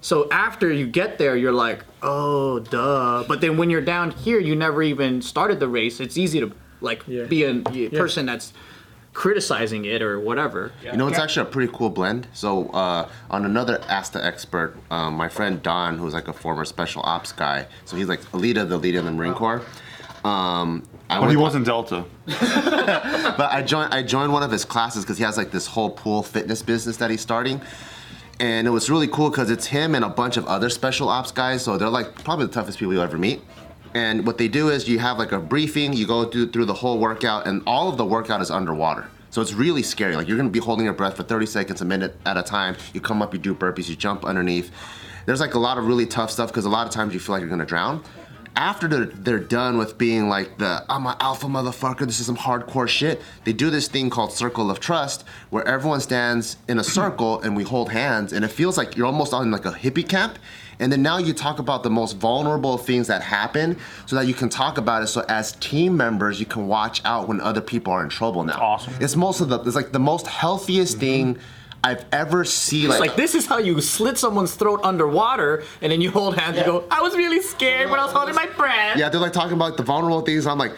So 0.00 0.28
after 0.30 0.72
you 0.72 0.86
get 0.86 1.18
there, 1.18 1.36
you're 1.36 1.52
like, 1.52 1.84
oh, 2.02 2.60
duh. 2.60 3.24
But 3.26 3.40
then 3.40 3.56
when 3.56 3.68
you're 3.68 3.80
down 3.80 4.12
here, 4.12 4.38
you 4.38 4.54
never 4.54 4.82
even 4.82 5.20
started 5.22 5.58
the 5.58 5.68
race. 5.68 5.98
It's 5.98 6.16
easy 6.16 6.38
to 6.40 6.52
like 6.80 7.02
Yeah. 7.08 7.24
be 7.24 7.42
a 7.44 7.90
person 7.90 8.26
that's 8.26 8.52
criticizing 9.18 9.84
it 9.84 10.00
or 10.00 10.20
whatever. 10.20 10.70
You 10.84 10.92
know, 10.92 11.08
it's 11.08 11.18
actually 11.18 11.48
a 11.48 11.50
pretty 11.50 11.72
cool 11.74 11.90
blend. 11.90 12.28
So, 12.34 12.68
uh, 12.68 13.08
on 13.30 13.44
another 13.44 13.80
Ask 13.88 14.12
the 14.12 14.24
Expert, 14.24 14.76
um, 14.92 15.14
my 15.14 15.28
friend 15.28 15.60
Don, 15.60 15.98
who's 15.98 16.14
like 16.14 16.28
a 16.28 16.32
former 16.32 16.64
special 16.64 17.02
ops 17.02 17.32
guy, 17.32 17.66
so 17.84 17.96
he's 17.96 18.06
like 18.06 18.20
a 18.32 18.36
leader, 18.36 18.64
the 18.64 18.76
leader 18.76 19.00
in 19.00 19.06
the 19.06 19.10
Marine 19.10 19.34
Corps. 19.34 19.62
Um, 20.24 20.84
I 21.10 21.18
But 21.18 21.30
he 21.30 21.36
wasn't 21.36 21.66
Delta. 21.66 22.04
but 22.26 23.50
I 23.50 23.64
joined 23.66 23.92
I 23.92 24.04
joined 24.04 24.32
one 24.32 24.44
of 24.44 24.52
his 24.52 24.64
classes 24.64 25.02
because 25.04 25.18
he 25.18 25.24
has 25.24 25.36
like 25.36 25.50
this 25.50 25.66
whole 25.66 25.90
pool 25.90 26.22
fitness 26.22 26.62
business 26.62 26.96
that 26.98 27.10
he's 27.10 27.20
starting. 27.20 27.60
And 28.38 28.68
it 28.68 28.70
was 28.70 28.88
really 28.88 29.08
cool 29.08 29.30
because 29.30 29.50
it's 29.50 29.66
him 29.66 29.96
and 29.96 30.04
a 30.04 30.08
bunch 30.08 30.36
of 30.36 30.46
other 30.46 30.70
special 30.70 31.08
ops 31.08 31.32
guys. 31.32 31.64
So 31.64 31.76
they're 31.76 31.88
like 31.88 32.22
probably 32.22 32.46
the 32.46 32.52
toughest 32.52 32.78
people 32.78 32.92
you'll 32.92 33.02
ever 33.02 33.18
meet. 33.18 33.40
And 33.94 34.26
what 34.26 34.38
they 34.38 34.46
do 34.46 34.68
is 34.68 34.88
you 34.88 35.00
have 35.00 35.18
like 35.18 35.32
a 35.32 35.40
briefing, 35.40 35.92
you 35.92 36.06
go 36.06 36.24
through, 36.24 36.50
through 36.52 36.66
the 36.66 36.74
whole 36.74 36.98
workout, 36.98 37.48
and 37.48 37.62
all 37.66 37.88
of 37.88 37.96
the 37.96 38.04
workout 38.04 38.40
is 38.40 38.50
underwater. 38.50 39.08
So 39.30 39.42
it's 39.42 39.52
really 39.52 39.82
scary. 39.82 40.16
Like 40.16 40.28
you're 40.28 40.36
gonna 40.36 40.48
be 40.50 40.58
holding 40.58 40.84
your 40.84 40.94
breath 40.94 41.16
for 41.16 41.22
30 41.22 41.46
seconds, 41.46 41.80
a 41.80 41.84
minute 41.84 42.16
at 42.26 42.36
a 42.36 42.42
time. 42.42 42.76
You 42.94 43.00
come 43.00 43.22
up, 43.22 43.32
you 43.32 43.38
do 43.38 43.54
burpees, 43.54 43.88
you 43.88 43.96
jump 43.96 44.24
underneath. 44.24 44.70
There's 45.26 45.40
like 45.40 45.54
a 45.54 45.58
lot 45.58 45.76
of 45.78 45.86
really 45.86 46.06
tough 46.06 46.30
stuff 46.30 46.48
because 46.48 46.64
a 46.64 46.70
lot 46.70 46.86
of 46.86 46.92
times 46.92 47.12
you 47.12 47.20
feel 47.20 47.34
like 47.34 47.40
you're 47.40 47.50
gonna 47.50 47.66
drown. 47.66 48.02
after 48.56 48.88
they're, 48.88 49.04
they're 49.06 49.38
done 49.38 49.78
with 49.78 49.96
being 49.98 50.28
like 50.28 50.58
the 50.58 50.84
I'm 50.88 51.06
an 51.06 51.14
alpha 51.20 51.46
motherfucker, 51.46 52.00
this 52.06 52.18
is 52.18 52.26
some 52.26 52.36
hardcore 52.36 52.88
shit, 52.88 53.22
they 53.44 53.52
do 53.52 53.70
this 53.70 53.86
thing 53.86 54.10
called 54.10 54.32
Circle 54.32 54.70
of 54.70 54.80
Trust 54.80 55.24
where 55.50 55.66
everyone 55.68 56.00
stands 56.00 56.56
in 56.66 56.78
a 56.78 56.84
circle 56.84 57.40
and 57.42 57.56
we 57.56 57.62
hold 57.62 57.92
hands 57.92 58.32
and 58.32 58.44
it 58.44 58.48
feels 58.48 58.76
like 58.76 58.96
you're 58.96 59.06
almost 59.06 59.32
on 59.32 59.50
like 59.50 59.64
a 59.64 59.72
hippie 59.72 60.08
camp. 60.08 60.38
And 60.80 60.92
then 60.92 61.02
now 61.02 61.18
you 61.18 61.32
talk 61.32 61.58
about 61.58 61.82
the 61.82 61.90
most 61.90 62.16
vulnerable 62.16 62.78
things 62.78 63.08
that 63.08 63.22
happen 63.22 63.76
so 64.06 64.16
that 64.16 64.26
you 64.26 64.34
can 64.34 64.48
talk 64.48 64.78
about 64.78 65.02
it 65.02 65.08
so 65.08 65.24
as 65.28 65.52
team 65.52 65.96
members 65.96 66.38
you 66.38 66.46
can 66.46 66.68
watch 66.68 67.02
out 67.04 67.28
when 67.28 67.40
other 67.40 67.60
people 67.60 67.92
are 67.92 68.02
in 68.02 68.08
trouble 68.08 68.44
now. 68.44 68.60
awesome. 68.60 68.94
It's 69.00 69.16
most 69.16 69.40
of 69.40 69.48
the 69.48 69.60
it's 69.62 69.76
like 69.76 69.92
the 69.92 69.98
most 69.98 70.26
healthiest 70.26 70.94
mm-hmm. 70.94 71.00
thing 71.00 71.38
I've 71.82 72.04
ever 72.12 72.44
seen 72.44 72.90
It's 72.90 72.98
like 72.98 73.16
this 73.16 73.34
is 73.34 73.46
how 73.46 73.58
you 73.58 73.80
slit 73.80 74.18
someone's 74.18 74.54
throat 74.54 74.80
underwater, 74.82 75.62
and 75.80 75.92
then 75.92 76.00
you 76.00 76.10
hold 76.10 76.36
hands 76.36 76.56
and 76.56 76.66
go, 76.66 76.84
"I 76.90 77.00
was 77.00 77.14
really 77.14 77.40
scared, 77.40 77.88
but 77.88 78.00
I 78.00 78.04
was 78.04 78.12
holding 78.12 78.34
my 78.34 78.46
breath." 78.46 78.98
Yeah, 78.98 79.08
they're 79.08 79.20
like 79.20 79.32
talking 79.32 79.52
about 79.52 79.76
the 79.76 79.84
vulnerable 79.84 80.22
things. 80.22 80.46
I'm 80.46 80.58
like, 80.58 80.72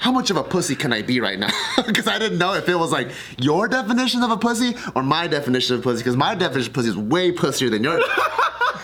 how 0.00 0.10
much 0.10 0.30
of 0.30 0.36
a 0.36 0.42
pussy 0.42 0.74
can 0.74 0.92
I 0.92 1.02
be 1.02 1.20
right 1.20 1.38
now? 1.38 1.50
Because 1.86 2.06
I 2.08 2.18
didn't 2.18 2.38
know 2.38 2.54
if 2.54 2.68
it 2.68 2.74
was 2.78 2.90
like 2.92 3.10
your 3.38 3.68
definition 3.68 4.22
of 4.22 4.30
a 4.30 4.36
pussy 4.36 4.74
or 4.94 5.02
my 5.02 5.26
definition 5.26 5.76
of 5.76 5.82
pussy. 5.82 5.98
Because 5.98 6.16
my 6.16 6.34
definition 6.34 6.70
of 6.70 6.74
pussy 6.74 6.88
is 6.88 6.96
way 6.96 7.32
pussier 7.32 7.70
than 7.70 7.84
yours. 7.84 8.02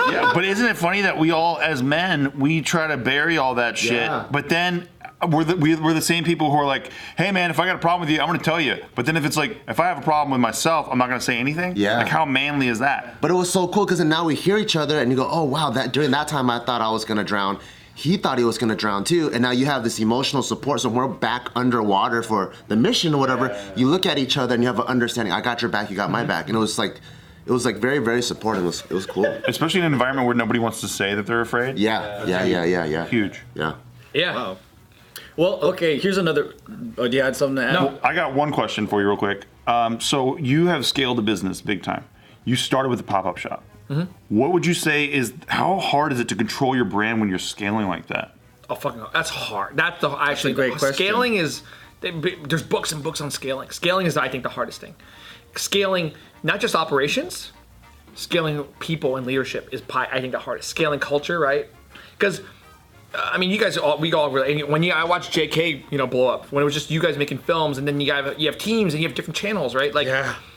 Yeah, 0.08 0.30
but 0.34 0.44
isn't 0.44 0.64
it 0.64 0.76
funny 0.76 1.00
that 1.00 1.18
we 1.18 1.32
all, 1.32 1.58
as 1.58 1.82
men, 1.82 2.38
we 2.38 2.60
try 2.62 2.86
to 2.86 2.96
bury 2.96 3.38
all 3.38 3.56
that 3.56 3.76
shit, 3.76 3.94
Yeah. 3.94 4.26
but 4.30 4.48
then 4.48 4.88
we're 5.28 5.44
the, 5.44 5.56
we- 5.56 5.76
we're 5.76 5.94
the 5.94 6.02
same 6.02 6.24
people 6.24 6.50
who 6.50 6.56
are 6.56 6.66
like, 6.66 6.90
hey 7.16 7.32
man, 7.32 7.50
if 7.50 7.58
I 7.58 7.66
got 7.66 7.76
a 7.76 7.78
problem 7.78 8.00
with 8.00 8.10
you, 8.10 8.20
I'm 8.20 8.26
gonna 8.26 8.38
tell 8.38 8.60
you. 8.60 8.82
But 8.94 9.06
then 9.06 9.16
if 9.16 9.24
it's 9.24 9.36
like, 9.36 9.58
if 9.66 9.80
I 9.80 9.86
have 9.86 9.98
a 9.98 10.02
problem 10.02 10.32
with 10.32 10.40
myself, 10.40 10.88
I'm 10.90 10.98
not 10.98 11.08
gonna 11.08 11.20
say 11.20 11.38
anything. 11.38 11.74
Yeah. 11.76 11.98
Like 11.98 12.08
how 12.08 12.24
manly 12.24 12.68
is 12.68 12.78
that? 12.80 13.20
but 13.20 13.30
it 13.30 13.34
was 13.34 13.50
so 13.50 13.66
cool 13.68 13.84
because 13.86 14.00
now 14.00 14.24
we 14.24 14.34
hear 14.34 14.58
each 14.58 14.76
other 14.76 15.00
and 15.00 15.10
you 15.10 15.16
go, 15.16 15.28
oh 15.30 15.44
wow, 15.44 15.70
that 15.70 15.92
during 15.92 16.10
that 16.10 16.28
time 16.28 16.50
I 16.50 16.58
thought 16.58 16.80
I 16.80 16.90
was 16.90 17.04
gonna 17.04 17.24
drown. 17.24 17.58
He 17.94 18.18
thought 18.18 18.36
he 18.36 18.44
was 18.44 18.58
gonna 18.58 18.76
drown 18.76 19.04
too, 19.04 19.30
and 19.32 19.40
now 19.40 19.52
you 19.52 19.64
have 19.64 19.82
this 19.82 19.98
emotional 20.00 20.42
support. 20.42 20.82
So 20.82 20.90
when 20.90 20.98
we're 20.98 21.08
back 21.08 21.48
underwater 21.56 22.22
for 22.22 22.52
the 22.68 22.76
mission 22.76 23.14
or 23.14 23.18
whatever, 23.18 23.58
you 23.74 23.88
look 23.88 24.04
at 24.04 24.18
each 24.18 24.36
other 24.36 24.52
and 24.52 24.62
you 24.62 24.66
have 24.66 24.78
an 24.78 24.86
understanding. 24.86 25.32
I 25.32 25.40
got 25.40 25.62
your 25.62 25.70
back, 25.70 25.88
you 25.88 25.96
got 25.96 26.10
my 26.10 26.20
mm-hmm. 26.20 26.28
back, 26.28 26.48
and 26.48 26.56
it 26.56 26.60
was 26.60 26.78
like, 26.78 27.00
it 27.46 27.52
was 27.52 27.64
like 27.64 27.76
very 27.76 27.98
very 27.98 28.20
supportive. 28.20 28.64
It 28.64 28.66
was 28.66 28.80
it 28.82 28.92
was 28.92 29.06
cool. 29.06 29.24
Especially 29.48 29.80
in 29.80 29.86
an 29.86 29.94
environment 29.94 30.26
where 30.26 30.36
nobody 30.36 30.58
wants 30.58 30.82
to 30.82 30.88
say 30.88 31.14
that 31.14 31.26
they're 31.26 31.40
afraid. 31.40 31.78
Yeah, 31.78 32.26
yeah, 32.26 32.44
yeah, 32.44 32.64
yeah, 32.64 32.84
yeah. 32.84 33.06
Huge. 33.06 33.40
Yeah. 33.54 33.76
Yeah. 34.12 34.34
Wow. 34.34 34.58
Well, 35.36 35.60
okay. 35.62 35.98
Here's 35.98 36.16
another. 36.18 36.54
Oh, 36.98 37.08
do 37.08 37.16
you 37.16 37.22
had 37.22 37.36
something 37.36 37.56
to 37.56 37.64
add? 37.64 37.72
No. 37.74 37.98
I 38.02 38.14
got 38.14 38.34
one 38.34 38.52
question 38.52 38.86
for 38.86 39.00
you, 39.00 39.08
real 39.08 39.16
quick. 39.16 39.44
Um, 39.66 40.00
so 40.00 40.36
you 40.38 40.66
have 40.66 40.86
scaled 40.86 41.18
a 41.18 41.22
business 41.22 41.60
big 41.60 41.82
time. 41.82 42.04
You 42.44 42.56
started 42.56 42.88
with 42.88 43.00
a 43.00 43.04
pop-up 43.04 43.36
shop. 43.36 43.62
Mm-hmm. 43.90 44.10
What 44.36 44.52
would 44.52 44.64
you 44.66 44.74
say 44.74 45.04
is 45.04 45.32
how 45.48 45.78
hard 45.78 46.12
is 46.12 46.20
it 46.20 46.28
to 46.28 46.34
control 46.36 46.74
your 46.74 46.84
brand 46.84 47.20
when 47.20 47.28
you're 47.28 47.38
scaling 47.38 47.86
like 47.86 48.06
that? 48.08 48.34
Oh 48.68 48.74
fucking! 48.74 49.04
That's 49.12 49.30
hard. 49.30 49.76
That's 49.76 50.00
the 50.00 50.10
actually 50.10 50.54
great 50.54 50.72
the- 50.72 50.78
question. 50.78 50.94
Scaling 50.96 51.34
is 51.34 51.62
they- 52.00 52.10
there's 52.48 52.62
books 52.64 52.90
and 52.92 53.02
books 53.02 53.20
on 53.20 53.30
scaling. 53.30 53.70
Scaling 53.70 54.06
is 54.06 54.16
I 54.16 54.28
think 54.28 54.42
the 54.42 54.48
hardest 54.48 54.80
thing. 54.80 54.94
Scaling 55.54 56.12
not 56.42 56.60
just 56.60 56.74
operations, 56.74 57.52
scaling 58.14 58.64
people 58.80 59.16
and 59.16 59.26
leadership 59.26 59.68
is 59.72 59.82
I 59.90 60.20
think 60.20 60.32
the 60.32 60.38
hardest. 60.40 60.68
Scaling 60.68 60.98
culture, 61.00 61.38
right? 61.38 61.68
Because 62.18 62.40
I 63.18 63.38
mean, 63.38 63.50
you 63.50 63.58
guys 63.58 63.76
all 63.78 63.98
we 63.98 64.12
all 64.12 64.30
really 64.30 64.62
when 64.62 64.82
you 64.82 64.92
I 64.92 65.04
watched 65.04 65.32
JK, 65.32 65.84
you 65.90 65.98
know, 65.98 66.06
blow 66.06 66.28
up 66.28 66.52
when 66.52 66.62
it 66.62 66.64
was 66.64 66.74
just 66.74 66.90
you 66.90 67.00
guys 67.00 67.16
making 67.16 67.38
films, 67.38 67.78
and 67.78 67.86
then 67.86 68.00
you 68.00 68.12
have 68.12 68.38
you 68.38 68.46
have 68.46 68.58
teams 68.58 68.92
and 68.94 69.02
you 69.02 69.08
have 69.08 69.16
different 69.16 69.36
channels, 69.36 69.74
right? 69.74 69.94
Like, 69.94 70.08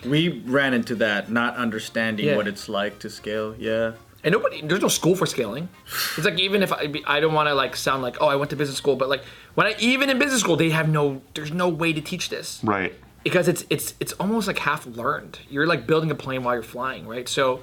We 0.05 0.29
ran 0.45 0.73
into 0.73 0.95
that, 0.95 1.31
not 1.31 1.55
understanding 1.55 2.25
Yeah. 2.27 2.35
what 2.37 2.47
it's 2.47 2.67
like 2.69 2.99
to 2.99 3.09
scale. 3.09 3.55
Yeah. 3.57 3.93
and 4.23 4.33
nobody 4.33 4.61
there's 4.61 4.81
no 4.81 4.89
school 4.89 5.15
for 5.15 5.25
scaling 5.25 5.69
it's 6.17 6.25
like 6.25 6.37
even 6.37 6.61
if 6.61 6.73
i, 6.73 6.91
I 7.07 7.21
don't 7.21 7.33
want 7.33 7.47
to 7.47 7.53
like 7.55 7.73
sound 7.77 8.03
like 8.03 8.17
oh 8.19 8.27
i 8.27 8.35
went 8.35 8.49
to 8.49 8.57
business 8.57 8.77
school 8.77 8.97
but 8.97 9.07
like 9.07 9.23
when 9.55 9.65
i 9.65 9.73
even 9.79 10.09
in 10.09 10.19
business 10.19 10.41
school 10.41 10.57
they 10.57 10.71
have 10.71 10.89
no 10.89 11.21
there's 11.35 11.53
no 11.53 11.69
way 11.69 11.93
to 11.93 12.01
teach 12.01 12.27
this 12.27 12.59
Right. 12.61 12.93
because 13.23 13.47
it's 13.47 13.63
it's 13.69 13.93
it's 14.01 14.11
almost 14.19 14.45
like 14.47 14.59
half 14.59 14.85
learned 14.85 15.39
you're 15.49 15.65
like 15.73 15.87
building 15.87 16.11
a 16.11 16.15
plane 16.15 16.43
while 16.43 16.53
you're 16.55 16.63
flying 16.77 17.07
right 17.07 17.29
so 17.29 17.61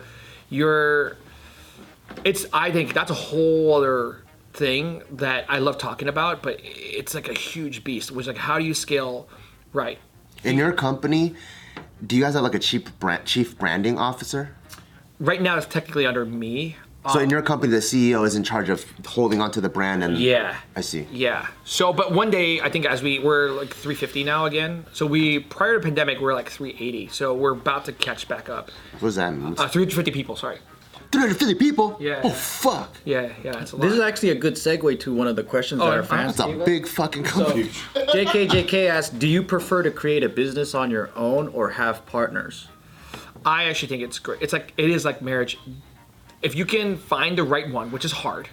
you're 0.49 1.19
it's 2.25 2.47
i 2.55 2.71
think 2.71 2.95
that's 2.95 3.11
a 3.11 3.21
whole 3.29 3.75
other 3.75 4.23
thing 4.61 5.03
that 5.11 5.45
i 5.49 5.59
love 5.59 5.77
talking 5.77 6.09
about 6.09 6.43
but 6.43 6.59
it's 6.63 7.15
like 7.15 7.29
a 7.29 7.35
huge 7.35 7.85
beast 7.85 8.11
which 8.11 8.27
like 8.27 8.39
how 8.39 8.59
do 8.59 8.65
you 8.65 8.75
scale 8.75 9.29
right 9.73 9.99
In 10.45 10.57
your 10.57 10.73
company, 10.73 11.35
do 12.07 12.17
you 12.17 12.23
guys 12.23 12.35
have 12.35 12.43
like 12.43 12.55
a 12.55 12.59
chief 12.59 12.83
brand, 12.99 13.25
chief 13.27 13.59
branding 13.59 13.99
officer? 13.99 14.43
right 15.19 15.41
now 15.43 15.57
it's 15.59 15.67
technically 15.67 16.07
under 16.07 16.25
me 16.25 16.77
So 17.13 17.21
in 17.21 17.31
your 17.31 17.41
company, 17.43 17.71
the 17.71 17.85
CEO 17.91 18.27
is 18.27 18.35
in 18.35 18.43
charge 18.43 18.69
of 18.69 18.85
holding 19.07 19.41
onto 19.41 19.61
the 19.61 19.69
brand 19.69 20.03
and 20.03 20.19
Yeah. 20.19 20.57
I 20.75 20.81
see. 20.83 21.07
Yeah. 21.13 21.47
So, 21.65 21.93
but 21.93 22.11
one 22.11 22.31
day, 22.33 22.49
I 22.61 22.69
think 22.69 22.85
as 22.85 23.01
we 23.01 23.13
we're 23.21 23.51
like 23.63 23.71
350 23.73 24.25
now 24.25 24.47
again. 24.51 24.73
So 24.93 25.07
we 25.07 25.39
prior 25.39 25.75
to 25.79 25.81
pandemic 25.89 26.19
we 26.19 26.27
are 26.31 26.35
like 26.35 26.51
380. 26.51 27.07
So 27.19 27.33
we're 27.33 27.53
about 27.53 27.85
to 27.85 27.93
catch 27.93 28.27
back 28.33 28.49
up. 28.57 28.65
What 28.99 29.09
does 29.11 29.15
that 29.23 29.31
mean? 29.35 29.55
Uh, 29.57 29.69
350 29.69 30.11
people. 30.11 30.35
Sorry. 30.35 30.59
350 31.17 31.55
people? 31.55 31.97
Yeah. 31.99 32.21
Oh 32.23 32.31
fuck. 32.31 32.93
Yeah. 33.05 33.33
Yeah. 33.43 33.53
That's 33.53 33.73
a 33.73 33.77
lot. 33.77 33.83
This 33.83 33.95
is 33.95 34.01
actually 34.01 34.31
a 34.31 34.35
good 34.35 34.55
segue 34.55 35.01
to 35.01 35.15
one 35.15 35.27
of 35.27 35.35
the 35.37 35.43
questions 35.43 35.81
Oh, 35.81 35.87
that 35.87 35.93
our 35.93 35.99
and 36.01 36.09
fans 36.09 36.37
That's 36.37 36.51
a 36.51 36.65
big 36.65 36.87
fucking 36.87 37.25
company. 37.25 37.71
JK 37.95 38.49
JK 38.49 38.89
asked, 38.89 39.19
"Do 39.19 39.27
you 39.27 39.43
prefer 39.43 39.83
to 39.83 39.91
create 39.91 40.23
a 40.23 40.29
business 40.29 40.75
on 40.75 40.91
your 40.91 41.11
own 41.17 41.49
or 41.49 41.71
have 41.71 42.05
partners?" 42.07 42.69
I 43.47 43.65
actually 43.65 43.89
think 43.89 44.03
it's 44.03 44.19
great. 44.19 44.43
It's 44.43 44.53
like 44.53 44.73
it 44.77 44.91
is 44.91 45.05
like 45.05 45.23
marriage. 45.23 45.59
If 46.43 46.55
you 46.55 46.67
can 46.67 46.97
find 46.99 47.39
the 47.39 47.45
right 47.45 47.71
one, 47.71 47.91
which 47.91 48.05
is 48.05 48.13
hard. 48.13 48.49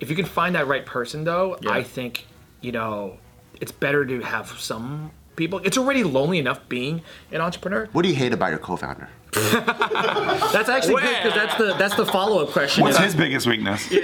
If 0.00 0.10
you 0.10 0.16
can 0.16 0.26
find 0.26 0.54
that 0.54 0.66
right 0.66 0.84
person, 0.84 1.24
though, 1.24 1.56
Yeah. 1.62 1.70
I 1.72 1.82
think 1.82 2.26
you 2.60 2.72
know 2.72 3.16
it's 3.60 3.72
better 3.72 4.04
to 4.04 4.20
have 4.20 4.48
some 4.58 5.10
people. 5.40 5.58
It's 5.64 5.76
already 5.78 6.04
lonely 6.04 6.38
enough 6.38 6.60
being 6.68 7.02
an 7.32 7.40
entrepreneur. 7.40 7.88
What 7.92 8.02
do 8.02 8.08
you 8.08 8.14
hate 8.14 8.32
about 8.32 8.50
your 8.50 8.58
co-founder? 8.60 9.08
That's 9.32 10.68
actually 10.68 11.02
good 11.02 11.16
because 11.22 11.34
that's 11.34 11.54
the 11.56 11.74
that's 11.78 11.94
the 11.94 12.04
follow 12.04 12.42
up 12.42 12.50
question. 12.50 12.82
What's 12.82 12.98
is- 12.98 13.04
his 13.06 13.14
biggest 13.14 13.46
weakness? 13.46 13.88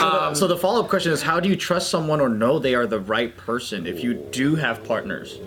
Um, 0.00 0.34
so 0.34 0.46
the 0.46 0.56
follow 0.56 0.82
up 0.84 0.88
question 0.88 1.12
is, 1.12 1.20
how 1.22 1.40
do 1.40 1.48
you 1.48 1.56
trust 1.56 1.90
someone 1.90 2.20
or 2.20 2.28
know 2.28 2.58
they 2.58 2.74
are 2.74 2.86
the 2.86 3.00
right 3.00 3.34
person 3.36 3.86
if 3.86 4.04
you 4.04 4.14
do 4.14 4.54
have 4.54 4.84
partners? 4.84 5.38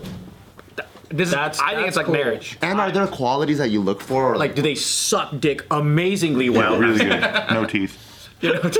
This 1.10 1.30
That's- 1.30 1.56
is, 1.56 1.62
I 1.62 1.68
think 1.70 1.76
that's 1.78 1.88
it's 1.88 1.96
like 1.96 2.06
cool. 2.06 2.14
marriage. 2.14 2.58
And 2.60 2.80
are 2.80 2.90
there 2.90 3.06
qualities 3.06 3.58
that 3.58 3.70
you 3.70 3.80
look 3.80 4.00
for? 4.00 4.34
Or 4.34 4.36
Like, 4.36 4.54
do 4.54 4.62
they 4.62 4.74
suck 4.74 5.38
dick 5.40 5.64
amazingly 5.70 6.50
well? 6.50 6.78
really 6.78 6.98
good. 7.04 7.20
No 7.50 7.64
teeth. 7.66 8.28
You 8.42 8.54
know? 8.54 8.70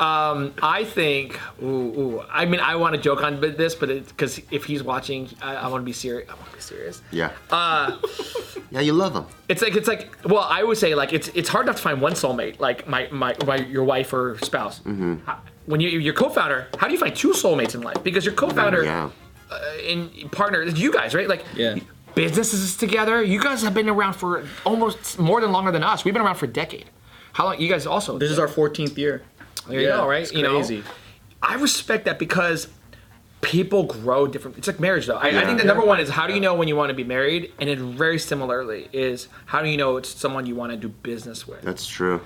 Um, 0.00 0.54
I 0.62 0.84
think. 0.84 1.38
Ooh, 1.62 1.66
ooh. 1.66 2.24
I 2.30 2.44
mean, 2.44 2.60
I 2.60 2.76
want 2.76 2.94
to 2.94 3.00
joke 3.00 3.22
on 3.22 3.40
this, 3.40 3.74
but 3.74 3.88
because 3.88 4.40
if 4.50 4.64
he's 4.64 4.82
watching, 4.82 5.28
I, 5.42 5.56
I 5.56 5.68
want 5.68 5.82
to 5.82 5.84
be 5.86 5.92
serious. 5.92 6.28
I 6.30 6.34
want 6.34 6.46
to 6.50 6.54
be 6.56 6.60
serious. 6.62 7.02
yeah. 7.10 7.30
Uh, 7.50 7.96
yeah, 8.70 8.80
you 8.80 8.92
love 8.92 9.14
him. 9.14 9.24
It's 9.48 9.62
like 9.62 9.74
it's 9.76 9.88
like. 9.88 10.10
Well, 10.24 10.46
I 10.48 10.62
would 10.62 10.78
say 10.78 10.94
like 10.94 11.12
it's 11.12 11.28
it's 11.28 11.48
hard 11.48 11.66
enough 11.66 11.76
to 11.76 11.82
find 11.82 12.00
one 12.00 12.12
soulmate, 12.12 12.60
like 12.60 12.86
my 12.88 13.08
my, 13.10 13.34
my 13.46 13.56
your 13.56 13.84
wife 13.84 14.12
or 14.12 14.36
spouse. 14.42 14.80
How- 15.26 15.40
When 15.66 15.80
you 15.80 15.88
your 15.90 16.14
co-founder, 16.14 16.68
how 16.78 16.86
do 16.86 16.92
you 16.94 16.98
find 16.98 17.14
two 17.14 17.32
soulmates 17.32 17.74
in 17.74 17.82
life? 17.82 18.02
Because 18.02 18.24
your 18.24 18.34
co-founder 18.34 18.84
Yeah. 18.84 19.10
and 19.86 20.10
partner 20.32 20.62
you 20.64 20.92
guys, 20.92 21.14
right? 21.14 21.28
Like 21.28 21.44
Yeah. 21.54 21.76
businesses 22.14 22.76
together. 22.76 23.22
You 23.22 23.40
guys 23.40 23.62
have 23.62 23.74
been 23.74 23.88
around 23.88 24.14
for 24.14 24.44
almost 24.64 25.18
more 25.18 25.40
than 25.40 25.52
longer 25.52 25.70
than 25.70 25.82
us. 25.82 26.04
We've 26.04 26.14
been 26.14 26.22
around 26.22 26.36
for 26.36 26.46
a 26.46 26.52
decade. 26.62 26.86
How 27.32 27.44
long? 27.44 27.60
You 27.60 27.68
guys 27.68 27.86
also. 27.86 28.18
This 28.18 28.30
is 28.30 28.38
our 28.38 28.48
14th 28.48 28.96
year. 28.96 29.22
There 29.68 29.80
you 29.80 29.86
Yeah, 29.88 29.96
go, 29.98 30.08
right? 30.08 30.22
it's 30.22 30.32
you 30.32 30.44
crazy. 30.46 30.78
know, 30.78 30.84
I 31.42 31.54
respect 31.54 32.04
that 32.06 32.18
because 32.18 32.68
people 33.40 33.84
grow 33.84 34.26
different. 34.26 34.58
It's 34.58 34.66
like 34.66 34.80
marriage, 34.80 35.06
though. 35.06 35.16
I, 35.16 35.28
I 35.28 35.44
think 35.44 35.58
the 35.60 35.64
number 35.64 35.84
one 35.84 36.00
is 36.00 36.10
how 36.10 36.26
do 36.26 36.34
you 36.34 36.40
know 36.40 36.54
when 36.54 36.66
you 36.68 36.74
want 36.76 36.90
to 36.90 36.94
be 36.94 37.04
married, 37.04 37.52
and 37.60 37.68
it 37.70 37.78
very 37.78 38.18
similarly 38.18 38.88
is 38.92 39.28
how 39.46 39.62
do 39.62 39.68
you 39.68 39.76
know 39.76 39.96
it's 39.96 40.08
someone 40.12 40.46
you 40.46 40.56
want 40.56 40.72
to 40.72 40.76
do 40.76 40.88
business 40.88 41.46
with. 41.46 41.62
That's 41.62 41.86
true. 41.86 42.20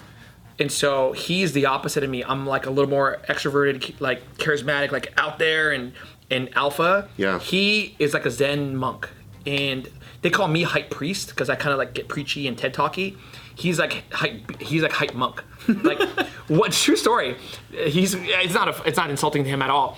And 0.58 0.70
so 0.70 1.12
he's 1.12 1.52
the 1.52 1.66
opposite 1.66 2.04
of 2.04 2.10
me. 2.10 2.22
I'm 2.24 2.46
like 2.46 2.66
a 2.66 2.70
little 2.70 2.90
more 2.90 3.18
extroverted, 3.28 4.00
like 4.00 4.38
charismatic, 4.38 4.92
like 4.92 5.12
out 5.18 5.38
there 5.38 5.72
and 5.72 5.92
and 6.30 6.48
alpha. 6.56 7.08
Yeah. 7.16 7.38
He 7.40 7.94
is 7.98 8.14
like 8.14 8.24
a 8.24 8.30
Zen 8.30 8.76
monk, 8.76 9.08
and 9.46 9.88
they 10.22 10.30
call 10.30 10.48
me 10.48 10.62
hype 10.62 10.90
priest 10.90 11.30
because 11.30 11.50
I 11.50 11.54
kind 11.56 11.72
of 11.72 11.78
like 11.78 11.94
get 11.94 12.08
preachy 12.08 12.46
and 12.46 12.56
TED 12.56 12.74
talky. 12.74 13.16
He's 13.54 13.78
like 13.78 14.04
hype. 14.12 14.60
He's 14.60 14.82
like 14.82 14.92
hype 14.92 15.14
monk. 15.14 15.42
Like 15.68 16.00
what? 16.48 16.72
True 16.72 16.96
story. 16.96 17.36
He's 17.70 18.14
it's 18.14 18.54
not 18.54 18.68
a, 18.68 18.82
it's 18.84 18.96
not 18.96 19.10
insulting 19.10 19.44
to 19.44 19.50
him 19.50 19.62
at 19.62 19.70
all. 19.70 19.96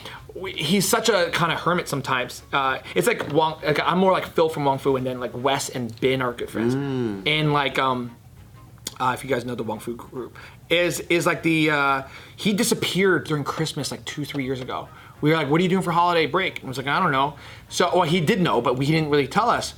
He's 0.55 0.87
such 0.87 1.09
a 1.09 1.31
kind 1.31 1.53
of 1.53 1.61
hermit 1.61 1.89
sometimes. 1.89 2.43
Uh, 2.53 2.81
it's 2.95 3.07
like 3.07 3.33
Wong. 3.33 3.61
Like 3.63 3.81
I'm 3.81 3.99
more 3.99 4.13
like 4.13 4.27
Phil 4.27 4.49
from 4.51 4.65
Wong 4.67 4.77
Fu, 4.79 4.97
and 4.97 5.07
then 5.07 5.21
like 5.21 5.31
Wes 5.35 5.71
and 5.71 5.99
Ben 6.01 6.21
are 6.21 6.33
good 6.35 6.51
friends. 6.51 6.75
And 7.27 7.53
like 7.55 7.79
um, 7.79 8.15
uh, 9.01 9.13
if 9.17 9.25
you 9.25 9.31
guys 9.31 9.45
know 9.47 9.55
the 9.55 9.63
Wong 9.63 9.79
Fu 9.79 9.97
group, 9.97 10.37
is 10.69 11.01
is 11.01 11.25
like 11.25 11.43
the 11.43 11.71
uh, 11.71 12.03
he 12.37 12.53
disappeared 12.53 13.25
during 13.25 13.45
Christmas 13.45 13.91
like 13.91 14.05
two 14.05 14.25
three 14.25 14.45
years 14.45 14.61
ago. 14.61 14.89
We 15.25 15.31
were 15.31 15.37
like, 15.37 15.49
"What 15.49 15.59
are 15.59 15.63
you 15.63 15.71
doing 15.71 15.83
for 15.83 15.91
holiday 15.91 16.27
break?" 16.27 16.59
And 16.59 16.67
I 16.67 16.69
was 16.69 16.77
like, 16.77 16.87
"I 16.87 17.01
don't 17.01 17.11
know." 17.11 17.37
So 17.71 17.91
well, 17.95 18.03
he 18.03 18.21
did 18.21 18.43
know, 18.43 18.61
but 18.61 18.77
we 18.77 18.85
didn't 18.85 19.09
really 19.09 19.27
tell 19.27 19.49
us. 19.49 19.73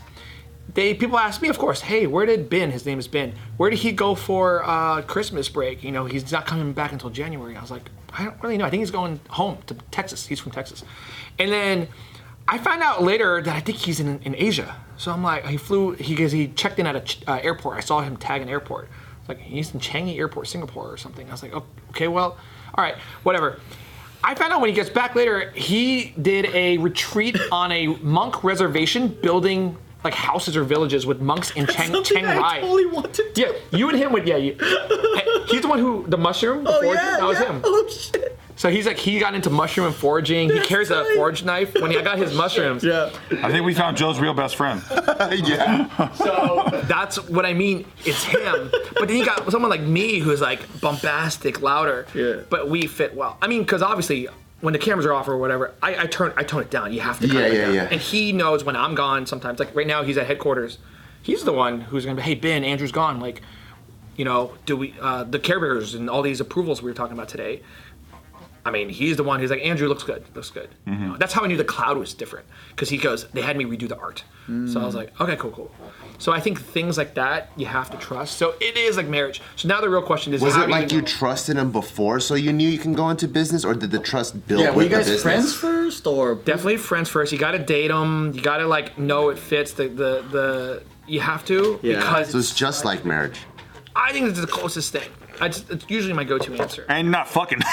they 0.75 0.93
people 0.93 1.17
ask 1.19 1.41
me, 1.41 1.49
of 1.49 1.57
course, 1.57 1.83
hey, 1.83 2.09
where 2.09 2.27
did 2.27 2.51
Ben? 2.51 2.73
His 2.73 2.85
name 2.85 2.99
is 2.99 3.07
Ben. 3.07 3.33
Where 3.57 3.71
did 3.71 3.79
he 3.79 3.93
go 3.93 4.17
for 4.17 4.65
uh, 4.65 5.03
Christmas 5.03 5.49
break? 5.49 5.85
You 5.85 5.93
know, 5.93 6.05
he's 6.07 6.33
not 6.33 6.47
coming 6.47 6.73
back 6.73 6.91
until 6.91 7.11
January. 7.11 7.57
I 7.57 7.61
was 7.61 7.71
like, 7.71 7.89
I 8.13 8.25
don't 8.25 8.43
really 8.43 8.59
know. 8.59 8.65
I 8.65 8.71
think 8.71 8.81
he's 8.81 8.91
going 8.91 9.21
home 9.29 9.59
to 9.69 9.75
Texas. 9.93 10.27
He's 10.27 10.41
from 10.41 10.51
Texas, 10.51 10.83
and 11.39 11.53
then 11.53 11.87
I 12.49 12.59
found 12.59 12.83
out 12.83 13.05
later 13.05 13.41
that 13.41 13.55
I 13.55 13.61
think 13.61 13.79
he's 13.79 14.01
in, 14.01 14.19
in 14.23 14.35
Asia. 14.35 14.75
So 14.97 15.13
I'm 15.13 15.23
like, 15.23 15.47
he 15.47 15.59
flew. 15.59 15.93
He 15.93 16.17
he 16.17 16.49
checked 16.49 16.81
in 16.81 16.89
at 16.89 16.97
a 16.97 17.31
uh, 17.31 17.39
airport. 17.41 17.77
I 17.77 17.81
saw 17.83 18.01
him 18.01 18.17
tag 18.17 18.43
an 18.43 18.49
airport. 18.49 18.89
Like 19.29 19.39
he's 19.39 19.73
in 19.73 19.79
Changi 19.79 20.19
Airport, 20.19 20.49
Singapore, 20.49 20.91
or 20.91 20.97
something. 20.97 21.29
I 21.29 21.31
was 21.31 21.45
like, 21.45 21.55
oh, 21.55 21.65
okay, 21.91 22.09
well, 22.09 22.37
all 22.75 22.83
right, 22.83 22.97
whatever. 23.23 23.61
I 24.27 24.35
found 24.35 24.53
out 24.53 24.61
when 24.61 24.69
he 24.69 24.75
gets 24.75 24.91
back 24.91 25.15
later, 25.15 25.53
he 25.53 26.13
did 26.21 26.47
a 26.47 26.79
retreat 26.79 27.37
on 27.53 27.71
a 27.71 27.87
monk 28.03 28.43
reservation, 28.43 29.07
building 29.07 29.79
like 30.03 30.15
houses 30.15 30.57
or 30.57 30.65
villages 30.65 31.07
with 31.07 31.21
monks 31.21 31.53
in 31.53 31.65
Chiang, 31.69 31.93
Something 31.93 32.03
Chiang 32.17 32.27
I 32.27 32.37
Rai. 32.37 32.61
totally 32.61 32.87
wanted 32.87 33.35
to. 33.35 33.41
Yeah, 33.41 33.53
you 33.71 33.89
and 33.89 33.97
him 33.97 34.13
would. 34.13 34.27
Yeah, 34.27 34.37
you, 34.37 34.53
he's 35.49 35.63
the 35.63 35.69
one 35.69 35.79
who 35.79 36.05
the 36.09 36.19
mushroom. 36.19 36.65
The 36.65 36.71
Oh 36.73 36.83
yeah, 36.83 37.17
that 37.19 37.25
was 37.25 37.39
yeah. 37.39 37.53
him. 37.53 37.61
Oh 37.65 37.89
shit. 37.89 38.36
So 38.57 38.71
he's 38.71 38.87
like 38.87 38.97
he 38.97 39.19
got 39.19 39.35
into 39.35 39.51
mushroom 39.51 39.87
and 39.87 39.95
foraging. 39.95 40.49
He 40.49 40.57
That's 40.57 40.67
carries 40.67 40.91
a 40.91 41.03
right. 41.03 41.15
forage 41.17 41.45
knife. 41.45 41.75
When 41.75 41.91
he 41.91 42.01
got 42.03 42.17
his 42.19 42.35
mushrooms, 42.43 42.83
Yeah. 42.83 43.11
I 43.43 43.51
think 43.51 43.67
we 43.67 43.75
found 43.75 43.97
Joe's 43.99 44.19
real 44.19 44.33
best 44.35 44.57
friend. 44.57 44.83
yeah. 44.91 46.11
So 46.13 46.69
that's 46.85 47.23
what 47.29 47.45
I 47.45 47.53
mean. 47.53 47.85
It's 48.07 48.25
him. 48.25 48.71
But 48.95 49.09
then 49.09 49.19
you 49.19 49.27
got 49.27 49.51
someone 49.53 49.71
like 49.71 49.83
me 49.83 50.19
who's 50.21 50.41
like 50.41 50.61
bombastic, 50.81 51.61
louder. 51.61 52.07
Yeah. 52.15 52.41
But 52.49 52.71
we 52.71 52.87
fit 52.87 53.15
well. 53.15 53.37
I 53.43 53.47
mean, 53.47 53.61
because 53.63 53.83
obviously 53.83 54.27
when 54.63 54.73
the 54.73 54.79
cameras 54.79 55.05
are 55.05 55.13
off 55.13 55.29
or 55.29 55.37
whatever, 55.37 55.75
I, 55.83 56.05
I 56.05 56.07
turn 56.07 56.33
I 56.37 56.43
tone 56.43 56.63
it 56.63 56.71
down. 56.71 56.93
You 56.95 57.01
have 57.01 57.21
to. 57.21 57.27
Yeah, 57.27 57.41
it 57.41 57.53
yeah, 57.53 57.61
down. 57.67 57.75
yeah. 57.75 57.89
And 57.93 58.01
he 58.01 58.33
knows 58.33 58.65
when 58.65 58.75
I'm 58.75 58.95
gone. 58.95 59.27
Sometimes, 59.27 59.59
like 59.59 59.75
right 59.77 59.87
now, 59.87 60.03
he's 60.03 60.17
at 60.17 60.27
headquarters. 60.27 60.79
He's 61.23 61.45
the 61.45 61.53
one 61.53 61.83
who's 61.83 62.05
gonna 62.07 62.17
be, 62.17 62.23
hey 62.23 62.35
Ben, 62.37 62.65
Andrew's 62.65 62.93
gone. 62.93 63.21
Like, 63.21 63.43
you 64.17 64.25
know, 64.25 64.55
do 64.65 64.79
we 64.79 64.95
uh, 65.01 65.25
the 65.25 65.39
Care 65.39 65.61
Bears 65.61 65.95
and 65.95 66.09
all 66.09 66.23
these 66.23 66.41
approvals 66.41 66.81
we 66.81 66.91
were 66.91 66.95
talking 66.97 67.13
about 67.15 67.29
today. 67.29 67.61
I 68.67 68.71
mean, 68.71 68.89
he's 68.89 69.17
the 69.17 69.23
one 69.23 69.39
who's 69.41 69.51
like, 69.51 69.65
Andrew 69.65 69.87
looks 69.89 70.03
good, 70.03 70.25
looks 70.35 70.51
good. 70.51 70.69
You 70.87 70.95
know, 70.95 71.17
that's 71.17 71.33
how 71.33 71.43
I 71.45 71.47
knew 71.47 71.57
the 71.57 71.65
cloud 71.65 71.97
was 71.99 72.13
different 72.15 72.47
because 72.71 72.89
he 72.89 72.99
goes, 72.99 73.27
they 73.29 73.41
had 73.43 73.57
me 73.57 73.65
redo 73.65 73.89
the 73.89 73.97
art. 73.97 74.25
So 74.73 74.81
I 74.81 74.85
was 74.85 74.95
like, 74.95 75.19
okay, 75.21 75.37
cool, 75.37 75.51
cool. 75.53 75.71
So 76.19 76.33
I 76.33 76.41
think 76.41 76.61
things 76.61 76.97
like 76.97 77.15
that 77.15 77.51
you 77.57 77.67
have 77.67 77.91
to 77.91 77.97
trust. 77.99 78.39
So 78.39 78.55
it 78.61 78.77
is 78.77 78.97
like 78.97 79.07
marriage. 79.09 79.41
So 79.57 79.69
now 79.69 79.81
the 79.81 79.89
real 79.89 80.03
question 80.03 80.33
is, 80.35 80.41
Was 80.41 80.57
it 80.57 80.69
like 80.69 80.91
you 80.93 81.01
know? 81.01 81.07
trusted 81.07 81.57
him 81.57 81.71
before, 81.73 82.21
so 82.21 82.35
you 82.35 82.53
knew 82.53 82.69
you 82.69 82.79
can 82.79 82.95
go 82.95 83.09
into 83.11 83.29
business, 83.29 83.65
or 83.65 83.75
did 83.75 83.91
the 83.91 83.99
trust 83.99 84.47
build 84.49 84.63
Yeah. 84.63 84.71
Were 84.71 84.77
with 84.79 84.85
you 84.91 84.97
guys 84.97 85.07
business? 85.07 85.23
friends 85.23 85.55
first 85.55 86.07
or? 86.07 86.35
Definitely 86.37 86.79
friends 86.79 87.09
first. 87.09 87.33
You 87.33 87.39
got 87.39 87.53
to 87.53 87.59
date 87.59 87.89
them. 87.89 88.33
You 88.35 88.41
got 88.41 88.59
to 88.59 88.67
like 88.67 88.99
know 88.99 89.29
it 89.31 89.39
fits. 89.39 89.73
The 89.73 89.89
the 89.89 90.25
the 90.31 90.83
you 91.09 91.21
have 91.21 91.45
to 91.47 91.79
Yeah. 91.83 91.97
because 91.97 92.31
So 92.31 92.39
it's 92.39 92.55
just 92.55 92.85
like 92.85 93.05
marriage. 93.05 93.39
I 93.95 94.13
think 94.13 94.29
it's 94.29 94.41
the 94.41 94.47
closest 94.47 94.93
thing. 94.93 95.09
I 95.41 95.49
just, 95.49 95.71
it's 95.71 95.85
usually 95.89 96.15
my 96.15 96.25
go-to 96.25 96.55
answer. 96.63 96.87
And 96.89 97.11
not 97.11 97.29
fucking. 97.29 97.59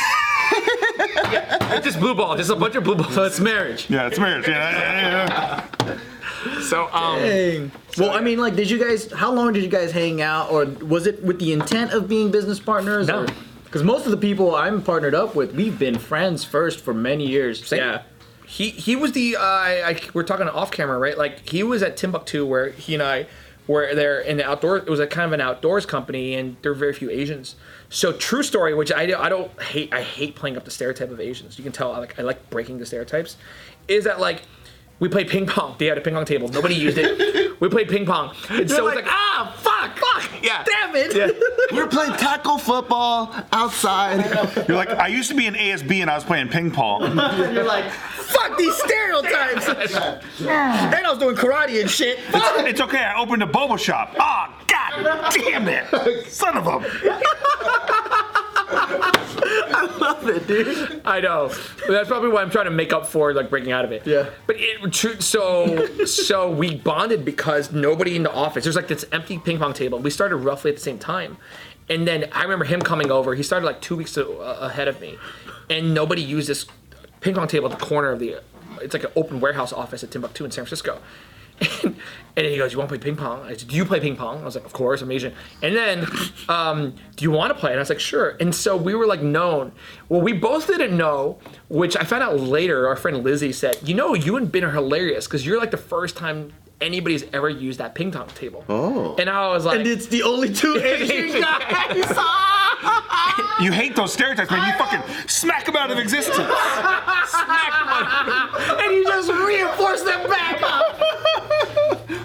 It's 1.75 1.85
just 1.85 1.99
blue 1.99 2.13
ball, 2.13 2.37
just 2.37 2.49
a 2.51 2.55
bunch 2.55 2.75
of 2.75 2.83
blue 2.83 2.95
balls. 2.95 3.13
So 3.15 3.23
it's 3.23 3.39
marriage. 3.39 3.89
yeah, 3.89 4.07
it's 4.07 4.19
marriage. 4.19 4.47
Yeah, 4.47 4.71
yeah, 4.71 5.69
yeah. 5.85 6.61
So 6.61 6.87
um, 6.93 7.19
Dang. 7.19 7.71
Well, 7.97 8.11
I 8.11 8.21
mean, 8.21 8.37
like, 8.39 8.55
did 8.55 8.69
you 8.69 8.77
guys? 8.77 9.11
How 9.11 9.31
long 9.31 9.53
did 9.53 9.63
you 9.63 9.69
guys 9.69 9.91
hang 9.91 10.21
out, 10.21 10.51
or 10.51 10.65
was 10.65 11.07
it 11.07 11.23
with 11.23 11.39
the 11.39 11.51
intent 11.53 11.91
of 11.93 12.07
being 12.07 12.31
business 12.31 12.59
partners? 12.59 13.07
No. 13.07 13.25
Because 13.65 13.83
most 13.83 14.05
of 14.05 14.11
the 14.11 14.17
people 14.17 14.55
I'm 14.55 14.83
partnered 14.83 15.15
up 15.15 15.33
with, 15.35 15.55
we've 15.55 15.79
been 15.79 15.97
friends 15.97 16.43
first 16.43 16.79
for 16.79 16.93
many 16.93 17.25
years. 17.27 17.65
Same. 17.65 17.79
Yeah. 17.79 18.01
he 18.45 18.69
he 18.69 18.95
was 18.95 19.13
the 19.13 19.35
uh, 19.35 19.41
I, 19.41 19.89
I 19.89 19.99
we're 20.13 20.23
talking 20.23 20.47
off 20.47 20.69
camera 20.69 20.99
right 20.99 21.17
like 21.17 21.49
he 21.49 21.63
was 21.63 21.81
at 21.81 21.97
Timbuk2 21.97 22.45
where 22.47 22.69
he 22.69 22.93
and 22.93 23.01
I 23.01 23.25
were 23.65 23.95
there 23.95 24.19
in 24.19 24.37
the 24.37 24.45
outdoor 24.45 24.77
it 24.77 24.87
was 24.89 24.99
a 24.99 25.07
kind 25.07 25.25
of 25.25 25.31
an 25.33 25.41
outdoors 25.41 25.85
company 25.87 26.35
and 26.35 26.57
there 26.61 26.71
were 26.71 26.77
very 26.77 26.93
few 26.93 27.09
Asians 27.09 27.55
so 27.93 28.11
true 28.11 28.43
story 28.43 28.73
which 28.73 28.91
I, 28.91 29.03
I 29.03 29.29
don't 29.29 29.61
hate 29.61 29.93
I 29.93 30.01
hate 30.01 30.35
playing 30.35 30.57
up 30.57 30.65
the 30.65 30.71
stereotype 30.71 31.11
of 31.11 31.19
Asians. 31.19 31.57
You 31.57 31.63
can 31.63 31.71
tell 31.71 31.91
I 31.91 31.99
like 31.99 32.19
I 32.19 32.23
like 32.23 32.49
breaking 32.49 32.79
the 32.79 32.85
stereotypes. 32.85 33.37
Is 33.87 34.03
that 34.05 34.19
like 34.19 34.41
we 34.99 35.09
played 35.09 35.27
ping 35.27 35.45
pong. 35.45 35.75
They 35.77 35.87
had 35.87 35.97
a 35.97 36.01
ping 36.01 36.13
pong 36.13 36.25
table. 36.25 36.47
Nobody 36.47 36.75
used 36.75 36.97
it. 36.97 37.41
We 37.59 37.69
played 37.69 37.87
ping 37.87 38.05
pong. 38.05 38.35
And 38.49 38.69
so 38.69 38.83
like, 38.83 38.97
it's 38.97 39.05
like 39.05 39.13
ah 39.13 39.55
fuck! 39.57 39.97
Fuck 39.97 40.12
yeah 40.43 40.63
Damn 40.63 40.95
it! 40.95 41.15
yeah 41.15 41.29
We 41.71 41.77
were 41.81 41.87
playing 41.87 42.13
tackle 42.13 42.57
football 42.57 43.33
outside. 43.51 44.25
You're 44.67 44.77
like, 44.77 44.89
I 44.89 45.07
used 45.07 45.29
to 45.29 45.35
be 45.35 45.47
in 45.47 45.53
ASB 45.55 46.01
and 46.01 46.09
I 46.11 46.15
was 46.15 46.23
playing 46.23 46.49
ping 46.49 46.69
pong. 46.71 47.01
You're 47.53 47.63
like, 47.63 47.89
fuck 47.91 48.57
these 48.57 48.75
stereotypes. 48.75 49.67
and 50.39 50.93
I 50.95 51.09
was 51.09 51.17
doing 51.19 51.35
karate 51.35 51.81
and 51.81 51.89
shit. 51.89 52.19
It's 52.33 52.81
okay, 52.81 53.03
I 53.03 53.19
opened 53.19 53.41
a 53.43 53.47
boba 53.47 53.79
shop. 53.79 54.15
Ah, 54.19 54.53
god 54.67 55.31
damn 55.33 55.67
it. 55.67 56.27
Son 56.27 56.57
of 56.57 56.67
a. 56.67 56.79
I 59.75 59.97
love 59.99 60.27
it, 60.27 60.47
dude. 60.47 61.01
I 61.05 61.19
know. 61.19 61.49
But 61.79 61.87
that's 61.91 62.07
probably 62.07 62.29
why 62.29 62.41
I'm 62.41 62.49
trying 62.49 62.65
to 62.65 62.71
make 62.71 62.93
up 62.93 63.05
for 63.05 63.33
like 63.33 63.49
breaking 63.49 63.71
out 63.71 63.85
of 63.85 63.91
it. 63.91 64.05
Yeah. 64.05 64.29
But 64.47 64.55
it. 64.59 65.21
So 65.23 66.05
so 66.05 66.49
we 66.51 66.75
bonded 66.75 67.25
because 67.25 67.71
nobody 67.71 68.15
in 68.15 68.23
the 68.23 68.31
office. 68.33 68.63
There's 68.63 68.75
like 68.75 68.87
this 68.87 69.05
empty 69.11 69.37
ping 69.39 69.59
pong 69.59 69.73
table. 69.73 69.99
We 69.99 70.09
started 70.09 70.37
roughly 70.37 70.71
at 70.71 70.77
the 70.77 70.83
same 70.83 70.99
time, 70.99 71.37
and 71.89 72.07
then 72.07 72.29
I 72.31 72.43
remember 72.43 72.65
him 72.65 72.81
coming 72.81 73.11
over. 73.11 73.35
He 73.35 73.43
started 73.43 73.65
like 73.65 73.81
two 73.81 73.95
weeks 73.95 74.15
a- 74.17 74.27
uh, 74.29 74.57
ahead 74.61 74.87
of 74.87 74.99
me, 75.01 75.17
and 75.69 75.93
nobody 75.93 76.21
used 76.21 76.47
this 76.49 76.65
ping 77.21 77.33
pong 77.35 77.47
table 77.47 77.71
at 77.71 77.77
the 77.79 77.85
corner 77.85 78.11
of 78.11 78.19
the. 78.19 78.41
It's 78.81 78.93
like 78.93 79.03
an 79.03 79.11
open 79.15 79.39
warehouse 79.39 79.71
office 79.71 80.03
at 80.03 80.09
Timbuk2 80.09 80.45
in 80.45 80.51
San 80.51 80.65
Francisco. 80.65 80.99
And, 81.61 81.95
and 82.35 82.45
he 82.47 82.57
goes, 82.57 82.71
"You 82.73 82.79
want 82.79 82.89
to 82.89 82.97
play 82.97 83.03
ping 83.03 83.15
pong?" 83.15 83.41
I 83.43 83.55
said, 83.55 83.67
"Do 83.67 83.75
you 83.75 83.85
play 83.85 83.99
ping 83.99 84.15
pong?" 84.15 84.41
I 84.41 84.45
was 84.45 84.55
like, 84.55 84.65
"Of 84.65 84.73
course, 84.73 85.01
I'm 85.01 85.11
Asian." 85.11 85.33
And 85.61 85.75
then, 85.75 86.07
um, 86.49 86.95
"Do 87.15 87.23
you 87.23 87.31
want 87.31 87.53
to 87.53 87.59
play?" 87.59 87.71
And 87.71 87.79
I 87.79 87.81
was 87.81 87.89
like, 87.89 87.99
"Sure." 87.99 88.35
And 88.39 88.55
so 88.55 88.75
we 88.75 88.95
were 88.95 89.05
like 89.05 89.21
known. 89.21 89.71
Well, 90.09 90.21
we 90.21 90.33
both 90.33 90.65
didn't 90.67 90.97
know, 90.97 91.37
which 91.69 91.95
I 91.95 92.03
found 92.03 92.23
out 92.23 92.39
later. 92.39 92.87
Our 92.87 92.95
friend 92.95 93.23
Lizzie 93.23 93.51
said, 93.53 93.77
"You 93.83 93.93
know, 93.93 94.13
you 94.15 94.35
and 94.35 94.51
Ben 94.51 94.63
are 94.63 94.71
hilarious 94.71 95.27
because 95.27 95.45
you're 95.45 95.59
like 95.59 95.71
the 95.71 95.77
first 95.77 96.17
time 96.17 96.53
anybody's 96.81 97.23
ever 97.33 97.49
used 97.49 97.79
that 97.79 97.93
ping 97.93 98.11
pong 98.11 98.27
table." 98.29 98.65
Oh. 98.67 99.15
And 99.19 99.29
I 99.29 99.49
was 99.49 99.65
like, 99.65 99.79
And 99.79 99.87
it's 99.87 100.07
the 100.07 100.23
only 100.23 100.51
two 100.51 100.75
Asian 100.77 101.39
guys. 101.41 102.17
You 103.61 103.71
hate 103.71 103.95
those 103.95 104.11
stereotypes, 104.13 104.51
man. 104.51 104.67
You 104.67 104.77
fucking 104.77 105.27
smack 105.27 105.65
them 105.65 105.75
out 105.75 105.91
of 105.91 105.97
existence. 105.97 106.35
Smack 106.35 107.73
them. 107.85 108.79
and 108.79 108.93
you 108.93 109.03
just 109.05 109.31
reinforce 109.31 110.01
them 110.01 110.29
back 110.29 110.61
up. 110.61 110.99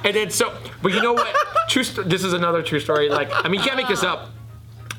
and 0.04 0.16
then 0.16 0.30
so, 0.30 0.56
but 0.82 0.92
you 0.92 1.02
know 1.02 1.12
what? 1.12 1.34
True. 1.68 1.84
St- 1.84 2.08
this 2.08 2.24
is 2.24 2.32
another 2.32 2.62
true 2.62 2.80
story. 2.80 3.08
Like, 3.08 3.28
I 3.32 3.48
mean, 3.48 3.60
you 3.60 3.66
can't 3.66 3.76
make 3.76 3.88
this 3.88 4.02
up. 4.02 4.30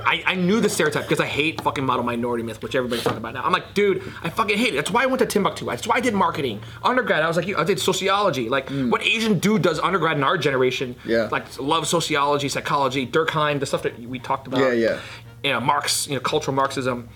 I, 0.02 0.24
I 0.26 0.36
knew 0.36 0.62
the 0.62 0.70
stereotype 0.70 1.04
because 1.04 1.20
I 1.20 1.26
hate 1.26 1.60
fucking 1.62 1.86
model 1.86 2.06
minority 2.06 2.41
myth, 2.43 2.64
which 2.64 2.74
everybody's 2.74 3.04
talking 3.04 3.18
about 3.18 3.34
now. 3.34 3.43
I'm 3.43 3.52
like, 3.52 3.74
dude, 3.74 4.02
I 4.24 4.30
fucking 4.30 4.58
hate 4.58 4.70
it. 4.74 4.78
That's 4.78 4.91
why 4.91 5.04
I 5.04 5.06
went 5.08 5.20
to 5.20 5.26
Timbuk2. 5.26 5.66
That's 5.66 5.88
why 5.88 5.97
I 5.97 6.00
did 6.00 6.14
marketing. 6.14 6.62
Undergrad, 6.84 7.22
I 7.22 7.28
was 7.28 7.36
like, 7.36 7.47
you- 7.47 7.58
I 7.58 7.66
did 7.66 7.80
sociology. 7.80 8.47
Like, 8.47 8.68
mm. 8.68 8.89
what 8.89 9.04
Asian 9.04 9.39
dude 9.39 9.62
does 9.62 9.78
undergrad 9.80 10.16
in 10.16 10.24
our 10.24 10.38
generation? 10.38 10.95
Yeah. 11.06 11.28
Like, 11.30 11.60
love 11.60 11.86
sociology, 11.86 12.47
psychology, 12.47 13.06
Durkheim, 13.06 13.60
the 13.60 13.66
stuff 13.66 13.84
that 13.84 14.00
we 14.00 14.20
talked 14.20 14.47
about. 14.47 14.62
Yeah, 14.62 14.72
yeah. 14.72 15.00
You 15.43 15.53
know, 15.53 15.59
Marx, 15.59 16.07
you 16.07 16.15
know, 16.15 16.19
cultural 16.19 16.55
Marxism, 16.55 17.09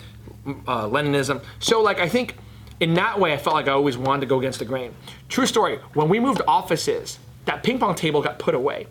uh, 0.45 0.87
Leninism. 0.87 1.43
So, 1.59 1.81
like, 1.81 1.99
I 1.99 2.07
think 2.07 2.35
in 2.79 2.93
that 2.95 3.19
way, 3.19 3.33
I 3.33 3.37
felt 3.37 3.55
like 3.55 3.67
I 3.67 3.71
always 3.71 3.97
wanted 3.97 4.21
to 4.21 4.27
go 4.27 4.39
against 4.39 4.59
the 4.59 4.65
grain. 4.65 4.93
True 5.29 5.45
story. 5.45 5.79
When 5.93 6.09
we 6.09 6.19
moved 6.19 6.41
offices, 6.47 7.19
that 7.45 7.63
ping 7.63 7.79
pong 7.79 7.95
table 7.95 8.21
got 8.21 8.39
put 8.39 8.55
away 8.55 8.87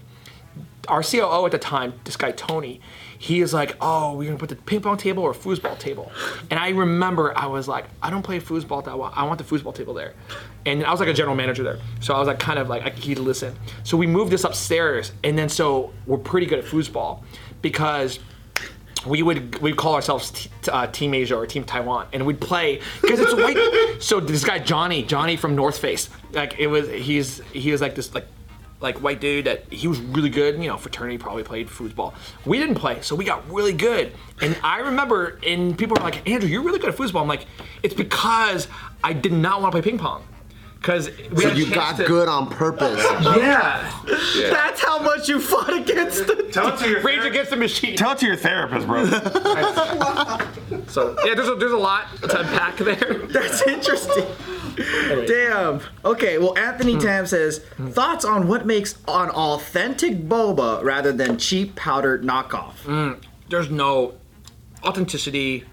our 0.89 1.03
COO 1.03 1.47
at 1.47 1.53
the 1.53 1.59
time, 1.59 1.95
this 2.05 2.17
guy 2.17 2.33
Tony, 2.33 2.81
he 3.19 3.41
is 3.41 3.55
like, 3.55 3.77
"Oh, 3.81 4.15
we're 4.15 4.25
gonna 4.25 4.39
put 4.39 4.49
the 4.49 4.57
ping 4.57 4.81
pong 4.81 4.97
table 4.97 5.23
or 5.23 5.33
foosball 5.33 5.79
table." 5.79 6.11
And 6.51 6.59
I 6.59 6.71
remember 6.71 7.37
I 7.37 7.47
was 7.47 7.69
like, 7.69 7.85
"I 8.03 8.11
don't 8.11 8.23
play 8.23 8.41
foosball 8.41 8.85
that 8.85 8.99
well. 8.99 9.13
I 9.15 9.25
want 9.25 9.39
the 9.39 9.45
foosball 9.45 9.75
table 9.75 9.95
there." 9.95 10.15
And 10.67 10.85
I 10.85 10.91
was 10.91 11.01
like 11.01 11.09
a 11.09 11.15
general 11.15 11.37
manager 11.37 11.63
there, 11.63 11.79
so 12.01 12.15
I 12.15 12.19
was 12.19 12.29
like 12.29 12.39
kind 12.39 12.59
of 12.59 12.69
like 12.69 12.99
he'd 12.99 13.19
listen. 13.19 13.55
So 13.85 13.97
we 13.97 14.07
moved 14.07 14.33
this 14.33 14.45
upstairs, 14.45 15.13
and 15.23 15.39
then 15.39 15.49
so 15.49 15.93
we're 16.07 16.19
pretty 16.19 16.47
good 16.47 16.59
at 16.59 16.65
foosball 16.65 17.21
because 17.61 18.19
we 19.07 19.23
would 19.23 19.59
we'd 19.59 19.77
call 19.77 19.95
ourselves 19.95 20.31
t- 20.31 20.51
uh, 20.71 20.87
Team 20.87 21.15
Asia 21.15 21.37
or 21.37 21.47
Team 21.47 21.65
Taiwan, 21.65 22.07
and 22.13 22.27
we'd 22.27 22.41
play 22.41 22.81
because 23.01 23.21
it's 23.21 23.35
white. 23.35 23.57
so 24.03 24.21
this 24.21 24.45
guy 24.45 24.59
Johnny, 24.59 25.03
Johnny 25.03 25.37
from 25.37 25.55
North 25.55 25.79
Face, 25.79 26.09
like 26.33 26.59
it 26.59 26.67
was 26.67 26.89
he's 26.89 27.41
he 27.53 27.73
was 27.73 27.81
like 27.81 27.95
this 27.95 28.15
like 28.15 28.27
like 28.81 29.01
white 29.01 29.21
dude 29.21 29.47
that 29.47 29.65
he 29.73 29.89
was 29.89 30.01
really 30.01 30.31
good. 30.31 30.61
You 30.61 30.69
know, 30.69 30.77
fraternity 30.77 31.19
probably 31.19 31.45
played 31.45 31.69
foosball. 31.69 32.15
We 32.45 32.59
didn't 32.59 32.75
play, 32.77 33.01
so 33.01 33.15
we 33.15 33.25
got 33.25 33.49
really 33.51 33.73
good. 33.73 34.13
And 34.41 34.59
I 34.63 34.81
remember, 34.81 35.39
and 35.47 35.79
people 35.79 35.97
were 35.97 36.03
like, 36.03 36.29
"Andrew, 36.29 36.49
you're 36.49 36.63
really 36.63 36.79
good 36.79 36.91
at 36.91 36.97
foosball." 36.97 37.23
I'm 37.23 37.29
like, 37.29 37.47
"It's 37.83 37.95
because 37.95 38.69
I 39.03 39.13
did 39.13 39.33
not 39.33 39.63
want 39.63 39.73
to 39.75 39.81
play 39.81 39.91
ping 39.91 39.99
pong." 39.99 40.25
Because 40.83 41.11
we 41.31 41.43
So 41.43 41.49
had 41.51 41.59
you 41.59 41.73
got 41.73 41.97
to- 41.97 42.05
good 42.05 42.29
on 42.29 42.49
purpose. 42.49 43.01
Yeah. 43.33 44.51
That's 44.51 44.81
how 44.83 44.99
much 44.99 45.29
you 45.29 45.39
fought 45.39 45.73
against 45.73 46.27
the. 46.27 46.49
Tell 46.53 46.75
it 46.75 46.79
to 46.81 46.89
your 46.89 47.01
Rage 47.03 47.25
against 47.25 47.51
the 47.51 47.57
machine. 47.57 47.97
Tell 47.97 48.13
it 48.13 48.19
to 48.19 48.27
your 48.27 48.37
therapist, 48.37 48.87
bro. 48.87 49.05
So 50.89 51.17
yeah, 51.25 51.35
there's 51.35 51.49
a, 51.49 51.55
there's 51.55 51.73
a 51.73 51.77
lot 51.77 52.09
to 52.23 52.41
unpack 52.41 52.77
there. 52.79 53.21
That's 53.29 53.63
interesting. 53.67 54.27
Damn. 55.27 55.81
Okay, 56.05 56.39
well, 56.39 56.57
Anthony 56.59 56.95
hmm. 56.95 56.99
Tam 57.01 57.27
says 57.27 57.59
thoughts 57.91 58.25
on 58.25 58.49
what 58.49 58.67
makes 58.67 58.95
an 59.09 59.31
authentic 59.31 60.25
boba 60.29 60.83
rather 60.83 61.13
than 61.13 61.39
cheap 61.39 61.77
powdered 61.77 62.23
knockoff. 62.25 62.73
Hmm. 62.85 63.13
There's 63.49 63.71
no 63.71 64.15
authenticity. 64.85 65.65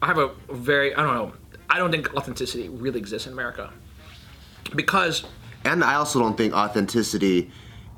I 0.00 0.06
have 0.06 0.18
a 0.18 0.30
very 0.50 0.94
I 0.94 1.02
don't 1.02 1.14
know. 1.14 1.32
I 1.68 1.78
don't 1.78 1.90
think 1.90 2.14
authenticity 2.14 2.68
really 2.68 2.98
exists 2.98 3.26
in 3.26 3.32
America 3.34 3.70
because 4.74 5.24
And 5.64 5.84
I 5.84 5.94
also 5.96 6.18
don't 6.20 6.36
think 6.36 6.54
authenticity 6.54 7.50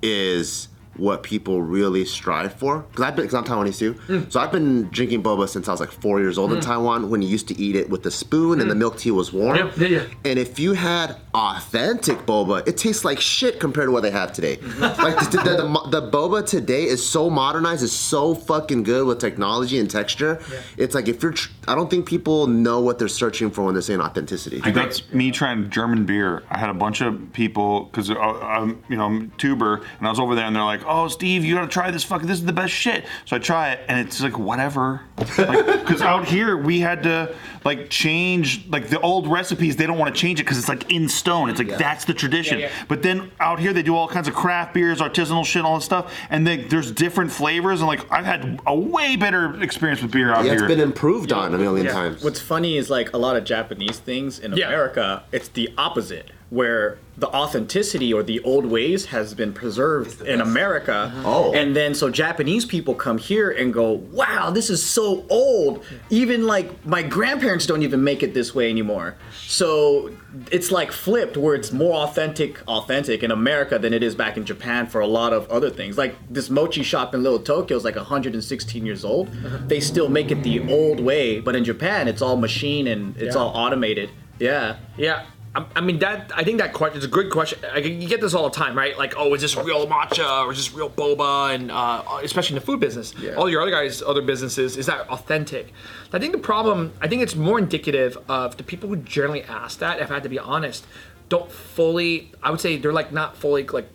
is 0.03 0.68
what 1.01 1.22
people 1.22 1.62
really 1.62 2.05
strive 2.05 2.53
for. 2.55 2.80
Because 2.80 3.05
I've 3.05 3.16
been, 3.16 3.24
because 3.24 3.34
I'm 3.34 3.44
Taiwanese 3.44 3.78
too. 3.78 3.94
Mm. 3.94 4.30
So 4.30 4.38
I've 4.38 4.53
been 4.53 4.88
drinking 4.90 5.22
boba 5.22 5.48
since 5.48 5.66
I 5.68 5.72
was 5.72 5.80
like 5.80 5.90
four 5.90 6.20
years 6.20 6.38
old 6.38 6.53
in 6.53 6.61
Taiwan 6.61 7.11
when 7.11 7.22
you 7.22 7.28
used 7.28 7.48
to 7.48 7.59
eat 7.59 7.74
it 7.74 7.88
with 7.88 8.03
the 8.03 8.11
spoon 8.11 8.61
and 8.61 8.70
the 8.70 8.74
milk 8.74 8.98
tea 8.98 9.11
was 9.11 9.32
warm. 9.32 9.57
Mm. 9.57 9.76
Yeah, 9.78 9.86
yeah, 9.88 9.98
yeah. 10.03 10.30
And 10.30 10.38
if 10.38 10.59
you 10.59 10.74
had 10.74 11.16
authentic 11.34 12.18
boba, 12.26 12.66
it 12.68 12.76
tastes 12.76 13.05
like 13.05 13.20
shit 13.20 13.59
compared 13.59 13.88
to 13.88 13.92
what 13.92 14.03
they 14.03 14.11
have 14.11 14.32
today. 14.32 14.57
Mm-hmm. 14.57 15.03
like 15.03 15.18
the, 15.30 15.38
the, 15.38 15.90
the, 15.90 16.01
the 16.01 16.11
boba 16.11 16.46
today 16.46 16.84
is 16.84 17.07
so 17.07 17.30
modernized, 17.30 17.82
it's 17.82 17.92
so 17.92 18.34
fucking 18.34 18.82
good 18.82 19.07
with 19.07 19.18
technology 19.18 19.78
and 19.78 19.90
texture. 19.90 20.40
Yeah. 20.53 20.61
It's 20.76 20.94
like 20.94 21.09
if 21.09 21.22
you're, 21.22 21.32
tr- 21.32 21.51
I 21.66 21.74
don't 21.74 21.88
think 21.88 22.07
people 22.07 22.46
know 22.46 22.80
what 22.80 22.98
they're 22.98 23.09
searching 23.09 23.51
for 23.51 23.64
when 23.64 23.74
they're 23.74 23.82
saying 23.82 24.01
authenticity. 24.01 24.61
Dude, 24.61 24.74
that's 24.74 25.11
me 25.12 25.30
trying 25.30 25.70
German 25.70 26.05
beer. 26.05 26.42
I 26.51 26.59
had 26.59 26.68
a 26.68 26.74
bunch 26.74 27.01
of 27.01 27.32
people 27.32 27.84
because 27.84 28.11
I'm, 28.11 28.82
you 28.88 28.96
know, 28.96 29.07
I'm 29.07 29.30
tuber, 29.38 29.82
and 29.98 30.07
I 30.07 30.11
was 30.11 30.18
over 30.18 30.34
there, 30.34 30.44
and 30.44 30.55
they're 30.55 30.64
like, 30.64 30.84
"Oh, 30.91 31.09
Steve, 31.09 31.45
you 31.45 31.55
gotta 31.55 31.68
try 31.68 31.91
this. 31.91 32.05
Fucking, 32.05 32.26
this 32.26 32.38
is 32.38 32.45
the 32.45 32.53
best 32.53 32.72
shit." 32.72 33.05
So 33.24 33.36
I 33.36 33.38
try 33.38 33.70
it, 33.70 33.80
and 33.88 33.99
it's 34.07 34.20
like 34.20 34.38
whatever. 34.38 35.03
Because 35.16 36.03
out 36.03 36.26
here 36.26 36.57
we 36.57 36.80
had 36.80 37.03
to 37.05 37.34
like 37.64 37.91
change 37.91 38.66
like 38.68 38.88
the 38.88 39.01
old 39.01 39.26
recipes. 39.28 39.76
They 39.76 39.86
don't 39.86 39.99
want 39.99 40.14
to 40.14 40.20
change 40.20 40.41
it 40.41 40.45
because 40.45 40.59
it's 40.59 40.68
like 40.68 40.91
in 40.91 41.09
stone. 41.09 41.51
It's 41.51 41.59
like 41.59 41.78
that's 41.78 42.05
the 42.05 42.14
tradition. 42.14 42.59
Yeah, 42.59 42.66
yeah. 42.66 42.84
But 42.88 43.03
then 43.03 43.30
out 43.41 43.61
here 43.61 43.72
they 43.72 43.82
do 43.82 43.95
all 43.95 44.09
kinds 44.09 44.28
of 44.28 44.34
craft 44.34 44.74
beers, 44.74 45.01
artisanal 45.01 45.45
shit, 45.45 45.62
all 45.64 45.76
this 45.76 45.84
stuff, 45.84 46.12
and 46.30 46.47
they, 46.47 46.57
there's 46.59 46.91
different 46.91 47.30
flavors. 47.32 47.80
And 47.80 47.88
like 47.88 48.11
I've 48.11 48.24
had 48.24 48.61
a 48.66 48.74
way 48.74 49.16
better 49.16 49.62
experience 49.62 50.03
with 50.03 50.11
beer 50.11 50.32
out 50.32 50.45
yeah, 50.45 50.53
here. 50.53 50.64
it's 50.64 50.68
been 50.68 50.80
improved 50.80 51.32
on 51.32 51.55
a 51.55 51.59
million 51.59 51.86
Yeah. 51.86 51.93
times. 51.93 52.24
What's 52.24 52.41
funny 52.41 52.76
is 52.76 52.91
like 52.91 53.12
a 53.12 53.18
lot 53.18 53.36
of 53.36 53.45
Japanese 53.45 53.99
things 53.99 54.38
in 54.38 54.53
Yeah. 54.55 54.66
America, 54.68 55.22
it's 55.32 55.49
the 55.49 55.70
opposite, 55.78 56.30
where 56.51 56.98
the 57.16 57.28
authenticity 57.28 58.12
or 58.12 58.22
the 58.22 58.40
old 58.40 58.66
ways 58.66 59.07
has 59.07 59.34
been 59.34 59.53
preserved 59.53 60.20
in 60.22 60.40
America. 60.40 61.12
Oh. 61.24 61.53
And 61.53 61.76
then 61.76 61.94
so 61.94 62.11
Japanese 62.11 62.64
people 62.64 62.94
come 62.94 63.18
here 63.18 63.51
and 63.51 63.72
go, 63.72 63.92
wow, 63.92 64.51
this 64.51 64.68
is 64.70 64.82
so 64.84 65.24
old. 65.28 65.84
Even 66.09 66.46
like 66.46 66.84
my 66.84 67.03
grandparents 67.03 67.66
don't 67.66 67.82
even 67.82 68.03
make 68.03 68.22
it 68.24 68.34
this 68.34 68.55
way 68.55 68.68
anymore. 68.70 69.16
So 69.46 70.11
it's 70.51 70.72
like 70.72 70.90
flipped 70.92 71.36
where 71.36 71.55
it's 71.55 71.72
more 71.72 71.94
authentic, 72.05 72.61
authentic 72.66 73.22
in 73.22 73.30
America 73.30 73.78
than 73.78 73.92
it 73.92 74.03
is 74.03 74.14
back 74.14 74.36
in 74.36 74.44
Japan 74.44 74.86
for 74.86 75.01
a 75.01 75.07
lot 75.07 75.32
of 75.32 75.48
other 75.51 75.70
things. 75.70 75.98
Like 75.98 76.16
this 76.30 76.51
mochi 76.51 76.82
shop 76.82 77.14
in 77.14 77.22
Little 77.22 77.38
Tokyo 77.38 77.76
is 77.76 77.84
like 77.84 77.96
116 77.96 78.84
years 78.86 79.05
old. 79.05 79.28
They 79.68 79.80
still 79.80 80.09
make 80.09 80.30
it 80.30 80.42
the 80.42 80.72
old 80.72 80.98
way, 81.01 81.38
but 81.40 81.55
in 81.55 81.64
Japan 81.64 82.09
it's 82.09 82.22
all 82.22 82.36
machine 82.36 82.86
and 82.88 83.16
it's 83.18 83.34
Yeah. 83.36 83.40
all 83.42 83.48
automated. 83.55 84.11
Yeah. 84.38 84.76
Yeah. 84.96 85.26
I 85.55 85.64
I 85.76 85.80
mean 85.80 85.98
that. 86.01 86.30
I 86.34 86.44
think 86.44 86.59
that 86.59 86.72
question 86.72 86.98
is 86.98 87.05
a 87.05 87.09
good 87.09 87.30
question. 87.30 87.59
I, 87.72 87.78
you 87.78 88.09
get 88.09 88.20
this 88.20 88.34
all 88.34 88.48
the 88.48 88.55
time, 88.55 88.76
right? 88.76 88.96
Like, 88.96 89.14
oh, 89.16 89.34
is 89.34 89.40
this 89.42 89.57
real 89.57 89.86
matcha 89.86 90.44
or 90.46 90.53
is 90.53 90.59
this 90.59 90.72
real 90.72 90.88
boba? 90.90 91.55
And 91.55 91.70
uh, 91.72 92.03
especially 92.22 92.55
in 92.57 92.61
the 92.61 92.66
food 92.66 92.78
business, 92.80 93.14
Yeah. 93.18 93.34
all 93.34 93.48
your 93.51 93.61
other 93.62 93.70
guys, 93.72 94.01
other 94.03 94.22
businesses, 94.22 94.76
is 94.76 94.86
that 94.86 95.09
authentic? 95.09 95.72
I 96.12 96.18
think 96.18 96.32
the 96.32 96.38
problem. 96.38 96.92
I 97.01 97.09
think 97.09 97.22
it's 97.22 97.34
more 97.34 97.59
indicative 97.59 98.16
of 98.28 98.57
the 98.59 98.62
people 98.62 98.88
who 98.88 98.96
generally 98.96 99.42
ask 99.44 99.78
that. 99.80 99.98
If 100.01 100.11
I 100.11 100.14
had 100.14 100.22
to 100.22 100.28
be 100.28 100.38
honest, 100.38 100.86
don't 101.28 101.51
fully. 101.51 102.30
I 102.42 102.51
would 102.53 102.61
say 102.61 102.76
they're 102.76 102.92
like 102.92 103.12
not 103.12 103.36
fully 103.36 103.66
like 103.66 103.88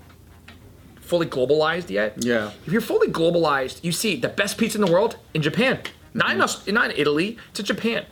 fully 0.99 1.27
globalized 1.27 1.89
yet. 1.89 2.15
Yeah. 2.23 2.51
If 2.65 2.73
you're 2.73 2.81
fully 2.81 3.07
globalized, 3.07 3.83
you 3.83 3.91
see 3.91 4.15
the 4.15 4.29
best 4.29 4.57
pizza 4.57 4.77
in 4.79 4.85
the 4.85 4.91
world 4.91 5.17
in 5.33 5.41
Japan, 5.41 5.79
not 6.13 6.31
in 6.31 6.41
Aus- 6.41 6.67
not 6.67 6.91
in 6.91 6.97
Italy, 6.97 7.37
to 7.53 7.63
Japan. 7.63 8.05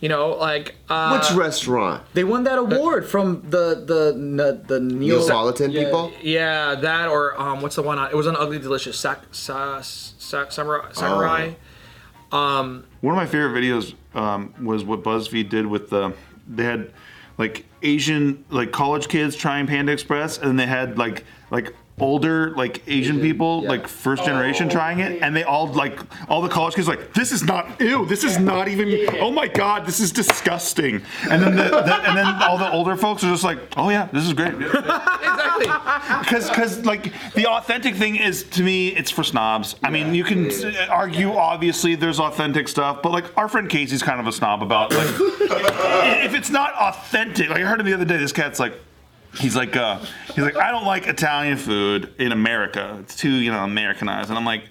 You 0.00 0.08
know, 0.08 0.30
like 0.30 0.76
uh, 0.88 1.18
Which 1.18 1.36
restaurant? 1.36 2.04
They 2.14 2.22
won 2.22 2.44
that 2.44 2.58
award 2.58 3.08
from 3.08 3.42
the 3.50 3.74
the 3.74 4.12
the, 4.12 4.62
the 4.66 4.80
Neo 4.80 5.18
Neapolitan 5.18 5.72
yeah. 5.72 5.84
people? 5.84 6.12
Yeah, 6.22 6.76
that 6.76 7.08
or 7.08 7.40
um, 7.40 7.62
what's 7.62 7.74
the 7.74 7.82
one? 7.82 7.98
on- 7.98 8.10
It 8.10 8.14
was 8.16 8.28
on 8.28 8.36
Ugly 8.36 8.60
Delicious. 8.60 8.96
Sak, 8.96 9.24
sa, 9.32 9.80
sa, 9.80 10.48
samurai. 10.48 10.92
samurai. 10.92 11.54
One 12.30 12.84
of 13.02 13.16
my 13.16 13.26
favorite 13.26 13.60
videos 13.60 13.94
um, 14.14 14.54
was 14.62 14.84
what 14.84 15.02
BuzzFeed 15.02 15.48
did 15.48 15.66
with 15.66 15.90
the. 15.90 16.14
They 16.46 16.64
had 16.64 16.92
like 17.36 17.64
Asian 17.82 18.44
like 18.50 18.72
college 18.72 19.08
kids 19.08 19.34
trying 19.36 19.66
Panda 19.66 19.92
Express, 19.92 20.38
and 20.38 20.58
they 20.58 20.66
had 20.66 20.96
like 20.96 21.24
like 21.50 21.74
older 22.00 22.50
like 22.56 22.82
Asian 22.86 23.20
people 23.20 23.62
like 23.62 23.86
first 23.88 24.24
generation 24.24 24.66
oh, 24.66 24.70
trying 24.70 25.00
it, 25.00 25.22
and 25.22 25.34
they 25.34 25.44
all 25.44 25.66
like 25.66 25.98
all 26.28 26.40
the 26.40 26.48
college 26.48 26.74
kids 26.74 26.88
like 26.88 27.12
this 27.14 27.32
is 27.32 27.42
not 27.42 27.80
ew, 27.80 28.06
this 28.06 28.24
is 28.24 28.38
not 28.38 28.68
even 28.68 29.06
oh 29.20 29.30
my 29.30 29.46
god, 29.46 29.86
this 29.86 30.00
is 30.00 30.12
disgusting, 30.12 31.02
and 31.30 31.42
then 31.42 31.56
the, 31.56 31.64
the, 31.64 31.94
and 32.08 32.16
then 32.16 32.42
all 32.42 32.58
the 32.58 32.70
older 32.72 32.96
folks 32.96 33.24
are 33.24 33.30
just 33.30 33.44
like 33.44 33.58
oh 33.76 33.90
yeah, 33.90 34.08
this 34.12 34.24
is 34.24 34.32
great. 34.32 34.54
exactly. 34.54 35.66
because 36.20 36.48
because 36.48 36.84
like 36.84 37.12
the 37.34 37.46
authentic 37.46 37.94
thing 37.94 38.16
is 38.16 38.44
to 38.44 38.62
me 38.62 38.88
it's 38.88 39.10
for 39.10 39.24
snobs. 39.24 39.76
I 39.82 39.90
mean 39.90 40.14
you 40.14 40.24
can 40.24 40.50
argue 40.88 41.32
obviously 41.32 41.94
there's 41.94 42.20
authentic 42.20 42.68
stuff 42.68 43.02
but 43.02 43.12
like 43.12 43.36
our 43.36 43.48
friend 43.48 43.68
casey's 43.68 44.02
kind 44.02 44.20
of 44.20 44.26
a 44.26 44.32
snob 44.32 44.62
about 44.62 44.92
like 44.92 45.08
if 46.24 46.34
it's 46.34 46.50
not 46.50 46.74
authentic 46.74 47.48
like 47.48 47.60
i 47.60 47.64
heard 47.64 47.80
him 47.80 47.86
the 47.86 47.94
other 47.94 48.04
day 48.04 48.16
this 48.16 48.32
cat's 48.32 48.58
like 48.58 48.74
He's 49.38 49.56
like, 49.56 49.76
uh, 49.76 50.00
he's 50.26 50.44
like, 50.44 50.56
I 50.56 50.70
don't 50.70 50.84
like 50.84 51.06
Italian 51.06 51.56
food 51.56 52.12
in 52.18 52.32
America. 52.32 52.98
It's 53.00 53.16
too, 53.16 53.30
you 53.30 53.52
know, 53.52 53.62
Americanized. 53.62 54.30
And 54.30 54.38
I'm 54.38 54.44
like, 54.44 54.64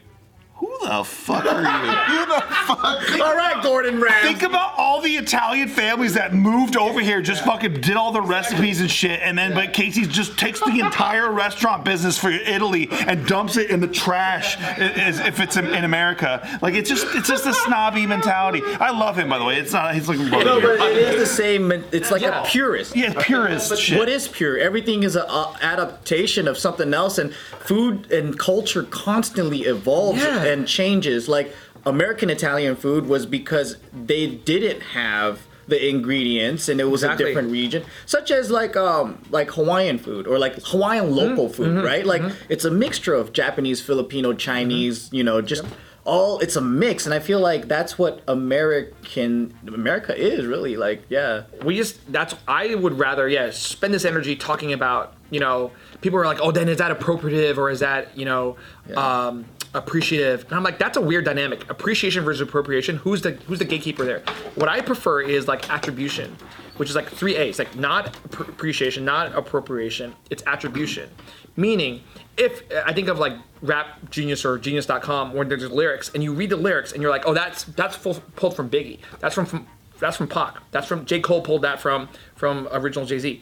who 0.59 0.77
the 0.87 1.03
fuck 1.03 1.45
are 1.45 1.61
you? 1.61 1.67
Who 2.17 2.25
the 2.25 2.41
fuck? 2.41 3.19
All 3.19 3.35
right, 3.35 3.61
Gordon 3.61 3.99
Ramsay. 4.01 4.27
Think 4.27 4.43
about 4.43 4.73
all 4.77 5.01
the 5.01 5.15
Italian 5.17 5.67
families 5.67 6.13
that 6.15 6.33
moved 6.33 6.75
over 6.77 6.99
here, 6.99 7.21
just 7.21 7.43
fucking 7.43 7.81
did 7.81 7.95
all 7.95 8.11
the 8.11 8.21
recipes 8.21 8.81
and 8.81 8.89
shit, 8.89 9.19
and 9.21 9.37
then 9.37 9.53
but 9.53 9.73
Casey's 9.73 10.07
just 10.07 10.37
takes 10.37 10.59
the 10.59 10.79
entire 10.79 11.31
restaurant 11.31 11.83
business 11.85 12.17
for 12.17 12.29
Italy 12.29 12.87
and 12.91 13.25
dumps 13.27 13.57
it 13.57 13.69
in 13.69 13.79
the 13.79 13.87
trash 13.87 14.57
as 14.59 15.19
if 15.19 15.39
it's 15.39 15.57
in, 15.57 15.65
in 15.67 15.83
America. 15.83 16.57
Like 16.61 16.73
it's 16.75 16.89
just 16.89 17.05
it's 17.15 17.27
just 17.27 17.45
a 17.45 17.53
snobby 17.53 18.05
mentality. 18.07 18.61
I 18.65 18.91
love 18.97 19.17
him 19.17 19.29
by 19.29 19.37
the 19.37 19.45
way. 19.45 19.57
It's 19.59 19.73
not 19.73 19.93
he's 19.93 20.07
like 20.09 20.17
no, 20.19 20.59
but 20.61 20.79
it 20.91 20.97
is 20.97 21.19
the 21.19 21.25
same. 21.25 21.71
It's 21.91 22.09
like 22.11 22.21
Yeah. 22.21 22.43
a 22.43 22.47
purist. 22.47 22.95
yeah, 22.95 23.13
purist 23.19 23.77
shit. 23.77 23.97
What 23.99 24.09
is 24.09 24.27
pure? 24.27 24.57
Everything 24.57 25.03
is 25.03 25.15
an 25.15 25.25
adaptation 25.61 26.47
of 26.47 26.57
something 26.57 26.93
else, 26.93 27.17
and 27.17 27.33
food 27.33 28.11
and 28.11 28.37
culture 28.39 28.83
constantly 28.83 29.61
evolves 29.63 30.21
Yeah. 30.21 30.43
And 30.47 30.67
changes. 30.67 31.27
Like 31.27 31.53
American 31.85 32.29
Italian 32.29 32.75
food 32.75 33.05
was 33.07 33.25
because 33.25 33.77
they 33.93 34.27
didn't 34.27 34.81
have 34.81 35.45
the 35.67 35.89
ingredients 35.89 36.69
and 36.69 36.79
it 36.79 36.85
was 36.85 37.03
Exactly. 37.03 37.25
a 37.25 37.27
different 37.27 37.51
region. 37.51 37.83
Such 38.05 38.31
as 38.31 38.49
like 38.49 38.77
um 38.77 39.21
like 39.31 39.49
hawaiian 39.51 39.97
food 39.97 40.25
or 40.25 40.39
like 40.39 40.55
hawaiian 40.63 41.13
local 41.13 41.49
food 41.49 41.83
right? 41.83 42.05
Like 42.05 42.21
it's 42.49 42.63
a 42.65 42.71
mixture 42.71 43.13
of 43.13 43.33
japanese 43.33 43.81
filipino 43.81 44.33
chinese 44.33 45.09
you 45.11 45.23
know 45.25 45.41
just 45.41 45.65
all 46.05 46.39
it's 46.39 46.55
a 46.55 46.61
mix. 46.61 47.05
And 47.05 47.13
i 47.13 47.19
feel 47.19 47.41
like 47.41 47.67
that's 47.67 47.99
what 47.99 48.21
american 48.29 49.53
america 49.67 50.15
is 50.17 50.45
really. 50.45 50.77
Like 50.77 51.03
yeah. 51.09 51.43
We 51.63 51.75
just 51.77 51.99
that's 52.11 52.35
I 52.47 52.75
would 52.75 52.97
rather 52.97 53.27
yeah 53.27 53.49
spend 53.51 53.93
this 53.93 54.05
energy 54.05 54.35
talking 54.35 54.71
about 54.73 55.15
you 55.31 55.39
know 55.41 55.71
people 56.01 56.17
are 56.19 56.25
like 56.25 56.39
oh 56.41 56.51
then 56.51 56.69
is 56.69 56.77
that 56.77 56.97
appropriative 56.97 57.57
or 57.57 57.69
is 57.69 57.81
that 57.81 58.17
you 58.17 58.25
know 58.25 58.55
um, 58.95 59.45
appreciative 59.73 60.43
and 60.45 60.53
I'm 60.53 60.63
like 60.63 60.79
that's 60.79 60.97
a 60.97 61.01
weird 61.01 61.25
dynamic 61.25 61.69
appreciation 61.69 62.23
versus 62.23 62.41
appropriation 62.41 62.97
who's 62.97 63.21
the 63.21 63.31
who's 63.31 63.59
the 63.59 63.65
gatekeeper 63.65 64.05
there 64.05 64.23
what 64.55 64.69
I 64.69 64.81
prefer 64.81 65.21
is 65.21 65.47
like 65.47 65.69
attribution 65.69 66.35
which 66.77 66.89
is 66.89 66.95
like 66.95 67.07
three 67.09 67.35
A's 67.35 67.59
like 67.59 67.75
not 67.75 68.13
appre- 68.13 68.49
appreciation 68.49 69.05
not 69.05 69.35
appropriation 69.35 70.15
it's 70.29 70.43
attribution 70.47 71.09
meaning 71.55 72.01
if 72.37 72.63
I 72.85 72.93
think 72.93 73.07
of 73.07 73.19
like 73.19 73.33
Rap 73.61 74.09
Genius 74.09 74.45
or 74.45 74.57
Genius.com 74.57 75.33
where 75.33 75.45
there's 75.45 75.69
lyrics 75.69 76.11
and 76.13 76.23
you 76.23 76.33
read 76.33 76.49
the 76.49 76.57
lyrics 76.57 76.93
and 76.93 77.01
you're 77.01 77.11
like 77.11 77.23
oh 77.25 77.33
that's 77.33 77.63
that's 77.63 77.95
full, 77.95 78.15
pulled 78.35 78.55
from 78.55 78.69
Biggie 78.69 78.99
that's 79.19 79.35
from, 79.35 79.45
from 79.45 79.67
that's 79.99 80.17
from 80.17 80.27
Pac. 80.27 80.57
That's 80.71 80.87
from 80.87 81.05
J. 81.05 81.19
Cole 81.19 81.41
pulled 81.41 81.63
that 81.63 81.79
from 81.79 82.09
from 82.35 82.67
original 82.71 83.05
Jay 83.05 83.19
Z. 83.19 83.41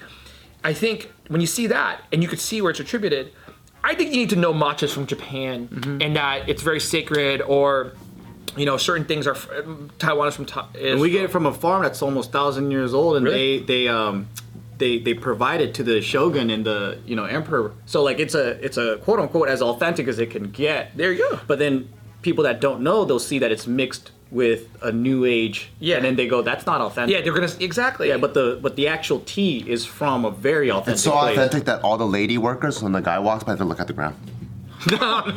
I 0.63 0.73
think 0.73 1.11
when 1.27 1.41
you 1.41 1.47
see 1.47 1.67
that 1.67 2.01
and 2.11 2.23
you 2.23 2.29
could 2.29 2.39
see 2.39 2.61
where 2.61 2.71
it's 2.71 2.79
attributed, 2.79 3.33
I 3.85 3.93
think 3.95 4.11
you 4.11 4.17
need 4.17 4.29
to 4.31 4.35
know 4.35 4.53
matchas 4.53 4.91
from 4.91 5.05
Japan 5.05 5.67
Mm-hmm. 5.67 6.01
and 6.01 6.15
that 6.15 6.49
it's 6.49 6.61
very 6.63 6.79
sacred 6.79 7.41
or 7.41 7.93
you 8.57 8.65
know 8.65 8.77
certain 8.77 9.05
things 9.05 9.27
are 9.27 9.35
Taiwan 9.99 10.27
is 10.29 10.35
from 10.35 10.45
is 10.73 10.91
And 10.93 10.99
we 11.01 11.09
get 11.11 11.23
it 11.23 11.31
from 11.31 11.45
a 11.45 11.53
farm 11.53 11.83
that's 11.83 12.01
almost 12.01 12.31
thousand 12.31 12.71
years 12.71 12.93
old, 12.93 13.17
and 13.17 13.25
Really? 13.25 13.59
they 13.59 13.65
they 13.65 13.87
um 13.87 14.27
they 14.77 14.99
they 14.99 15.13
provide 15.13 15.61
it 15.61 15.73
to 15.75 15.83
the 15.83 16.01
shogun 16.01 16.49
and 16.49 16.65
the 16.65 16.99
you 17.05 17.15
know 17.15 17.25
emperor. 17.25 17.73
So 17.85 18.01
like 18.03 18.19
it's 18.19 18.35
a 18.35 18.63
it's 18.65 18.77
a 18.77 18.97
quote 19.05 19.19
unquote 19.19 19.49
as 19.49 19.61
authentic 19.61 20.07
as 20.07 20.19
it 20.19 20.29
can 20.31 20.51
get. 20.51 20.95
There 20.97 21.11
you 21.13 21.19
go. 21.29 21.39
But 21.47 21.59
then 21.59 21.89
people 22.21 22.43
that 22.45 22.59
don't 22.61 22.81
know, 22.81 23.05
they'll 23.05 23.19
see 23.19 23.39
that 23.39 23.51
it's 23.51 23.67
mixed 23.67 24.11
with 24.31 24.67
a 24.81 24.91
new 24.91 25.23
age. 25.25 25.69
Yeah. 25.79 25.95
And 25.97 26.05
then 26.05 26.15
they 26.15 26.27
go, 26.27 26.41
that's 26.41 26.65
not 26.65 26.81
authentic. 26.81 27.15
Yeah, 27.15 27.21
they're 27.23 27.33
gonna 27.33 27.51
exactly. 27.59 28.09
Yeah, 28.09 28.17
but 28.17 28.33
the 28.33 28.59
but 28.61 28.75
the 28.75 28.87
actual 28.87 29.19
tea 29.21 29.63
is 29.67 29.85
from 29.85 30.25
a 30.25 30.31
very 30.31 30.69
authentic 30.71 30.93
It's 30.95 31.03
so 31.03 31.11
place. 31.11 31.37
authentic 31.37 31.65
that 31.65 31.81
all 31.83 31.97
the 31.97 32.07
lady 32.07 32.37
workers, 32.37 32.81
when 32.81 32.91
the 32.91 33.01
guy 33.01 33.19
walks 33.19 33.43
by, 33.43 33.55
they 33.55 33.63
look 33.63 33.79
at 33.79 33.87
the 33.87 33.93
ground. 33.93 34.15
No, 34.91 35.23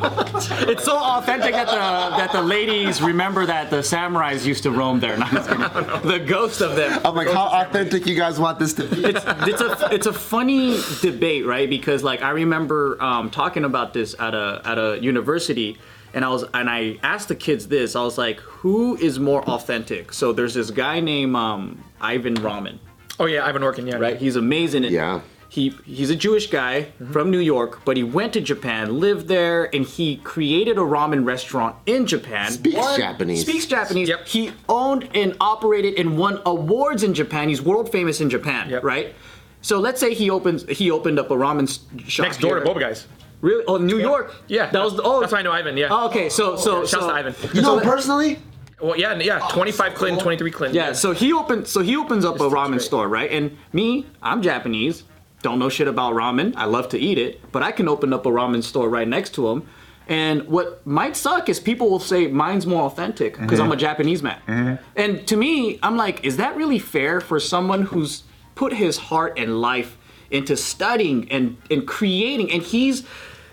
It's 0.67 0.83
so 0.83 0.95
authentic 0.97 1.53
that 1.53 1.65
the 1.67 2.17
that 2.17 2.31
the 2.31 2.41
ladies 2.41 3.01
remember 3.01 3.45
that 3.47 3.69
the 3.71 3.77
samurais 3.77 4.45
used 4.45 4.63
to 4.63 4.71
roam 4.71 4.99
there. 4.99 5.17
No, 5.19 5.25
I'm. 5.25 6.07
The 6.07 6.19
ghost 6.19 6.61
of 6.61 6.75
them. 6.75 6.99
I'm 7.03 7.15
like, 7.15 7.29
how 7.29 7.47
authentic 7.61 8.05
you 8.05 8.15
guys 8.15 8.39
want 8.39 8.59
this 8.59 8.73
to 8.73 8.83
be? 8.83 9.05
it's 9.05 9.23
it's 9.25 9.61
a 9.61 9.89
it's 9.91 10.05
a 10.07 10.13
funny 10.13 10.79
debate, 11.01 11.45
right? 11.47 11.67
Because 11.69 12.03
like 12.03 12.21
I 12.21 12.29
remember 12.31 13.01
um, 13.01 13.29
talking 13.31 13.63
about 13.65 13.93
this 13.93 14.13
at 14.19 14.35
a 14.35 14.61
at 14.65 14.77
a 14.77 14.99
university, 15.01 15.77
and 16.13 16.25
I 16.25 16.29
was 16.29 16.43
and 16.53 16.69
I 16.69 16.97
asked 17.03 17.27
the 17.27 17.35
kids 17.35 17.67
this. 17.67 17.95
I 17.95 18.03
was 18.03 18.17
like, 18.17 18.39
who 18.39 18.95
is 18.97 19.19
more 19.19 19.43
authentic? 19.43 20.13
So 20.13 20.33
there's 20.33 20.53
this 20.53 20.71
guy 20.71 20.99
named 20.99 21.35
um, 21.35 21.83
Ivan 22.01 22.35
Ramen, 22.35 22.79
oh 23.19 23.25
yeah, 23.25 23.45
Ivan 23.45 23.61
Orkin. 23.61 23.87
Yeah. 23.87 23.97
right? 23.97 24.17
He's 24.17 24.35
amazing. 24.35 24.85
At, 24.85 24.91
Yeah. 24.91 25.21
He 25.51 25.69
he's 25.83 26.11
a 26.11 26.15
Jewish 26.15 26.51
guy 26.51 26.89
from 27.11 27.31
New 27.31 27.39
York, 27.39 27.81
but 27.83 27.97
he 27.97 28.03
went 28.03 28.33
to 28.33 28.41
Japan, 28.41 28.99
lived 28.99 29.27
there, 29.27 29.73
and 29.75 29.83
he 29.83 30.17
created 30.17 30.77
a 30.77 30.81
ramen 30.81 31.25
restaurant 31.25 31.75
in 31.87 32.05
Japan. 32.05 32.51
Speaks 32.51 32.97
Japanese. 32.97 33.41
Speaks 33.41 33.65
Japanese. 33.65 34.09
Yep. 34.09 34.27
He 34.27 34.51
owned 34.67 35.09
and 35.15 35.35
operated 35.41 35.95
and 35.99 36.19
won 36.19 36.39
awards 36.45 37.01
in 37.01 37.15
Japan. 37.15 37.49
He's 37.49 37.63
world 37.63 37.91
famous 37.91 38.21
in 38.21 38.29
Japan, 38.29 38.69
Yep. 38.69 38.83
right? 38.83 39.15
So 39.61 39.79
let's 39.79 39.99
say 39.99 40.13
he 40.13 40.29
opens 40.29 40.65
he 40.69 40.91
opened 40.91 41.17
up 41.17 41.31
a 41.31 41.35
ramen 41.35 41.67
shop 42.07 42.25
Next 42.27 42.41
door 42.41 42.59
to 42.59 42.63
here. 42.63 42.75
Boba 42.75 42.79
Guys. 42.79 43.07
Really? 43.41 43.63
Oh, 43.67 43.77
New 43.77 43.99
York. 43.99 44.35
Yeah. 44.47 44.69
That 44.69 44.83
was 44.83 44.99
oh. 45.01 45.21
That's 45.21 45.31
why 45.31 45.39
I 45.39 45.41
know 45.43 45.51
Ivan. 45.51 45.77
Yeah. 45.77 45.87
Oh, 45.89 46.07
okay, 46.07 46.29
so 46.29 46.55
so 46.55 46.85
Shouts 46.85 46.91
so 46.91 47.07
to 47.07 47.13
Ivan. 47.13 47.35
You 47.53 47.61
know, 47.61 47.79
personally, 47.79 48.39
Well, 48.81 48.97
yeah, 48.97 49.17
yeah. 49.19 49.47
25 49.51 49.93
Clinton, 49.93 50.21
23 50.21 50.51
Clinton. 50.51 50.75
Yeah, 50.75 50.93
so 50.93 51.11
he 51.11 51.33
opens 51.33 51.69
so 51.69 51.81
he 51.81 51.95
opens 51.95 52.25
up 52.25 52.35
a 52.35 52.49
ramen 52.49 52.71
great. 52.71 52.81
store, 52.81 53.07
right? 53.07 53.31
And 53.31 53.57
me, 53.73 54.07
I'm 54.21 54.41
Japanese, 54.41 55.03
don't 55.41 55.59
know 55.59 55.69
shit 55.69 55.87
about 55.87 56.13
ramen. 56.13 56.53
I 56.55 56.65
love 56.65 56.89
to 56.89 56.99
eat 56.99 57.17
it, 57.17 57.51
but 57.51 57.63
I 57.63 57.71
can 57.71 57.87
open 57.87 58.13
up 58.13 58.25
a 58.25 58.29
ramen 58.29 58.63
store 58.63 58.89
right 58.89 59.07
next 59.07 59.33
to 59.35 59.47
him. 59.49 59.67
And 60.07 60.47
what 60.47 60.85
might 60.87 61.15
suck 61.15 61.49
is 61.49 61.59
people 61.59 61.89
will 61.89 61.99
say 61.99 62.27
mine's 62.27 62.65
more 62.65 62.83
authentic 62.83 63.39
because 63.39 63.59
I'm 63.59 63.67
a 63.67 63.73
mm-hmm. 63.73 63.79
Japanese 63.79 64.23
man. 64.23 64.41
Mm-hmm. 64.47 64.83
And 64.95 65.27
to 65.27 65.37
me, 65.37 65.77
I'm 65.83 65.97
like, 65.97 66.25
is 66.25 66.37
that 66.37 66.55
really 66.57 66.79
fair 66.79 67.21
for 67.21 67.39
someone 67.39 67.83
who's 67.83 68.23
put 68.55 68.73
his 68.73 68.97
heart 68.97 69.37
and 69.37 69.61
life 69.61 69.97
into 70.31 70.57
studying 70.57 71.31
and, 71.31 71.57
and 71.69 71.87
creating 71.87 72.51
and 72.51 72.63
he's 72.63 73.05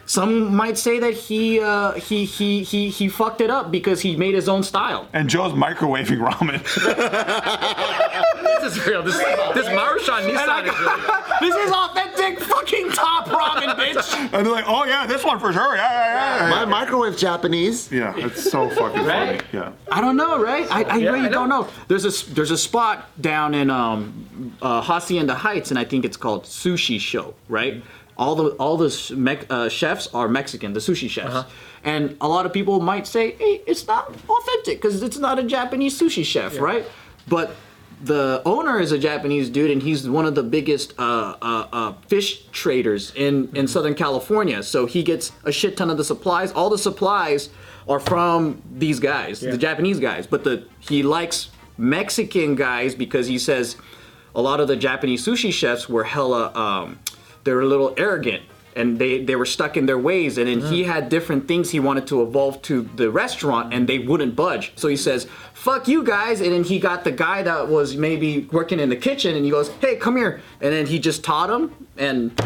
some 0.07 0.55
might 0.55 0.79
say 0.79 0.99
that 1.01 1.15
he 1.15 1.61
uh, 1.61 1.93
he, 1.93 2.25
he 2.25 2.63
he 2.63 2.89
he 2.91 3.09
fucked 3.09 3.41
it 3.41 3.51
up 3.51 3.71
because 3.71 4.01
he 4.01 4.17
made 4.17 4.35
his 4.35 4.49
own 4.49 4.63
style. 4.63 5.09
And 5.13 5.29
Joe's 5.29 5.53
microwaving 5.53 6.19
ramen. 6.27 6.63
This 8.63 8.77
is 8.79 8.87
real. 8.87 9.03
This, 9.03 9.17
this 9.17 9.67
Maruchan 9.67 10.29
Nissan 10.29 10.67
is 10.67 10.81
really. 10.81 11.03
this 11.41 11.55
is 11.55 11.71
authentic 11.71 12.41
fucking 12.41 12.91
top 12.93 13.27
ramen, 13.27 13.77
bitch. 13.77 14.13
and 14.19 14.33
they're 14.33 14.53
like, 14.53 14.65
oh 14.67 14.85
yeah, 14.85 15.07
this 15.07 15.23
one 15.25 15.39
for 15.39 15.53
sure. 15.53 15.77
Yeah, 15.77 15.89
yeah, 15.89 16.45
yeah. 16.49 16.51
my 16.51 16.65
microwave 16.65 17.17
Japanese. 17.17 17.93
Yeah, 17.93 18.13
it's 18.17 18.51
so 18.51 18.69
fucking 18.71 19.05
Right? 19.05 19.41
funny. 19.43 19.51
Yeah. 19.53 19.73
I 19.93 20.01
don't 20.01 20.17
know, 20.17 20.43
right? 20.43 20.67
I, 20.73 20.83
I 20.85 20.97
Yeah, 20.97 21.11
really 21.11 21.21
I 21.27 21.29
know. 21.29 21.31
don't 21.31 21.49
know. 21.49 21.69
There's 21.87 22.05
a 22.05 22.35
there's 22.35 22.51
a 22.51 22.59
spot 22.59 23.09
down 23.21 23.55
in 23.55 23.71
um, 23.71 24.53
uh, 24.61 24.81
Hacienda 24.81 25.35
Heights, 25.35 25.71
and 25.71 25.79
I 25.79 25.85
think 25.85 26.05
it's 26.05 26.17
called 26.17 26.45
Sushi 26.45 26.99
Show, 26.99 27.35
right? 27.49 27.85
All 28.19 28.35
the 28.35 28.45
all 28.59 28.77
the 28.77 29.13
mec- 29.17 29.47
uh, 29.51 29.69
chefs 29.69 30.09
are 30.15 30.27
Mexican, 30.29 30.73
the 30.73 30.81
sushi 30.81 31.09
chefs, 31.09 31.35
Uh-huh. 31.35 31.49
and 31.85 32.17
a 32.21 32.29
lot 32.29 32.47
of 32.47 32.53
people 32.53 32.81
might 32.81 33.07
say, 33.07 33.33
"Hey, 33.39 33.61
it's 33.67 33.87
not 33.87 34.15
authentic 34.29 34.81
because 34.81 35.03
it's 35.03 35.19
not 35.19 35.39
a 35.39 35.43
Japanese 35.43 35.99
sushi 36.01 36.25
chef, 36.25 36.59
right?" 36.59 36.85
But 37.29 37.55
the 38.03 38.43
owner 38.45 38.79
is 38.81 38.93
a 38.93 38.99
Japanese 38.99 39.49
dude, 39.51 39.71
and 39.71 39.83
he's 39.83 40.09
one 40.09 40.27
of 40.27 40.35
the 40.35 40.43
biggest 40.43 40.95
uh, 40.99 41.35
uh, 41.43 41.67
uh, 41.73 41.93
fish 42.09 42.45
traders 42.53 43.13
in, 43.17 43.49
in 43.55 43.67
Southern 43.67 43.95
California. 43.95 44.63
So 44.63 44.85
he 44.87 45.03
gets 45.03 45.33
a 45.45 45.53
shit 45.53 45.77
ton 45.79 45.89
of 45.91 45.97
the 45.97 46.05
supplies. 46.05 46.53
All 46.53 46.69
the 46.71 46.77
supplies 46.79 47.49
are 47.89 47.99
from 48.01 48.61
these 48.71 48.99
guys, 49.01 49.41
the 49.41 49.57
Japanese 49.59 49.99
guys. 49.99 50.27
But 50.27 50.45
the 50.45 50.65
he 50.81 51.03
likes 51.03 51.49
Mexican 51.79 52.55
guys 52.55 52.95
because 52.95 53.27
he 53.29 53.39
says 53.39 53.77
a 54.35 54.41
lot 54.41 54.61
of 54.61 54.69
the 54.69 54.77
Japanese 54.77 55.25
sushi 55.27 55.53
chefs 55.53 55.89
were 55.89 56.05
hella, 56.05 56.53
um, 56.55 56.99
they 57.47 57.55
were 57.55 57.63
a 57.63 57.67
little 57.67 57.95
arrogant. 57.97 58.43
And 58.77 58.99
they, 58.99 59.25
they 59.25 59.37
were 59.37 59.47
stuck 59.47 59.79
in 59.79 59.87
their 59.87 59.99
ways, 59.99 60.37
and 60.37 60.47
then 60.49 60.61
he 60.61 60.83
mm. 60.83 60.87
had 60.87 61.09
different 61.09 61.49
things 61.49 61.71
he 61.71 61.81
wanted 61.81 62.07
to 62.09 62.21
evolve 62.21 62.61
to 62.69 62.83
the 62.83 63.11
restaurant, 63.11 63.73
and 63.73 63.89
they 63.89 63.99
wouldn't 64.01 64.37
budge. 64.37 64.75
So 64.77 64.89
he 64.89 64.99
says, 64.99 65.27
"Fuck 65.55 65.89
you 65.89 66.03
guys!" 66.03 66.43
And 66.43 66.53
then 66.53 66.63
he 66.63 66.79
got 66.79 67.03
the 67.03 67.11
guy 67.11 67.43
that 67.43 67.69
was 67.69 67.97
maybe 67.97 68.47
working 68.53 68.79
in 68.79 68.91
the 68.91 68.97
kitchen, 68.97 69.35
and 69.35 69.47
he 69.47 69.51
goes, 69.51 69.71
"Hey, 69.81 69.97
come 69.97 70.19
here!" 70.19 70.43
And 70.61 70.75
then 70.75 70.85
he 70.85 70.99
just 70.99 71.25
taught 71.25 71.49
him, 71.49 71.73
and 71.97 72.39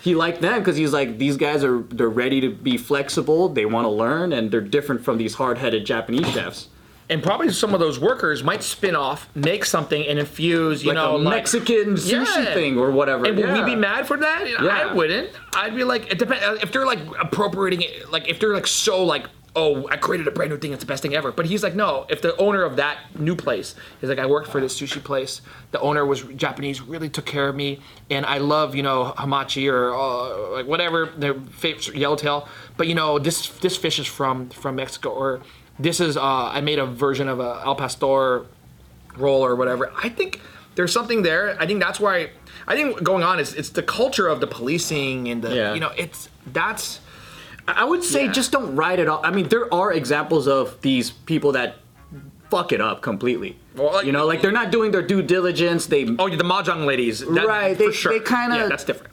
he 0.00 0.14
liked 0.14 0.40
them 0.40 0.58
because 0.58 0.76
he's 0.76 0.92
like, 0.92 1.18
these 1.18 1.36
guys 1.36 1.62
are 1.62 1.80
they're 1.80 2.08
ready 2.08 2.40
to 2.40 2.50
be 2.50 2.76
flexible, 2.76 3.48
they 3.48 3.66
want 3.66 3.84
to 3.84 3.90
learn, 3.90 4.32
and 4.32 4.50
they're 4.50 4.60
different 4.60 5.04
from 5.04 5.18
these 5.18 5.34
hard-headed 5.34 5.84
Japanese 5.84 6.28
chefs. 6.30 6.68
And 7.10 7.22
probably 7.22 7.50
some 7.50 7.74
of 7.74 7.80
those 7.80 7.98
workers 7.98 8.44
might 8.44 8.62
spin 8.62 8.94
off, 8.94 9.28
make 9.34 9.64
something, 9.64 10.06
and 10.06 10.16
infuse, 10.18 10.82
you 10.84 10.90
like 10.90 10.94
know, 10.94 11.16
a 11.16 11.18
like- 11.18 11.38
Mexican 11.38 11.94
sushi 11.96 12.44
Yeah. 12.44 12.54
thing 12.54 12.78
or 12.78 12.92
whatever. 12.92 13.26
And 13.26 13.36
would 13.36 13.46
yeah. 13.48 13.64
we 13.64 13.74
be 13.74 13.76
mad 13.76 14.06
for 14.06 14.16
that? 14.16 14.48
Yeah. 14.48 14.64
I 14.64 14.94
wouldn't. 14.94 15.30
I'd 15.54 15.74
be 15.74 15.82
like, 15.82 16.10
it 16.12 16.18
depends. 16.20 16.62
If 16.62 16.70
they're 16.70 16.86
like 16.86 17.00
appropriating 17.20 17.82
it, 17.82 18.12
like 18.12 18.28
if 18.28 18.38
they're 18.38 18.54
like 18.54 18.68
so 18.68 19.04
like, 19.04 19.26
oh, 19.56 19.88
I 19.88 19.96
created 19.96 20.28
a 20.28 20.30
brand 20.30 20.52
new 20.52 20.58
thing, 20.58 20.72
it's 20.72 20.84
the 20.84 20.86
best 20.86 21.02
thing 21.02 21.16
ever. 21.16 21.32
But 21.32 21.46
he's 21.46 21.64
like, 21.64 21.74
no. 21.74 22.06
If 22.08 22.22
the 22.22 22.36
owner 22.36 22.62
of 22.62 22.76
that 22.76 22.98
new 23.18 23.34
place 23.34 23.74
is 24.00 24.08
like, 24.08 24.20
I 24.20 24.26
worked 24.26 24.48
for 24.48 24.60
this 24.60 24.80
sushi 24.80 25.02
place. 25.02 25.42
The 25.72 25.80
owner 25.80 26.06
was 26.06 26.22
Japanese, 26.22 26.80
really 26.80 27.08
took 27.08 27.26
care 27.26 27.48
of 27.48 27.56
me, 27.56 27.80
and 28.08 28.24
I 28.24 28.38
love 28.38 28.76
you 28.76 28.84
know 28.84 29.12
hamachi 29.18 29.68
or 29.68 29.92
uh, 29.92 30.52
like 30.52 30.66
whatever 30.68 31.06
their 31.18 31.34
favorite 31.34 31.96
yellowtail. 31.96 32.46
But 32.76 32.86
you 32.86 32.94
know 32.94 33.18
this 33.18 33.48
this 33.58 33.76
fish 33.76 33.98
is 33.98 34.06
from 34.06 34.50
from 34.50 34.76
Mexico 34.76 35.10
or 35.10 35.40
this 35.80 36.00
is 36.00 36.16
uh, 36.16 36.22
I 36.22 36.60
made 36.60 36.78
a 36.78 36.86
version 36.86 37.28
of 37.28 37.40
a 37.40 37.62
al 37.64 37.74
pastor 37.74 38.46
roll 39.16 39.44
or 39.44 39.56
whatever. 39.56 39.92
I 40.02 40.08
think 40.08 40.40
there's 40.74 40.92
something 40.92 41.22
there. 41.22 41.56
I 41.60 41.66
think 41.66 41.80
that's 41.80 41.98
why 42.00 42.30
I 42.66 42.74
think 42.76 43.02
going 43.02 43.22
on 43.22 43.38
is 43.40 43.54
it's 43.54 43.70
the 43.70 43.82
culture 43.82 44.28
of 44.28 44.40
the 44.40 44.46
policing 44.46 45.28
and 45.28 45.42
the 45.42 45.54
Yeah. 45.54 45.74
you 45.74 45.80
know 45.80 45.92
it's 45.96 46.28
that's 46.52 47.00
I 47.68 47.84
would 47.84 48.02
say 48.02 48.24
Yeah. 48.26 48.32
just 48.32 48.52
don't 48.52 48.74
write 48.74 48.98
it 48.98 49.08
off. 49.08 49.20
I 49.24 49.30
mean, 49.30 49.48
there 49.48 49.72
are 49.72 49.92
examples 49.92 50.48
of 50.48 50.80
these 50.80 51.10
people 51.10 51.52
that 51.52 51.76
fuck 52.50 52.72
it 52.72 52.80
up 52.80 53.00
completely. 53.00 53.56
Well, 53.76 53.92
like- 53.92 54.06
you 54.06 54.12
know, 54.12 54.26
like 54.26 54.42
they're 54.42 54.50
not 54.50 54.70
doing 54.72 54.90
their 54.90 55.02
due 55.02 55.22
diligence. 55.22 55.86
They 55.86 56.04
oh 56.18 56.28
the 56.28 56.44
mahjong 56.44 56.84
ladies 56.84 57.20
that, 57.20 57.46
Right, 57.46 57.76
they- 57.78 57.92
sure. 57.92 58.12
they 58.12 58.20
kinda- 58.20 58.56
yeah 58.56 58.68
that's 58.68 58.84
different. 58.84 59.09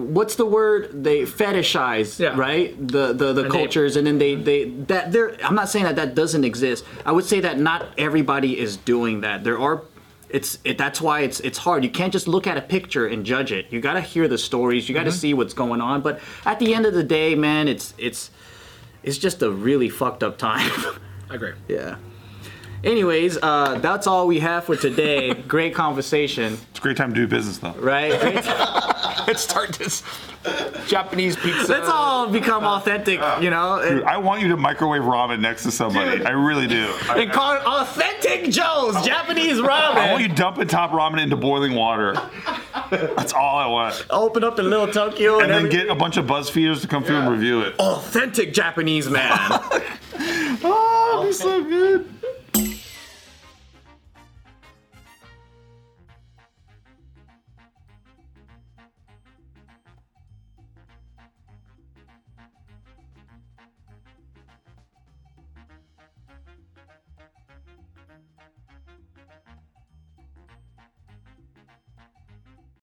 What's 0.00 0.36
the 0.36 0.46
word? 0.46 1.04
They 1.04 1.22
fetishize 1.22 2.18
Yeah. 2.18 2.36
right? 2.36 2.76
The 2.76 3.12
the, 3.12 3.32
the 3.32 3.42
they- 3.42 3.48
cultures 3.48 3.96
and 3.96 4.06
then 4.06 4.18
they 4.18 4.34
they 4.34 4.64
that 4.88 5.12
there 5.12 5.36
i'm 5.44 5.54
not 5.54 5.68
saying 5.68 5.84
that 5.84 5.96
that 5.96 6.14
doesn't 6.14 6.44
exist. 6.44 6.84
I 7.04 7.12
would 7.12 7.24
say 7.24 7.40
that 7.40 7.58
not 7.58 7.86
everybody 7.98 8.58
is 8.58 8.76
doing 8.76 9.20
that. 9.22 9.44
There 9.44 9.58
are 9.58 9.82
it's 10.28 10.58
it, 10.64 10.78
that's 10.78 11.00
why 11.00 11.20
it's 11.20 11.40
it's 11.40 11.58
hard. 11.58 11.84
You 11.84 11.90
can't 11.90 12.12
just 12.12 12.28
look 12.28 12.46
at 12.46 12.56
a 12.56 12.62
picture 12.62 13.06
and 13.06 13.24
judge 13.24 13.52
it. 13.52 13.66
You 13.70 13.80
got 13.80 13.94
to 13.94 14.00
hear 14.00 14.28
the 14.28 14.38
stories. 14.38 14.88
You 14.88 14.94
got 14.94 15.04
to 15.04 15.10
mm-hmm. 15.10 15.18
see 15.18 15.34
what's 15.34 15.54
going 15.54 15.80
on. 15.80 16.00
But 16.02 16.20
at 16.44 16.58
the 16.58 16.74
end 16.74 16.86
of 16.86 16.94
the 16.94 17.04
day 17.04 17.34
man 17.34 17.68
it's 17.68 17.94
it's 17.98 18.30
it's 19.02 19.18
just 19.18 19.42
a 19.42 19.50
really 19.50 19.88
fucked 19.88 20.22
up 20.22 20.38
time. 20.38 20.70
I 21.30 21.34
agree. 21.34 21.52
yeah 21.68 21.96
anyways 22.82 23.38
uh 23.42 23.78
that's 23.80 24.06
all 24.06 24.26
we 24.26 24.38
have 24.40 24.64
for 24.64 24.76
today 24.76 25.34
great 25.48 25.74
conversation 25.74 26.54
It's 26.70 26.78
a 26.78 26.82
great 26.82 26.96
time 26.96 27.10
to 27.12 27.20
do 27.20 27.26
business 27.26 27.58
though. 27.58 27.72
right 27.72 28.18
Great- 28.20 28.44
Let's 29.26 29.42
start 29.42 29.74
this 29.74 30.02
Japanese 30.88 31.36
pizza. 31.36 31.70
let's 31.70 31.88
all 31.88 32.28
become 32.28 32.64
authentic 32.64 33.20
you 33.40 33.50
know 33.50 33.76
and- 33.80 34.04
I 34.04 34.16
want 34.16 34.40
you 34.42 34.48
to 34.48 34.56
microwave 34.56 35.02
ramen 35.02 35.40
next 35.40 35.62
to 35.64 35.70
somebody. 35.70 36.24
I 36.24 36.30
really 36.30 36.66
do. 36.66 36.92
I, 37.08 37.18
and 37.22 37.30
call 37.32 37.54
it 37.54 37.62
authentic 37.64 38.50
Joe's 38.50 39.04
Japanese 39.04 39.58
ramen. 39.58 39.68
I 39.70 40.10
want 40.12 40.22
you 40.22 40.28
ramen. 40.30 40.36
dumping 40.36 40.68
top 40.68 40.90
ramen 40.92 41.20
into 41.22 41.36
boiling 41.36 41.74
water. 41.74 42.14
That's 42.90 43.32
all 43.34 43.56
I 43.58 43.66
want. 43.66 44.04
Open 44.10 44.42
up 44.42 44.56
the 44.56 44.62
little 44.62 44.88
Tokyo 44.88 45.40
and, 45.40 45.52
And 45.52 45.66
then 45.66 45.70
get 45.70 45.88
a 45.90 45.94
bunch 45.94 46.16
of 46.16 46.24
BuzzFeeders 46.26 46.80
to 46.80 46.88
come 46.88 47.04
through 47.04 47.16
and 47.18 47.30
review 47.30 47.60
it. 47.60 47.74
authentic 47.78 48.52
Japanese 48.54 49.08
man. 49.08 49.28
Oh, 50.62 51.18
it'd 51.20 51.28
be 51.28 51.32
so 51.34 51.62
good. 51.62 52.14